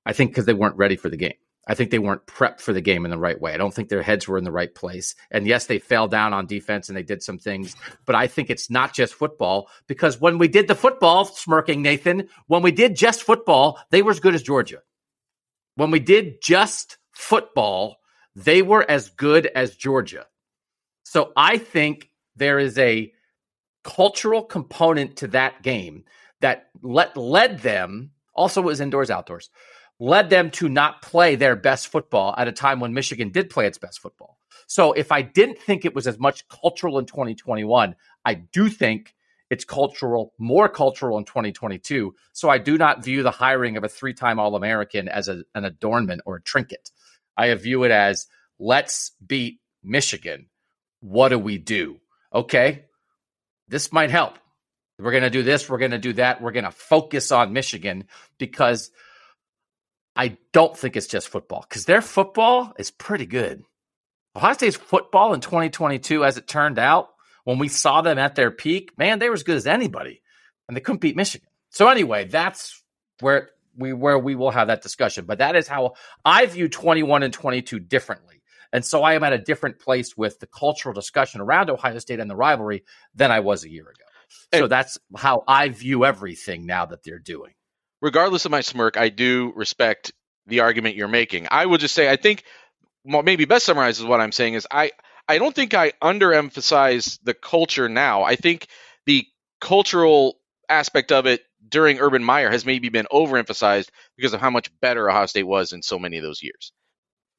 I 0.07 0.13
think 0.15 0.31
because 0.31 0.47
they 0.47 0.55
weren't 0.55 0.77
ready 0.77 0.97
for 0.97 1.11
the 1.11 1.17
game. 1.19 1.35
I 1.67 1.75
think 1.75 1.91
they 1.91 1.99
weren't 1.99 2.27
prepped 2.27 2.61
for 2.61 2.73
the 2.73 2.81
game 2.81 3.05
in 3.05 3.11
the 3.11 3.19
right 3.19 3.41
way. 3.41 3.53
I 3.53 3.57
don't 3.57 3.75
think 3.75 3.89
their 3.89 4.03
heads 4.03 4.29
were 4.29 4.39
in 4.39 4.45
the 4.45 4.53
right 4.53 4.73
place. 4.73 5.17
And 5.31 5.47
yes, 5.47 5.67
they 5.67 5.79
fell 5.79 6.07
down 6.07 6.33
on 6.33 6.47
defense 6.47 6.89
and 6.89 6.97
they 6.97 7.03
did 7.03 7.23
some 7.23 7.39
things, 7.39 7.75
but 8.05 8.15
I 8.15 8.29
think 8.29 8.51
it's 8.51 8.71
not 8.71 8.95
just 8.95 9.15
football 9.15 9.69
because 9.89 10.21
when 10.21 10.39
we 10.39 10.47
did 10.47 10.69
the 10.69 10.77
football, 10.77 11.25
smirking 11.25 11.83
Nathan, 11.83 12.29
when 12.47 12.63
we 12.63 12.71
did 12.71 12.95
just 12.95 13.23
football, 13.23 13.81
they 13.91 14.03
were 14.03 14.13
as 14.13 14.21
good 14.21 14.35
as 14.35 14.43
Georgia. 14.43 14.83
When 15.75 15.91
we 15.91 15.99
did 15.99 16.41
just 16.41 16.99
football, 17.13 17.97
they 18.37 18.63
were 18.63 18.89
as 18.89 19.11
good 19.11 19.47
as 19.47 19.75
Georgia. 19.75 20.27
So 21.03 21.33
I 21.37 21.59
think 21.59 22.11
there 22.37 22.59
is 22.59 22.79
a 22.79 23.13
cultural 23.83 24.43
component 24.43 25.17
to 25.17 25.29
that 25.29 25.63
game 25.63 26.05
that 26.41 26.69
let, 26.83 27.17
led 27.17 27.61
them, 27.61 28.11
also 28.35 28.61
was 28.61 28.81
indoors, 28.81 29.11
outdoors, 29.11 29.51
led 29.99 30.31
them 30.31 30.51
to 30.51 30.69
not 30.69 31.03
play 31.03 31.37
their 31.37 31.57
best 31.57 31.89
football 31.89 32.35
at 32.37 32.49
a 32.49 32.53
time 32.53 32.81
when 32.81 32.95
Michigan 32.95 33.31
did 33.31 33.51
play 33.51 33.67
its 33.67 33.79
best 33.79 34.01
football. 34.01 34.39
So 34.67 34.93
if 34.93 35.13
I 35.13 35.23
didn't 35.23 35.59
think 35.59 35.85
it 35.85 35.95
was 35.95 36.07
as 36.07 36.19
much 36.19 36.47
cultural 36.49 36.99
in 36.99 37.07
2021, 37.07 37.95
I 38.25 38.35
do 38.35 38.69
think 38.69 39.15
it's 39.49 39.65
cultural, 39.65 40.33
more 40.39 40.69
cultural 40.69 41.19
in 41.19 41.25
2022. 41.25 42.15
So 42.33 42.49
I 42.49 42.59
do 42.59 42.77
not 42.77 43.05
view 43.05 43.23
the 43.23 43.31
hiring 43.31 43.77
of 43.77 43.85
a 43.85 43.89
three 43.89 44.13
time 44.13 44.41
All 44.41 44.57
American 44.57 45.09
as 45.09 45.29
a, 45.29 45.45
an 45.55 45.65
adornment 45.65 46.23
or 46.27 46.37
a 46.37 46.43
trinket. 46.43 46.91
I 47.37 47.55
view 47.55 47.85
it 47.85 47.91
as 47.91 48.27
let's 48.59 49.13
beat 49.25 49.61
Michigan. 49.85 50.47
What 51.01 51.29
do 51.29 51.39
we 51.39 51.59
do? 51.59 52.01
Okay, 52.35 52.87
this 53.69 53.93
might 53.93 54.11
help. 54.11 54.39
We're 54.99 55.13
going 55.13 55.23
to 55.23 55.31
do 55.31 55.43
this. 55.43 55.69
We're 55.69 55.79
going 55.79 55.91
to 55.91 55.99
do 55.99 56.15
that. 56.15 56.41
We're 56.41 56.53
going 56.53 56.65
to 56.65 56.71
focus 56.71 57.31
on 57.31 57.53
Michigan 57.53 58.05
because 58.39 58.91
I 60.17 60.39
don't 60.53 60.77
think 60.77 60.97
it's 60.97 61.07
just 61.07 61.29
football 61.29 61.65
because 61.69 61.85
their 61.85 62.03
football 62.03 62.73
is 62.79 62.91
pretty 62.91 63.27
good. 63.27 63.63
Ohio 64.35 64.55
State's 64.55 64.77
football 64.77 65.35
in 65.35 65.41
2022, 65.41 66.25
as 66.25 66.37
it 66.37 66.47
turned 66.47 66.79
out, 66.79 67.09
when 67.45 67.59
we 67.59 67.69
saw 67.69 68.03
them 68.03 68.19
at 68.19 68.35
their 68.35 68.51
peak, 68.51 68.91
man, 68.99 69.19
they 69.19 69.29
were 69.29 69.35
as 69.35 69.43
good 69.43 69.57
as 69.57 69.67
anybody, 69.67 70.21
and 70.69 70.77
they 70.77 70.81
couldn't 70.81 71.01
beat 71.01 71.17
Michigan. 71.17 71.49
So 71.71 71.89
anyway, 71.89 72.25
that's 72.25 72.83
where 73.21 73.51
we 73.77 73.93
where 73.93 74.19
we 74.19 74.35
will 74.35 74.51
have 74.51 74.69
that 74.69 74.83
discussion. 74.83 75.27
But 75.27 75.39
that 75.39 75.57
is 75.57 75.69
how 75.69 75.95
I 76.25 76.47
view 76.47 76.69
21 76.69 77.23
and 77.23 77.33
22 77.33 77.79
differently. 77.79 78.43
And 78.73 78.85
so 78.85 79.03
I 79.03 79.15
am 79.15 79.23
at 79.23 79.33
a 79.33 79.39
different 79.39 79.79
place 79.79 80.17
with 80.17 80.41
the 80.41 80.47
cultural 80.47 80.93
discussion 80.93 81.41
around 81.41 81.71
Ohio 81.71 81.99
State 81.99 82.21
and 82.21 82.31
the 82.31 82.37
rivalry 82.37 82.85
than 83.15 83.31
I 83.31 83.41
was 83.41 83.65
a 83.65 83.71
year 83.71 83.85
ago. 83.85 84.05
So 84.53 84.67
that's 84.67 84.99
how 85.17 85.45
I 85.47 85.69
view 85.69 86.05
everything 86.05 86.67
now 86.67 86.87
that 86.87 87.05
they're 87.05 87.19
doing. 87.19 87.53
Regardless 88.03 88.45
of 88.45 88.51
my 88.51 88.61
smirk, 88.61 88.97
I 88.97 89.09
do 89.09 89.53
respect 89.57 90.13
the 90.47 90.61
argument 90.61 90.97
you're 90.97 91.09
making. 91.09 91.49
I 91.51 91.65
would 91.65 91.81
just 91.81 91.95
say 91.95 92.11
I 92.11 92.17
think 92.17 92.45
maybe 93.05 93.45
best 93.45 93.67
summarizes 93.67 94.05
what 94.05 94.21
I'm 94.21 94.33
saying 94.33 94.55
is 94.55 94.67
I 94.71 94.93
I 95.29 95.39
don't 95.39 95.55
think 95.55 95.75
I 95.75 95.93
underemphasize 96.03 97.19
the 97.23 97.35
culture 97.35 97.89
now. 97.89 98.23
I 98.23 98.37
think 98.37 98.69
the 99.07 99.27
cultural 99.61 100.39
aspect 100.69 101.11
of 101.13 101.27
it 101.27 101.43
during 101.69 101.99
Urban 101.99 102.23
Meyer 102.23 102.51
has 102.51 102.65
maybe 102.65 102.89
been 102.89 103.07
overemphasized 103.13 103.89
because 104.17 104.35
of 104.35 104.41
how 104.41 104.51
much 104.51 104.71
better 104.81 105.11
Ohio 105.11 105.27
State 105.27 105.47
was 105.47 105.73
in 105.73 105.83
so 105.83 105.99
many 105.99 106.17
of 106.17 106.23
those 106.23 106.43
years. 106.43 106.73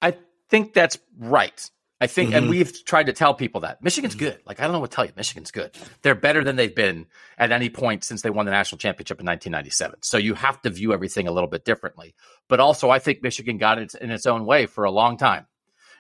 I 0.02 0.16
think 0.50 0.74
that's 0.74 0.98
right. 1.18 1.70
I 2.00 2.06
think, 2.06 2.30
mm-hmm. 2.30 2.38
and 2.38 2.50
we've 2.50 2.86
tried 2.86 3.08
to 3.08 3.14
tell 3.14 3.34
people 3.34 3.62
that 3.62 3.82
Michigan's 3.82 4.14
good. 4.14 4.40
Like, 4.46 4.60
I 4.60 4.64
don't 4.64 4.74
know 4.74 4.80
what 4.80 4.92
to 4.92 4.96
tell 4.96 5.06
you. 5.06 5.14
Michigan's 5.16 5.50
good. 5.50 5.76
They're 6.04 6.14
better 6.14 6.44
than 6.44 6.56
they've 6.56 6.74
been 6.74 7.08
at 7.40 7.52
any 7.52 7.70
point 7.70 8.04
since 8.04 8.22
they 8.22 8.30
won 8.30 8.46
the 8.46 8.52
national 8.52 8.78
championship 8.78 9.20
in 9.20 9.26
1997. 9.26 10.04
So 10.04 10.18
you 10.18 10.36
have 10.36 10.62
to 10.62 10.70
view 10.70 10.94
everything 10.94 11.28
a 11.28 11.32
little 11.32 11.50
bit 11.50 11.66
differently. 11.66 12.14
But 12.48 12.60
also, 12.60 12.92
I 12.92 13.00
think 13.00 13.24
Michigan 13.24 13.58
got 13.58 13.80
it 13.80 13.96
in 13.96 14.12
its 14.12 14.28
own 14.28 14.46
way 14.46 14.68
for 14.68 14.84
a 14.84 14.92
long 14.92 15.18
time 15.18 15.48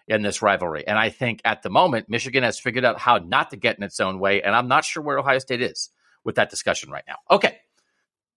in 0.07 0.21
this 0.21 0.43
rivalry. 0.43 0.85
And 0.87 0.99
I 0.99 1.09
think 1.09 1.41
at 1.43 1.63
the 1.63 1.71
moment, 1.71 2.09
Michigan 2.09 2.43
has 2.43 2.59
figured 2.59 2.85
out 2.85 2.99
how 2.99 3.17
not 3.17 3.49
to 3.49 3.57
get 3.57 3.77
in 3.77 3.83
its 3.83 3.99
own 3.99 4.19
way. 4.19 4.43
And 4.43 4.55
I'm 4.55 4.67
not 4.67 4.85
sure 4.85 5.01
where 5.01 5.17
Ohio 5.17 5.39
State 5.39 5.61
is 5.61 5.89
with 6.23 6.35
that 6.35 6.51
discussion 6.51 6.91
right 6.91 7.03
now. 7.07 7.17
Okay. 7.31 7.57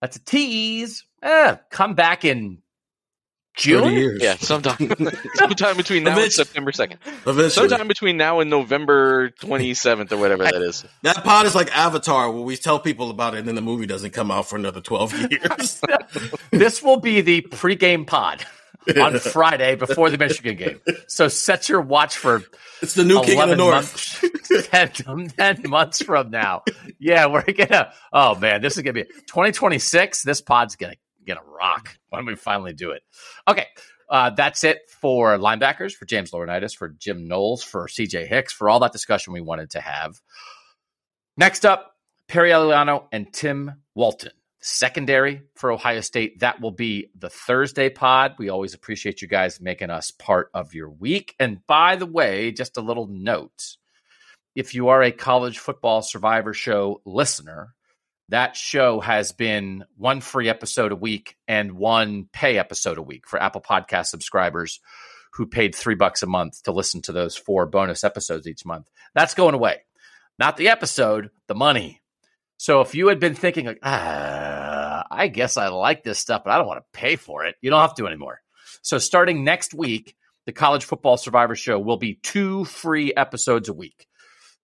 That's 0.00 0.16
a 0.16 0.24
tease. 0.24 1.04
Eh, 1.22 1.56
come 1.70 1.94
back 1.94 2.24
in 2.24 2.62
June? 3.56 4.18
Yeah, 4.20 4.36
sometime, 4.36 4.76
sometime 5.34 5.76
between 5.76 6.04
now 6.04 6.18
and 6.18 6.32
September 6.32 6.72
2nd. 6.72 6.96
Eventually. 7.26 7.50
Sometime 7.50 7.88
between 7.88 8.16
now 8.16 8.40
and 8.40 8.48
November 8.48 9.30
27th 9.30 10.12
or 10.12 10.16
whatever 10.16 10.44
that 10.44 10.54
is. 10.54 10.84
That 11.02 11.24
pod 11.24 11.46
is 11.46 11.54
like 11.54 11.76
Avatar, 11.76 12.30
where 12.30 12.42
we 12.42 12.56
tell 12.56 12.78
people 12.78 13.10
about 13.10 13.34
it 13.34 13.38
and 13.38 13.48
then 13.48 13.54
the 13.54 13.62
movie 13.62 13.86
doesn't 13.86 14.12
come 14.12 14.30
out 14.30 14.48
for 14.48 14.56
another 14.56 14.80
12 14.80 15.30
years. 15.30 15.80
this 16.50 16.82
will 16.82 17.00
be 17.00 17.20
the 17.20 17.42
pregame 17.42 18.06
pod 18.06 18.44
on 19.00 19.18
Friday 19.18 19.76
before 19.76 20.10
the 20.10 20.18
Michigan 20.18 20.56
game. 20.56 20.80
So 21.08 21.28
set 21.28 21.68
your 21.68 21.80
watch 21.80 22.16
for 22.16 22.42
it's 22.82 22.94
the 22.94 23.04
new 23.04 23.22
King 23.22 23.40
of 23.40 23.48
the 23.48 23.56
North. 23.56 24.22
Months, 24.22 24.68
10, 24.68 25.28
10 25.36 25.70
months 25.70 26.02
from 26.02 26.30
now. 26.30 26.62
Yeah, 26.98 27.26
we're 27.26 27.42
gonna. 27.42 27.92
Oh 28.12 28.34
man, 28.36 28.62
this 28.62 28.76
is 28.76 28.82
gonna 28.82 28.94
be 28.94 29.04
2026. 29.04 30.22
This 30.22 30.40
pod's 30.40 30.76
gonna 30.76 30.94
gonna 31.26 31.44
rock 31.44 31.96
when 32.10 32.26
we 32.26 32.36
finally 32.36 32.72
do 32.72 32.90
it. 32.90 33.02
Okay, 33.48 33.66
uh, 34.08 34.30
that's 34.30 34.64
it 34.64 34.90
for 34.90 35.36
linebackers, 35.38 35.92
for 35.92 36.04
James 36.04 36.32
Laurinaitis, 36.32 36.76
for 36.76 36.88
Jim 36.88 37.26
Knowles, 37.26 37.62
for 37.62 37.86
CJ 37.86 38.26
Hicks, 38.26 38.52
for 38.52 38.68
all 38.68 38.80
that 38.80 38.92
discussion 38.92 39.32
we 39.32 39.40
wanted 39.40 39.70
to 39.70 39.80
have. 39.80 40.20
Next 41.36 41.64
up, 41.64 41.96
Perry 42.28 42.50
Eliano 42.50 43.04
and 43.12 43.32
Tim 43.32 43.82
Walton. 43.94 44.32
Secondary 44.62 45.42
for 45.54 45.72
Ohio 45.72 46.02
State. 46.02 46.40
That 46.40 46.60
will 46.60 46.70
be 46.70 47.10
the 47.18 47.30
Thursday 47.30 47.88
pod. 47.88 48.34
We 48.38 48.50
always 48.50 48.74
appreciate 48.74 49.22
you 49.22 49.28
guys 49.28 49.58
making 49.58 49.88
us 49.88 50.10
part 50.10 50.50
of 50.52 50.74
your 50.74 50.90
week. 50.90 51.34
And 51.40 51.66
by 51.66 51.96
the 51.96 52.04
way, 52.04 52.52
just 52.52 52.76
a 52.76 52.82
little 52.82 53.06
note 53.06 53.76
if 54.54 54.74
you 54.74 54.88
are 54.88 55.02
a 55.02 55.12
college 55.12 55.58
football 55.58 56.02
survivor 56.02 56.52
show 56.52 57.00
listener, 57.04 57.74
that 58.30 58.56
show 58.56 59.00
has 59.00 59.32
been 59.32 59.84
one 59.96 60.20
free 60.20 60.48
episode 60.48 60.92
a 60.92 60.96
week 60.96 61.36
and 61.46 61.72
one 61.72 62.28
pay 62.32 62.58
episode 62.58 62.96
a 62.96 63.02
week 63.02 63.26
for 63.26 63.42
Apple 63.42 63.60
Podcast 63.60 64.06
subscribers 64.06 64.80
who 65.34 65.46
paid 65.46 65.74
three 65.74 65.94
bucks 65.94 66.22
a 66.22 66.26
month 66.26 66.62
to 66.62 66.72
listen 66.72 67.02
to 67.02 67.12
those 67.12 67.36
four 67.36 67.66
bonus 67.66 68.04
episodes 68.04 68.46
each 68.46 68.64
month. 68.64 68.88
That's 69.14 69.34
going 69.34 69.54
away. 69.54 69.82
Not 70.38 70.56
the 70.56 70.68
episode, 70.68 71.30
the 71.48 71.54
money. 71.54 72.00
So 72.56 72.80
if 72.80 72.94
you 72.94 73.08
had 73.08 73.20
been 73.20 73.34
thinking 73.34 73.66
like, 73.66 73.80
ah, 73.82 75.04
I 75.10 75.28
guess 75.28 75.56
I 75.56 75.68
like 75.68 76.02
this 76.02 76.18
stuff, 76.18 76.42
but 76.44 76.50
I 76.52 76.58
don't 76.58 76.66
want 76.66 76.80
to 76.80 76.98
pay 76.98 77.16
for 77.16 77.44
it, 77.44 77.56
you 77.60 77.70
don't 77.70 77.80
have 77.80 77.96
to 77.96 78.06
anymore. 78.06 78.40
So 78.82 78.98
starting 78.98 79.44
next 79.44 79.74
week, 79.74 80.14
the 80.46 80.52
College 80.52 80.84
Football 80.84 81.16
Survivor 81.16 81.56
Show 81.56 81.78
will 81.78 81.96
be 81.96 82.14
two 82.22 82.64
free 82.64 83.12
episodes 83.14 83.68
a 83.68 83.74
week 83.74 84.06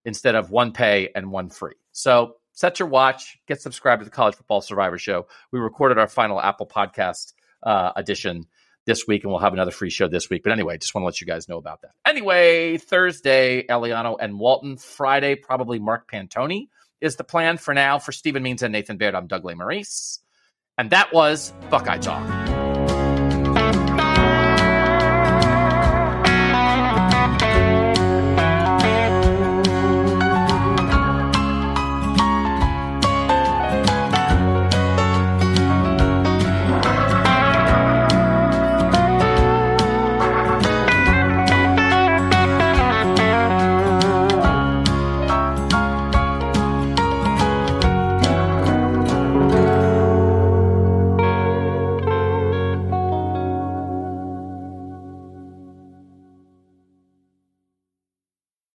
instead 0.05 0.35
of 0.37 0.51
one 0.51 0.73
pay 0.73 1.11
and 1.15 1.31
one 1.31 1.51
free. 1.51 1.75
So 1.93 2.37
set 2.57 2.81
your 2.81 2.89
watch, 2.89 3.39
get 3.47 3.61
subscribed 3.61 4.01
to 4.01 4.05
the 4.05 4.11
College 4.11 4.35
Football 4.35 4.63
Survivor 4.63 4.99
Show. 4.99 5.29
We 5.53 5.61
recorded 5.61 5.99
our 5.99 6.09
final 6.09 6.41
Apple 6.41 6.67
Podcast 6.67 7.35
uh, 7.63 7.93
edition 7.95 8.47
this 8.87 9.07
week, 9.07 9.23
and 9.23 9.31
we'll 9.31 9.41
have 9.41 9.53
another 9.53 9.71
free 9.71 9.91
show 9.91 10.09
this 10.09 10.29
week. 10.31 10.43
But 10.43 10.53
anyway, 10.53 10.79
just 10.79 10.95
want 10.95 11.03
to 11.03 11.07
let 11.07 11.21
you 11.21 11.27
guys 11.27 11.49
know 11.49 11.59
about 11.59 11.83
that. 11.83 11.93
Anyway, 12.05 12.79
Thursday, 12.79 13.65
Eliano 13.69 14.17
and 14.19 14.41
Walton. 14.41 14.77
Friday, 14.79 15.37
probably 15.37 15.79
Mark 15.79 16.11
Pantoni 16.11 16.69
is 17.01 17.17
the 17.17 17.25
plan 17.25 17.59
for 17.59 17.75
now. 17.75 17.99
For 17.99 18.13
Stephen 18.13 18.43
Means 18.43 18.63
and 18.63 18.73
Nathan 18.73 18.97
Baird, 18.97 19.15
I'm 19.15 19.27
Doug 19.27 19.45
Lesmerises. 19.45 20.21
And 20.79 20.91
that 20.91 21.13
was 21.13 21.53
Buckeye 21.71 21.99
Talk. 21.99 22.56